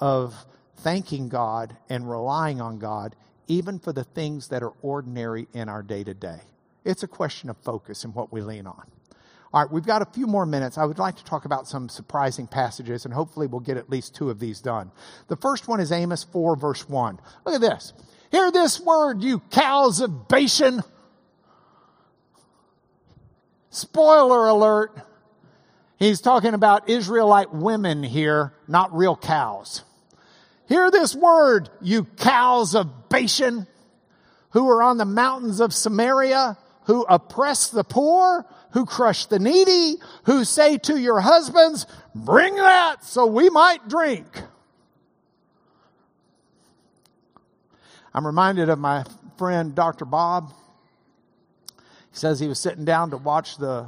of 0.00 0.34
thanking 0.78 1.28
God 1.28 1.76
and 1.88 2.10
relying 2.10 2.60
on 2.60 2.78
God, 2.78 3.14
even 3.46 3.78
for 3.78 3.92
the 3.92 4.04
things 4.04 4.48
that 4.48 4.62
are 4.62 4.72
ordinary 4.82 5.46
in 5.54 5.68
our 5.68 5.82
day 5.82 6.02
to 6.02 6.12
day. 6.12 6.40
It's 6.84 7.02
a 7.02 7.08
question 7.08 7.50
of 7.50 7.56
focus 7.58 8.04
and 8.04 8.14
what 8.14 8.32
we 8.32 8.40
lean 8.40 8.66
on. 8.66 8.82
All 9.52 9.62
right, 9.62 9.70
we've 9.70 9.86
got 9.86 10.02
a 10.02 10.06
few 10.06 10.26
more 10.26 10.44
minutes. 10.44 10.76
I 10.76 10.84
would 10.84 10.98
like 10.98 11.16
to 11.16 11.24
talk 11.24 11.44
about 11.44 11.68
some 11.68 11.88
surprising 11.88 12.48
passages, 12.48 13.04
and 13.04 13.14
hopefully 13.14 13.46
we'll 13.46 13.60
get 13.60 13.76
at 13.76 13.88
least 13.88 14.14
two 14.14 14.28
of 14.28 14.40
these 14.40 14.60
done. 14.60 14.90
The 15.28 15.36
first 15.36 15.68
one 15.68 15.80
is 15.80 15.92
Amos 15.92 16.24
4, 16.24 16.56
verse 16.56 16.88
1. 16.88 17.20
Look 17.44 17.54
at 17.54 17.60
this. 17.60 17.92
Hear 18.32 18.50
this 18.50 18.80
word, 18.80 19.22
you 19.22 19.38
cows 19.50 20.00
of 20.00 20.28
Bashan. 20.28 20.82
Spoiler 23.76 24.46
alert. 24.46 24.98
He's 25.98 26.22
talking 26.22 26.54
about 26.54 26.88
Israelite 26.88 27.52
women 27.52 28.02
here, 28.02 28.54
not 28.66 28.96
real 28.96 29.14
cows. 29.14 29.84
Hear 30.66 30.90
this 30.90 31.14
word, 31.14 31.68
you 31.82 32.04
cows 32.04 32.74
of 32.74 33.10
Bashan, 33.10 33.66
who 34.52 34.66
are 34.70 34.82
on 34.82 34.96
the 34.96 35.04
mountains 35.04 35.60
of 35.60 35.74
Samaria, 35.74 36.56
who 36.84 37.04
oppress 37.06 37.68
the 37.68 37.84
poor, 37.84 38.46
who 38.70 38.86
crush 38.86 39.26
the 39.26 39.38
needy, 39.38 39.96
who 40.24 40.44
say 40.44 40.78
to 40.78 40.98
your 40.98 41.20
husbands, 41.20 41.84
bring 42.14 42.54
that 42.54 43.04
so 43.04 43.26
we 43.26 43.50
might 43.50 43.86
drink. 43.88 44.26
I'm 48.14 48.26
reminded 48.26 48.70
of 48.70 48.78
my 48.78 49.04
friend 49.36 49.74
Dr. 49.74 50.06
Bob. 50.06 50.54
Says 52.16 52.40
he 52.40 52.48
was 52.48 52.58
sitting 52.58 52.84
down 52.84 53.10
to 53.10 53.16
watch 53.16 53.58
the 53.58 53.86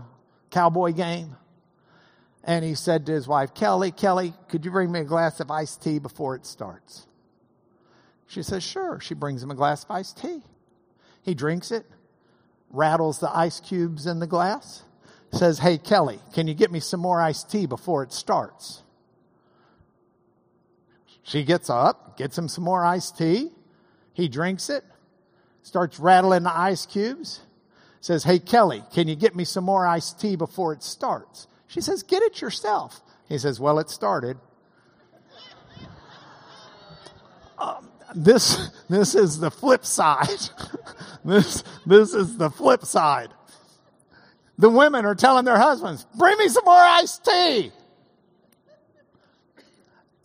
cowboy 0.50 0.92
game. 0.92 1.36
And 2.44 2.64
he 2.64 2.74
said 2.74 3.06
to 3.06 3.12
his 3.12 3.26
wife, 3.26 3.54
Kelly, 3.54 3.90
Kelly, 3.90 4.32
could 4.48 4.64
you 4.64 4.70
bring 4.70 4.92
me 4.92 5.00
a 5.00 5.04
glass 5.04 5.40
of 5.40 5.50
iced 5.50 5.82
tea 5.82 5.98
before 5.98 6.34
it 6.34 6.46
starts? 6.46 7.06
She 8.26 8.42
says, 8.42 8.62
sure. 8.62 9.00
She 9.00 9.14
brings 9.14 9.42
him 9.42 9.50
a 9.50 9.54
glass 9.54 9.84
of 9.84 9.90
iced 9.90 10.18
tea. 10.18 10.42
He 11.22 11.34
drinks 11.34 11.70
it 11.70 11.84
rattles 12.70 13.20
the 13.20 13.34
ice 13.34 13.60
cubes 13.60 14.06
in 14.06 14.18
the 14.18 14.26
glass, 14.26 14.82
says, 15.32 15.58
Hey, 15.58 15.78
Kelly, 15.78 16.20
can 16.34 16.46
you 16.46 16.54
get 16.54 16.70
me 16.70 16.80
some 16.80 17.00
more 17.00 17.20
iced 17.20 17.50
tea 17.50 17.66
before 17.66 18.02
it 18.02 18.12
starts? 18.12 18.82
She 21.22 21.44
gets 21.44 21.68
up, 21.68 22.16
gets 22.16 22.36
him 22.38 22.48
some 22.48 22.64
more 22.64 22.84
iced 22.84 23.18
tea. 23.18 23.50
He 24.14 24.28
drinks 24.28 24.70
it, 24.70 24.84
starts 25.62 26.00
rattling 26.00 26.42
the 26.42 26.56
ice 26.56 26.86
cubes, 26.86 27.40
says, 28.01 28.24
Hey, 28.24 28.38
Kelly, 28.38 28.82
can 28.92 29.09
you 29.09 29.16
get 29.16 29.34
me 29.36 29.44
some 29.44 29.64
more 29.64 29.86
iced 29.86 30.20
tea 30.20 30.36
before 30.36 30.72
it 30.72 30.82
starts? 30.82 31.46
She 31.66 31.80
says, 31.80 32.03
Get 32.03 32.22
it 32.22 32.40
yourself. 32.40 33.01
He 33.28 33.38
says, 33.38 33.61
Well, 33.61 33.78
it 33.78 33.90
started. 33.90 34.38
um, 37.59 37.88
this, 38.14 38.70
this 38.88 39.14
is 39.14 39.38
the 39.38 39.51
flip 39.51 39.84
side. 39.84 40.28
This, 41.24 41.62
this 41.84 42.14
is 42.14 42.38
the 42.38 42.49
flip 42.49 42.86
side. 42.86 43.28
The 44.57 44.70
women 44.70 45.05
are 45.05 45.14
telling 45.14 45.44
their 45.44 45.59
husbands, 45.59 46.07
bring 46.16 46.38
me 46.38 46.49
some 46.49 46.64
more 46.64 46.74
iced 46.74 47.24
tea. 47.24 47.70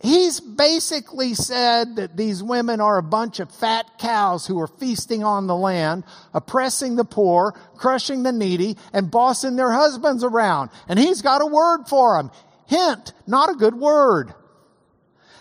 He's 0.04 0.38
basically 0.38 1.32
said 1.32 1.96
that 1.96 2.14
these 2.14 2.42
women 2.42 2.78
are 2.82 2.98
a 2.98 3.02
bunch 3.02 3.40
of 3.40 3.50
fat 3.50 3.86
cows 3.96 4.46
who 4.46 4.60
are 4.60 4.66
feasting 4.66 5.24
on 5.24 5.46
the 5.46 5.56
land, 5.56 6.04
oppressing 6.34 6.96
the 6.96 7.06
poor, 7.06 7.52
crushing 7.78 8.22
the 8.22 8.30
needy, 8.30 8.76
and 8.92 9.10
bossing 9.10 9.56
their 9.56 9.72
husbands 9.72 10.22
around. 10.22 10.68
And 10.88 10.98
he's 10.98 11.22
got 11.22 11.40
a 11.40 11.46
word 11.46 11.84
for 11.88 12.18
them. 12.18 12.30
Hint, 12.66 13.14
not 13.26 13.48
a 13.48 13.54
good 13.54 13.74
word. 13.74 14.34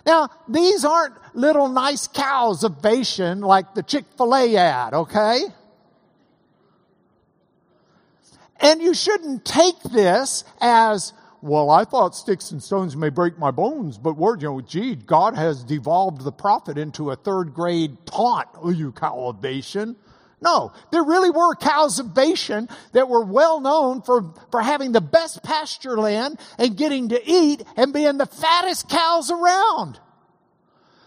Now, 0.05 0.29
these 0.47 0.85
aren't 0.85 1.15
little 1.35 1.67
nice 1.67 2.07
cows 2.07 2.63
of 2.63 2.81
Bashan 2.81 3.41
like 3.41 3.73
the 3.73 3.83
Chick-fil-A 3.83 4.55
ad, 4.55 4.93
okay? 4.93 5.41
And 8.61 8.81
you 8.81 8.93
shouldn't 8.93 9.43
take 9.43 9.81
this 9.91 10.45
as, 10.61 11.11
well, 11.43 11.69
I 11.69 11.83
thought 11.83 12.15
sticks 12.15 12.51
and 12.51 12.63
stones 12.63 12.95
may 12.95 13.09
break 13.09 13.37
my 13.37 13.51
bones, 13.51 13.97
but 13.97 14.15
word, 14.15 14.41
you 14.41 14.47
know, 14.47 14.61
gee, 14.61 14.95
God 14.95 15.35
has 15.35 15.61
devolved 15.65 16.23
the 16.23 16.31
prophet 16.31 16.77
into 16.77 17.11
a 17.11 17.17
third 17.17 17.53
grade 17.53 17.97
taunt. 18.05 18.47
Oh, 18.55 18.69
you 18.69 18.93
cow 18.93 19.27
of 19.27 19.41
Bashan. 19.41 19.97
No, 20.41 20.71
there 20.93 21.03
really 21.03 21.29
were 21.29 21.53
cows 21.55 21.99
of 21.99 22.13
Bashan 22.13 22.69
that 22.93 23.09
were 23.09 23.25
well 23.25 23.59
known 23.59 24.01
for, 24.03 24.33
for 24.51 24.61
having 24.61 24.93
the 24.93 25.01
best 25.01 25.43
pasture 25.43 25.97
land 25.97 26.39
and 26.57 26.77
getting 26.77 27.09
to 27.09 27.21
eat 27.29 27.61
and 27.75 27.91
being 27.91 28.17
the 28.17 28.25
fattest 28.25 28.87
cows 28.87 29.29
around. 29.29 29.99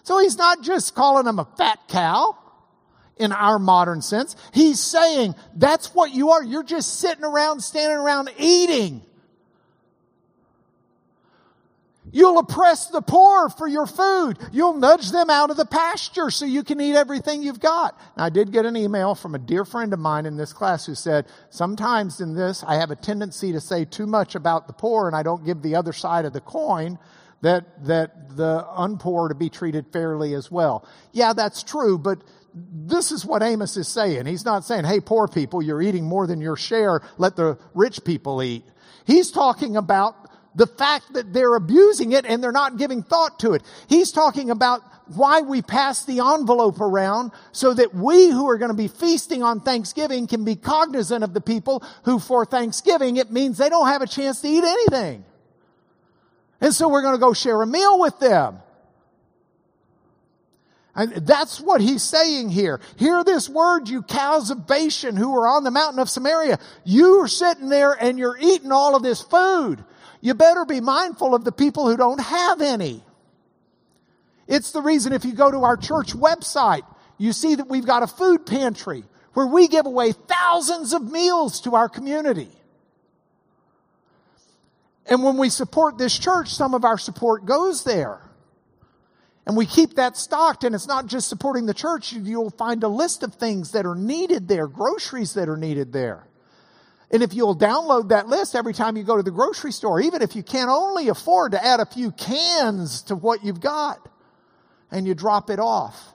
So 0.03 0.19
he's 0.19 0.37
not 0.37 0.63
just 0.63 0.95
calling 0.95 1.25
them 1.25 1.39
a 1.39 1.49
fat 1.57 1.79
cow 1.89 2.37
in 3.17 3.33
our 3.33 3.59
modern 3.59 4.03
sense. 4.03 4.37
He's 4.53 4.81
saying 4.81 5.35
that's 5.55 5.95
what 5.95 6.13
you 6.13 6.33
are. 6.33 6.45
You're 6.45 6.63
just 6.63 7.01
sitting 7.01 7.25
around, 7.25 7.61
standing 7.63 7.97
around 7.97 8.31
eating. 8.39 9.01
You'll 12.17 12.39
oppress 12.39 12.87
the 12.87 13.03
poor 13.03 13.51
for 13.51 13.69
your 13.69 13.87
food. 13.87 14.39
You'll 14.51 14.79
nudge 14.79 15.11
them 15.11 15.29
out 15.29 15.51
of 15.51 15.59
the 15.59 15.67
pasture 15.67 16.31
so 16.31 16.47
you 16.47 16.65
can 16.65 16.81
eat 16.81 16.97
everything 16.97 17.43
you've 17.43 17.61
got. 17.61 17.95
Now, 18.17 18.25
I 18.25 18.31
did 18.31 18.53
get 18.53 18.65
an 18.65 18.75
email 18.75 19.15
from 19.15 19.35
a 19.35 19.39
dear 19.39 19.67
friend 19.67 19.93
of 19.93 19.99
mine 19.99 20.25
in 20.25 20.39
this 20.39 20.55
class 20.55 20.87
who 20.87 20.95
said, 20.95 21.27
sometimes 21.51 22.23
in 22.23 22.35
this, 22.35 22.65
I 22.67 22.77
have 22.77 22.91
a 22.91 22.97
tendency 22.97 23.53
to 23.53 23.61
say 23.61 23.85
too 23.85 24.07
much 24.07 24.35
about 24.35 24.67
the 24.67 24.73
poor 24.73 25.09
and 25.09 25.15
I 25.15 25.23
don't 25.23 25.45
give 25.45 25.61
the 25.61 25.75
other 25.75 25.93
side 25.93 26.25
of 26.25 26.33
the 26.33 26.41
coin 26.41 26.99
that, 27.43 27.85
that 27.85 28.35
the 28.35 28.67
unpoor 28.67 29.29
to 29.29 29.35
be 29.35 29.51
treated 29.51 29.93
fairly 29.93 30.33
as 30.33 30.51
well. 30.51 30.89
Yeah, 31.13 31.35
that's 31.35 31.63
true, 31.63 31.99
but 31.99 32.25
this 32.55 33.13
is 33.13 33.27
what 33.27 33.43
Amos 33.43 33.77
is 33.77 33.89
saying. 33.89 34.25
He's 34.25 34.47
not 34.47 34.65
saying, 34.65 34.87
hey, 34.87 35.01
poor 35.01 35.29
people, 35.29 35.61
you're 35.61 35.83
eating 35.83 36.05
more 36.05 36.27
than 36.27 36.41
your 36.41 36.57
share. 36.57 37.03
Let 37.19 37.37
the 37.37 37.59
rich 37.75 38.05
people 38.05 38.43
eat. 38.43 38.65
He's 39.05 39.31
talking 39.31 39.77
about 39.77 40.26
the 40.57 40.67
fact 40.67 41.13
that 41.13 41.33
they're 41.33 41.55
abusing 41.55 42.13
it 42.13 42.25
and 42.27 42.43
they're 42.43 42.51
not 42.51 42.79
giving 42.79 43.03
thought 43.03 43.39
to 43.41 43.53
it. 43.53 43.63
He's 43.89 44.11
talking 44.11 44.51
about 44.51 44.83
why 45.15 45.43
we 45.43 45.63
pass 45.63 46.05
the 46.05 46.19
envelope 46.19 46.81
around 46.81 47.31
so 47.53 47.73
that 47.75 47.95
we 47.95 48.31
who 48.31 48.49
are 48.49 48.59
going 48.59 48.71
to 48.71 48.77
be 48.77 48.89
feasting 48.89 49.43
on 49.43 49.61
Thanksgiving 49.61 50.27
can 50.27 50.45
be 50.45 50.57
cognizant 50.57 51.23
of 51.23 51.35
the 51.35 51.41
people 51.41 51.85
who 52.05 52.19
for 52.19 52.45
Thanksgiving 52.45 53.19
it 53.19 53.31
means 53.31 53.59
they 53.59 53.69
don't 53.69 53.87
have 53.87 54.03
a 54.03 54.07
chance 54.07 54.41
to 54.41 54.49
eat 54.49 54.65
anything. 54.65 55.25
And 56.61 56.75
so 56.75 56.89
we're 56.89 57.03
going 57.03 57.15
to 57.15 57.21
go 57.21 57.35
share 57.35 57.61
a 57.61 57.67
meal 57.67 58.01
with 58.01 58.19
them. 58.19 58.59
And 60.97 61.13
that's 61.27 61.61
what 61.61 61.83
he's 61.83 62.03
saying 62.03 62.49
here. 62.49 62.81
Hear 62.97 63.23
this 63.23 63.51
word, 63.51 63.91
you 63.91 64.01
cows 64.01 64.51
of 64.51 64.67
Bashan 64.67 65.15
who 65.15 65.37
are 65.37 65.47
on 65.47 65.63
the 65.63 65.71
mountain 65.71 65.99
of 65.99 66.09
Samaria. 66.09 66.59
You 66.85 67.21
are 67.21 67.29
sitting 67.29 67.69
there 67.69 67.93
and 67.93 68.19
you're 68.19 68.39
eating 68.41 68.73
all 68.73 68.97
of 68.97 69.03
this 69.03 69.21
food 69.21 69.85
you 70.21 70.35
better 70.35 70.65
be 70.65 70.81
mindful 70.81 71.35
of 71.35 71.45
the 71.45 71.53
people 71.53 71.89
who 71.89 71.97
don't 71.97 72.21
have 72.21 72.61
any. 72.61 73.03
It's 74.49 74.73
the 74.73 74.83
reason 74.83 75.13
if 75.13 75.25
you 75.25 75.33
go 75.33 75.51
to 75.51 75.65
our 75.65 75.77
church 75.77 76.13
website, 76.13 76.83
you 77.19 77.33
see 77.33 77.55
that 77.55 77.69
we've 77.69 77.87
got 77.87 78.03
a 78.03 78.07
food 78.07 78.47
pantry 78.47 79.05
where 79.35 79.47
we 79.47 79.69
give 79.69 79.87
away 79.87 80.13
thousands 80.13 80.93
of 80.93 81.11
meals 81.11 81.61
to 81.63 81.75
our 81.75 81.89
community. 81.89 82.49
And 85.07 85.23
when 85.23 85.37
we 85.37 85.51
support 85.51 85.99
this 85.99 86.19
church, 86.19 86.49
some 86.49 86.75
of 86.75 86.85
our 86.85 86.99
support 86.99 87.45
goes 87.45 87.85
there. 87.85 88.21
And 89.47 89.57
we 89.57 89.65
keep 89.65 89.95
that 89.95 90.17
stocked, 90.17 90.65
and 90.65 90.75
it's 90.75 90.89
not 90.89 91.07
just 91.07 91.29
supporting 91.29 91.67
the 91.67 91.75
church. 91.75 92.13
You'll 92.13 92.51
find 92.51 92.83
a 92.83 92.89
list 92.89 93.23
of 93.23 93.35
things 93.35 93.73
that 93.73 93.87
are 93.87 93.95
needed 93.95 94.49
there, 94.49 94.67
groceries 94.67 95.35
that 95.35 95.49
are 95.49 95.57
needed 95.57 95.93
there. 95.93 96.26
And 97.11 97.23
if 97.23 97.35
you'll 97.35 97.57
download 97.57 98.09
that 98.09 98.27
list 98.27 98.57
every 98.57 98.75
time 98.75 98.97
you 98.97 99.05
go 99.05 99.17
to 99.17 99.23
the 99.23 99.31
grocery 99.31 99.73
store, 99.73 100.01
even 100.01 100.23
if 100.23 100.35
you 100.35 100.43
can 100.43 100.69
only 100.69 101.09
afford 101.09 101.53
to 101.53 101.65
add 101.65 101.79
a 101.79 101.87
few 101.87 102.11
cans 102.11 103.03
to 103.03 103.15
what 103.15 103.45
you've 103.45 103.61
got, 103.61 104.09
and 104.91 105.07
you 105.07 105.15
drop 105.15 105.49
it 105.51 105.59
off, 105.59 106.13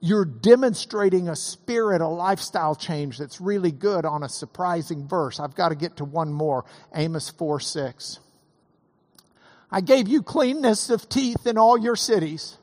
you're 0.00 0.24
demonstrating 0.24 1.28
a 1.28 1.34
spirit, 1.34 2.00
a 2.00 2.06
lifestyle 2.06 2.74
change 2.74 3.18
that's 3.18 3.40
really 3.40 3.72
good 3.72 4.04
on 4.04 4.22
a 4.22 4.28
surprising 4.28 5.08
verse. 5.08 5.40
I've 5.40 5.56
got 5.56 5.70
to 5.70 5.74
get 5.74 5.96
to 5.96 6.04
one 6.04 6.32
more 6.32 6.64
Amos 6.94 7.30
4 7.30 7.60
6. 7.60 8.20
I 9.70 9.80
gave 9.80 10.06
you 10.06 10.22
cleanness 10.22 10.90
of 10.90 11.08
teeth 11.08 11.46
in 11.46 11.58
all 11.58 11.78
your 11.78 11.96
cities 11.96 12.57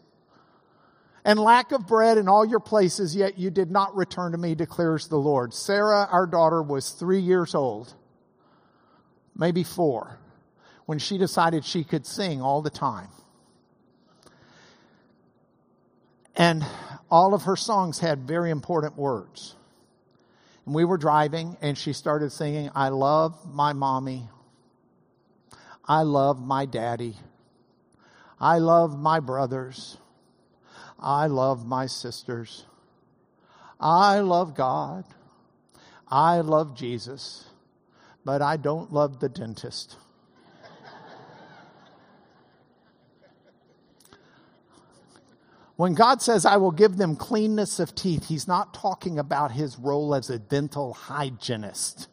and 1.26 1.39
lack 1.39 1.71
of 1.71 1.88
bread 1.88 2.19
in 2.19 2.30
all 2.30 2.45
your 2.45 2.59
places, 2.59 3.15
yet 3.15 3.39
you 3.39 3.49
did 3.49 3.71
not 3.71 3.95
return 3.95 4.32
to 4.34 4.38
me, 4.38 4.53
declares 4.53 5.07
the 5.07 5.17
Lord. 5.17 5.55
Sarah, 5.55 6.07
our 6.11 6.28
daughter, 6.28 6.61
was 6.61 6.91
three 6.91 7.19
years 7.19 7.55
old, 7.55 7.91
maybe 9.36 9.63
four, 9.63 10.19
when 10.86 10.99
she 10.99 11.17
decided 11.17 11.65
she 11.65 11.84
could 11.84 12.05
sing 12.05 12.43
all 12.43 12.61
the 12.61 12.69
time. 12.69 13.09
And 16.36 16.63
all 17.09 17.34
of 17.34 17.43
her 17.43 17.55
songs 17.55 17.97
had 17.97 18.28
very 18.28 18.51
important 18.51 18.95
words. 18.95 19.55
And 20.67 20.76
we 20.76 20.86
were 20.86 20.97
driving, 20.97 21.57
and 21.59 21.76
she 21.76 21.93
started 21.93 22.32
singing, 22.34 22.69
I 22.76 22.89
love 22.89 23.51
my 23.51 23.73
mommy. 23.73 24.30
I 25.84 26.03
love 26.03 26.39
my 26.39 26.65
daddy. 26.65 27.15
I 28.39 28.59
love 28.59 28.99
my 28.99 29.19
brothers. 29.19 29.97
I 30.99 31.27
love 31.27 31.65
my 31.65 31.85
sisters. 31.85 32.65
I 33.79 34.19
love 34.19 34.55
God. 34.55 35.05
I 36.07 36.41
love 36.41 36.75
Jesus. 36.75 37.45
But 38.23 38.41
I 38.41 38.57
don't 38.57 38.91
love 38.91 39.19
the 39.19 39.29
dentist. 39.29 39.97
When 45.75 45.93
God 45.93 46.21
says, 46.21 46.45
I 46.45 46.57
will 46.57 46.71
give 46.71 46.95
them 46.95 47.15
cleanness 47.15 47.79
of 47.79 47.95
teeth, 47.95 48.27
He's 48.27 48.47
not 48.47 48.73
talking 48.73 49.19
about 49.19 49.51
His 49.51 49.77
role 49.77 50.15
as 50.15 50.29
a 50.29 50.39
dental 50.39 50.93
hygienist. 50.93 52.07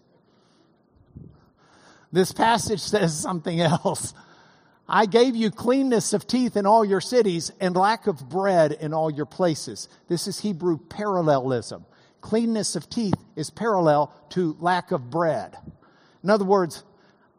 This 2.10 2.32
passage 2.32 2.80
says 2.80 3.18
something 3.18 3.60
else. 3.60 4.14
I 4.88 5.06
gave 5.06 5.36
you 5.36 5.50
cleanness 5.50 6.12
of 6.12 6.26
teeth 6.26 6.56
in 6.56 6.66
all 6.66 6.84
your 6.84 7.00
cities 7.00 7.50
and 7.60 7.76
lack 7.76 8.06
of 8.06 8.28
bread 8.28 8.72
in 8.72 8.92
all 8.92 9.10
your 9.10 9.26
places. 9.26 9.88
This 10.08 10.26
is 10.26 10.40
Hebrew 10.40 10.78
parallelism. 10.78 11.86
Cleanness 12.20 12.76
of 12.76 12.90
teeth 12.90 13.14
is 13.36 13.50
parallel 13.50 14.12
to 14.30 14.56
lack 14.60 14.92
of 14.92 15.10
bread. 15.10 15.56
In 16.22 16.30
other 16.30 16.44
words, 16.44 16.84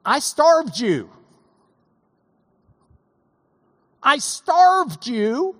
I 0.05 0.19
starved 0.19 0.79
you. 0.79 1.09
I 4.01 4.17
starved 4.17 5.07
you 5.07 5.55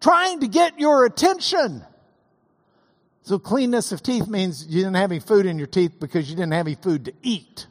trying 0.00 0.40
to 0.40 0.48
get 0.48 0.78
your 0.78 1.04
attention. 1.04 1.84
So 3.22 3.38
cleanness 3.38 3.92
of 3.92 4.02
teeth 4.02 4.28
means 4.28 4.66
you 4.66 4.82
didn't 4.82 4.96
have 4.96 5.10
any 5.10 5.20
food 5.20 5.46
in 5.46 5.58
your 5.58 5.66
teeth 5.66 5.98
because 6.00 6.30
you 6.30 6.36
didn't 6.36 6.52
have 6.52 6.66
any 6.66 6.76
food 6.76 7.06
to 7.06 7.12
eat. 7.22 7.66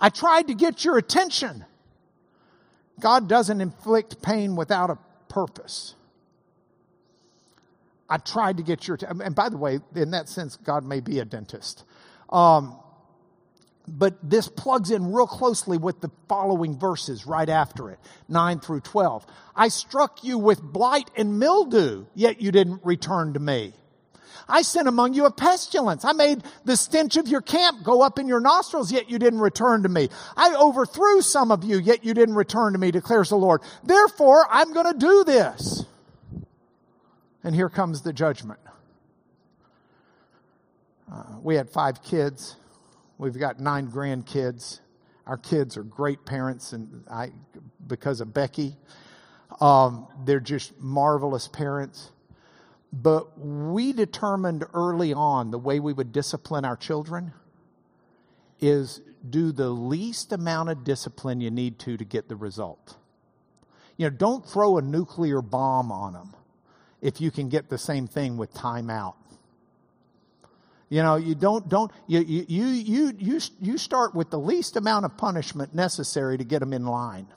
I 0.00 0.08
tried 0.08 0.48
to 0.48 0.54
get 0.54 0.84
your 0.84 0.96
attention. 0.96 1.64
God 2.98 3.28
doesn't 3.28 3.60
inflict 3.60 4.22
pain 4.22 4.56
without 4.56 4.90
a 4.90 4.98
purpose. 5.28 5.94
I 8.08 8.16
tried 8.18 8.56
to 8.56 8.62
get 8.62 8.88
your, 8.88 8.98
and 9.08 9.34
by 9.34 9.50
the 9.50 9.56
way, 9.56 9.78
in 9.94 10.10
that 10.10 10.28
sense, 10.28 10.56
God 10.56 10.84
may 10.84 11.00
be 11.00 11.20
a 11.20 11.24
dentist. 11.24 11.84
Um, 12.28 12.76
but 13.86 14.18
this 14.22 14.48
plugs 14.48 14.90
in 14.90 15.12
real 15.12 15.26
closely 15.26 15.78
with 15.78 16.00
the 16.00 16.10
following 16.28 16.78
verses 16.78 17.26
right 17.26 17.48
after 17.48 17.90
it 17.90 17.98
9 18.28 18.60
through 18.60 18.80
12. 18.80 19.26
I 19.54 19.68
struck 19.68 20.24
you 20.24 20.38
with 20.38 20.62
blight 20.62 21.10
and 21.16 21.38
mildew, 21.38 22.06
yet 22.14 22.40
you 22.40 22.52
didn't 22.52 22.80
return 22.84 23.34
to 23.34 23.40
me. 23.40 23.74
I 24.50 24.62
sent 24.62 24.88
among 24.88 25.14
you 25.14 25.24
a 25.26 25.30
pestilence. 25.30 26.04
I 26.04 26.12
made 26.12 26.42
the 26.64 26.76
stench 26.76 27.16
of 27.16 27.28
your 27.28 27.40
camp 27.40 27.82
go 27.82 28.02
up 28.02 28.18
in 28.18 28.28
your 28.28 28.40
nostrils, 28.40 28.92
yet 28.92 29.08
you 29.08 29.18
didn't 29.18 29.40
return 29.40 29.82
to 29.84 29.88
me. 29.88 30.08
I 30.36 30.54
overthrew 30.54 31.22
some 31.22 31.50
of 31.50 31.64
you, 31.64 31.78
yet 31.78 32.04
you 32.04 32.14
didn't 32.14 32.34
return 32.34 32.72
to 32.72 32.78
me, 32.78 32.90
declares 32.90 33.30
the 33.30 33.36
Lord. 33.36 33.62
Therefore, 33.84 34.46
I'm 34.50 34.72
going 34.72 34.92
to 34.92 34.98
do 34.98 35.24
this. 35.24 35.84
And 37.42 37.54
here 37.54 37.70
comes 37.70 38.02
the 38.02 38.12
judgment. 38.12 38.60
Uh, 41.10 41.38
we 41.42 41.54
had 41.54 41.70
five 41.70 42.02
kids. 42.02 42.56
We've 43.18 43.38
got 43.38 43.60
nine 43.60 43.88
grandkids. 43.88 44.80
Our 45.26 45.36
kids 45.36 45.76
are 45.76 45.82
great 45.82 46.24
parents, 46.24 46.72
and 46.72 47.04
I, 47.10 47.30
because 47.86 48.20
of 48.20 48.32
Becky, 48.34 48.76
um, 49.60 50.06
they're 50.24 50.40
just 50.40 50.78
marvelous 50.78 51.48
parents. 51.48 52.10
But 52.92 53.38
we 53.38 53.92
determined 53.92 54.64
early 54.74 55.12
on 55.12 55.50
the 55.50 55.58
way 55.58 55.78
we 55.78 55.92
would 55.92 56.12
discipline 56.12 56.64
our 56.64 56.76
children 56.76 57.32
is 58.60 59.00
do 59.28 59.52
the 59.52 59.70
least 59.70 60.32
amount 60.32 60.70
of 60.70 60.84
discipline 60.84 61.40
you 61.40 61.50
need 61.50 61.78
to 61.80 61.96
to 61.96 62.04
get 62.04 62.28
the 62.28 62.36
result. 62.36 62.96
You 63.96 64.06
know, 64.06 64.16
don't 64.16 64.44
throw 64.44 64.78
a 64.78 64.82
nuclear 64.82 65.42
bomb 65.42 65.92
on 65.92 66.14
them 66.14 66.34
if 67.00 67.20
you 67.20 67.30
can 67.30 67.48
get 67.48 67.68
the 67.68 67.78
same 67.78 68.06
thing 68.06 68.36
with 68.36 68.52
timeout. 68.54 69.14
You 70.88 71.04
know, 71.04 71.14
you 71.16 71.36
don't, 71.36 71.68
don't, 71.68 71.92
you, 72.08 72.20
you, 72.20 72.44
you, 72.48 73.12
you, 73.16 73.40
you 73.60 73.78
start 73.78 74.12
with 74.14 74.30
the 74.30 74.38
least 74.38 74.76
amount 74.76 75.04
of 75.04 75.16
punishment 75.16 75.72
necessary 75.72 76.36
to 76.36 76.44
get 76.44 76.58
them 76.58 76.72
in 76.72 76.84
line. 76.84 77.28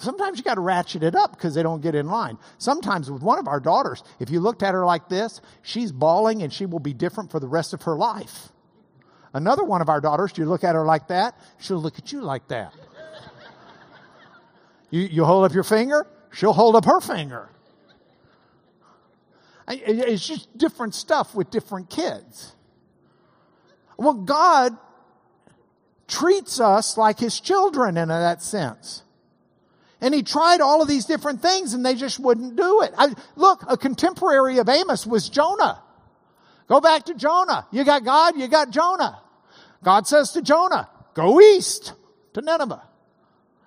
Sometimes 0.00 0.38
you 0.38 0.44
got 0.44 0.54
to 0.54 0.62
ratchet 0.62 1.02
it 1.02 1.14
up 1.14 1.32
because 1.32 1.54
they 1.54 1.62
don't 1.62 1.82
get 1.82 1.94
in 1.94 2.06
line. 2.06 2.38
Sometimes 2.56 3.10
with 3.10 3.22
one 3.22 3.38
of 3.38 3.46
our 3.46 3.60
daughters, 3.60 4.02
if 4.18 4.30
you 4.30 4.40
looked 4.40 4.62
at 4.62 4.72
her 4.72 4.86
like 4.86 5.10
this, 5.10 5.42
she's 5.60 5.92
bawling 5.92 6.42
and 6.42 6.50
she 6.50 6.64
will 6.64 6.78
be 6.78 6.94
different 6.94 7.30
for 7.30 7.38
the 7.38 7.46
rest 7.46 7.74
of 7.74 7.82
her 7.82 7.94
life. 7.96 8.48
Another 9.34 9.62
one 9.62 9.82
of 9.82 9.90
our 9.90 10.00
daughters, 10.00 10.32
you 10.38 10.46
look 10.46 10.64
at 10.64 10.74
her 10.74 10.86
like 10.86 11.08
that, 11.08 11.38
she'll 11.58 11.82
look 11.82 11.98
at 11.98 12.12
you 12.12 12.22
like 12.22 12.48
that. 12.48 12.74
You, 14.92 15.02
you 15.02 15.24
hold 15.24 15.44
up 15.44 15.54
your 15.54 15.62
finger, 15.62 16.04
she'll 16.32 16.52
hold 16.52 16.74
up 16.74 16.84
her 16.84 17.00
finger. 17.00 17.48
It's 19.68 20.26
just 20.26 20.58
different 20.58 20.96
stuff 20.96 21.32
with 21.32 21.48
different 21.52 21.88
kids. 21.88 22.56
Well, 23.96 24.14
God 24.14 24.76
treats 26.08 26.58
us 26.58 26.96
like 26.96 27.20
his 27.20 27.38
children 27.38 27.96
in 27.96 28.08
that 28.08 28.42
sense. 28.42 29.04
And 30.00 30.14
he 30.14 30.22
tried 30.22 30.60
all 30.60 30.80
of 30.80 30.88
these 30.88 31.04
different 31.04 31.42
things 31.42 31.74
and 31.74 31.84
they 31.84 31.94
just 31.94 32.18
wouldn't 32.18 32.56
do 32.56 32.82
it. 32.82 32.92
I, 32.96 33.14
look, 33.36 33.64
a 33.68 33.76
contemporary 33.76 34.58
of 34.58 34.68
Amos 34.68 35.06
was 35.06 35.28
Jonah. 35.28 35.82
Go 36.68 36.80
back 36.80 37.04
to 37.06 37.14
Jonah. 37.14 37.66
You 37.70 37.84
got 37.84 38.04
God, 38.04 38.36
you 38.36 38.48
got 38.48 38.70
Jonah. 38.70 39.20
God 39.82 40.06
says 40.06 40.32
to 40.32 40.42
Jonah, 40.42 40.88
go 41.14 41.40
east 41.40 41.94
to 42.34 42.40
Nineveh. 42.40 42.82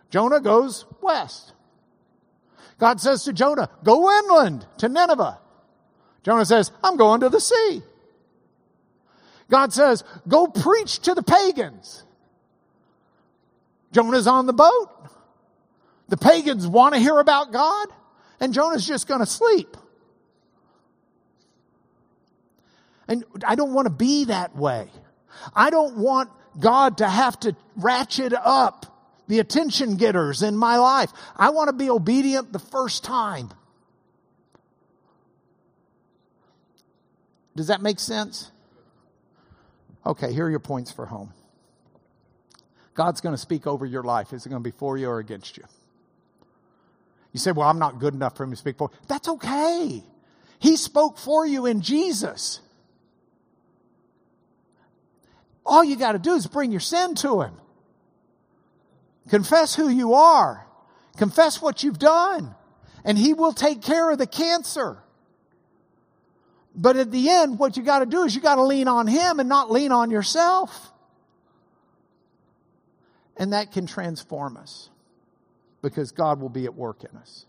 Jonah 0.09 0.39
goes 0.39 0.85
west. 1.01 1.53
God 2.79 2.99
says 2.99 3.23
to 3.25 3.33
Jonah, 3.33 3.69
go 3.83 4.11
inland 4.19 4.65
to 4.77 4.89
Nineveh. 4.89 5.39
Jonah 6.23 6.45
says, 6.45 6.71
I'm 6.83 6.97
going 6.97 7.21
to 7.21 7.29
the 7.29 7.39
sea. 7.39 7.81
God 9.49 9.73
says, 9.73 10.03
go 10.27 10.47
preach 10.47 10.99
to 10.99 11.13
the 11.13 11.23
pagans. 11.23 12.03
Jonah's 13.91 14.25
on 14.27 14.45
the 14.45 14.53
boat. 14.53 14.89
The 16.09 16.17
pagans 16.17 16.67
want 16.67 16.93
to 16.95 16.99
hear 16.99 17.19
about 17.19 17.51
God, 17.51 17.87
and 18.39 18.53
Jonah's 18.53 18.85
just 18.85 19.07
going 19.07 19.21
to 19.21 19.25
sleep. 19.25 19.77
And 23.07 23.23
I 23.45 23.55
don't 23.55 23.73
want 23.73 23.87
to 23.87 23.93
be 23.93 24.25
that 24.25 24.55
way. 24.55 24.87
I 25.55 25.69
don't 25.69 25.97
want 25.97 26.29
God 26.59 26.97
to 26.99 27.07
have 27.07 27.39
to 27.41 27.55
ratchet 27.75 28.33
up 28.33 28.85
the 29.27 29.39
attention 29.39 29.95
getters 29.95 30.41
in 30.41 30.55
my 30.55 30.77
life. 30.77 31.11
I 31.35 31.49
want 31.49 31.69
to 31.69 31.73
be 31.73 31.89
obedient 31.89 32.51
the 32.51 32.59
first 32.59 33.03
time. 33.03 33.49
Does 37.55 37.67
that 37.67 37.81
make 37.81 37.99
sense? 37.99 38.51
Okay, 40.05 40.33
here 40.33 40.45
are 40.45 40.49
your 40.49 40.59
points 40.59 40.91
for 40.91 41.05
home. 41.05 41.33
God's 42.93 43.21
going 43.21 43.33
to 43.33 43.41
speak 43.41 43.65
over 43.65 43.85
your 43.85 44.03
life. 44.03 44.33
Is 44.33 44.45
it 44.45 44.49
going 44.49 44.61
to 44.61 44.69
be 44.69 44.75
for 44.75 44.97
you 44.97 45.07
or 45.09 45.19
against 45.19 45.57
you? 45.57 45.63
You 47.33 47.39
say, 47.39 47.51
Well, 47.51 47.67
I'm 47.67 47.79
not 47.79 47.99
good 47.99 48.13
enough 48.13 48.37
for 48.37 48.43
him 48.43 48.51
to 48.51 48.55
speak 48.55 48.77
for. 48.77 48.91
That's 49.07 49.27
okay. 49.27 50.03
He 50.59 50.77
spoke 50.77 51.17
for 51.17 51.45
you 51.45 51.65
in 51.65 51.81
Jesus. 51.81 52.61
All 55.65 55.83
you 55.83 55.95
got 55.95 56.13
to 56.13 56.19
do 56.19 56.33
is 56.35 56.47
bring 56.47 56.71
your 56.71 56.79
sin 56.79 57.15
to 57.15 57.41
him. 57.41 57.53
Confess 59.29 59.75
who 59.75 59.89
you 59.89 60.13
are. 60.13 60.65
Confess 61.17 61.61
what 61.61 61.83
you've 61.83 61.99
done. 61.99 62.55
And 63.03 63.17
he 63.17 63.33
will 63.33 63.53
take 63.53 63.81
care 63.81 64.11
of 64.11 64.17
the 64.17 64.27
cancer. 64.27 64.97
But 66.75 66.97
at 66.97 67.11
the 67.11 67.29
end, 67.29 67.59
what 67.59 67.77
you 67.77 67.83
got 67.83 67.99
to 67.99 68.05
do 68.05 68.23
is 68.23 68.35
you 68.35 68.41
got 68.41 68.55
to 68.55 68.63
lean 68.63 68.87
on 68.87 69.07
him 69.07 69.39
and 69.39 69.47
not 69.47 69.71
lean 69.71 69.91
on 69.91 70.11
yourself. 70.11 70.91
And 73.37 73.53
that 73.53 73.71
can 73.71 73.85
transform 73.85 74.57
us 74.57 74.89
because 75.83 76.11
God 76.11 76.39
will 76.41 76.49
be 76.49 76.65
at 76.65 76.73
work 76.73 77.03
in 77.03 77.15
us. 77.17 77.45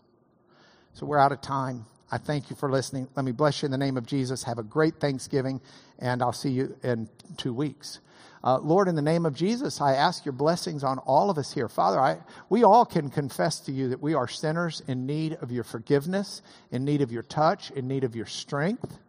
So 0.93 1.07
we're 1.07 1.17
out 1.17 1.31
of 1.31 1.41
time. 1.41 1.87
I 2.11 2.19
thank 2.19 2.51
you 2.51 2.55
for 2.55 2.69
listening. 2.69 3.07
Let 3.15 3.25
me 3.25 3.31
bless 3.31 3.63
you 3.63 3.65
in 3.65 3.71
the 3.71 3.79
name 3.79 3.97
of 3.97 4.05
Jesus. 4.05 4.43
Have 4.43 4.59
a 4.59 4.63
great 4.63 4.99
Thanksgiving, 4.99 5.59
and 5.97 6.21
I'll 6.21 6.33
see 6.33 6.51
you 6.51 6.77
in 6.83 7.09
two 7.37 7.53
weeks. 7.53 7.99
Uh, 8.43 8.59
Lord, 8.59 8.87
in 8.87 8.95
the 8.95 9.01
name 9.01 9.25
of 9.25 9.33
Jesus, 9.33 9.81
I 9.81 9.95
ask 9.95 10.23
your 10.23 10.33
blessings 10.33 10.83
on 10.83 10.99
all 10.99 11.31
of 11.31 11.39
us 11.39 11.51
here. 11.51 11.67
Father, 11.67 11.99
I, 11.99 12.19
we 12.47 12.63
all 12.63 12.85
can 12.85 13.09
confess 13.09 13.59
to 13.61 13.71
you 13.71 13.89
that 13.89 14.01
we 14.01 14.13
are 14.13 14.27
sinners 14.27 14.83
in 14.87 15.07
need 15.07 15.33
of 15.41 15.51
your 15.51 15.63
forgiveness, 15.63 16.43
in 16.71 16.85
need 16.85 17.01
of 17.01 17.11
your 17.11 17.23
touch, 17.23 17.71
in 17.71 17.87
need 17.87 18.03
of 18.03 18.15
your 18.15 18.27
strength. 18.27 18.99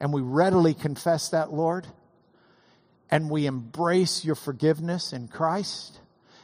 And 0.00 0.12
we 0.12 0.20
readily 0.20 0.74
confess 0.74 1.30
that, 1.30 1.52
Lord. 1.52 1.86
And 3.10 3.30
we 3.30 3.46
embrace 3.46 4.24
your 4.24 4.34
forgiveness 4.34 5.12
in 5.12 5.28
Christ 5.28 6.01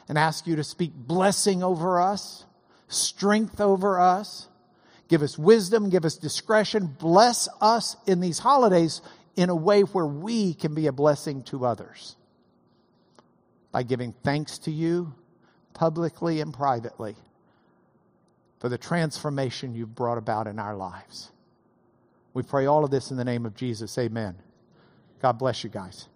and 0.09 0.17
ask 0.17 0.47
you 0.47 0.55
to 0.57 0.63
speak 0.63 0.91
blessing 0.93 1.63
over 1.63 2.01
us, 2.01 2.43
strength 2.87 3.61
over 3.61 3.99
us. 3.99 4.47
Give 5.07 5.21
us 5.21 5.37
wisdom, 5.37 5.89
give 5.89 6.03
us 6.03 6.17
discretion. 6.17 6.87
Bless 6.99 7.47
us 7.61 7.95
in 8.05 8.19
these 8.19 8.39
holidays 8.39 9.01
in 9.35 9.49
a 9.49 9.55
way 9.55 9.81
where 9.81 10.05
we 10.05 10.53
can 10.53 10.75
be 10.75 10.87
a 10.87 10.91
blessing 10.91 11.43
to 11.43 11.65
others 11.65 12.15
by 13.71 13.83
giving 13.83 14.13
thanks 14.23 14.57
to 14.59 14.71
you 14.71 15.13
publicly 15.73 16.41
and 16.41 16.53
privately 16.53 17.15
for 18.59 18.67
the 18.67 18.77
transformation 18.77 19.73
you've 19.73 19.95
brought 19.95 20.17
about 20.17 20.47
in 20.47 20.59
our 20.59 20.75
lives. 20.75 21.31
We 22.33 22.43
pray 22.43 22.65
all 22.65 22.83
of 22.83 22.91
this 22.91 23.11
in 23.11 23.17
the 23.17 23.23
name 23.23 23.45
of 23.45 23.55
Jesus. 23.55 23.97
Amen. 23.97 24.35
God 25.21 25.33
bless 25.33 25.63
you 25.63 25.69
guys. 25.69 26.07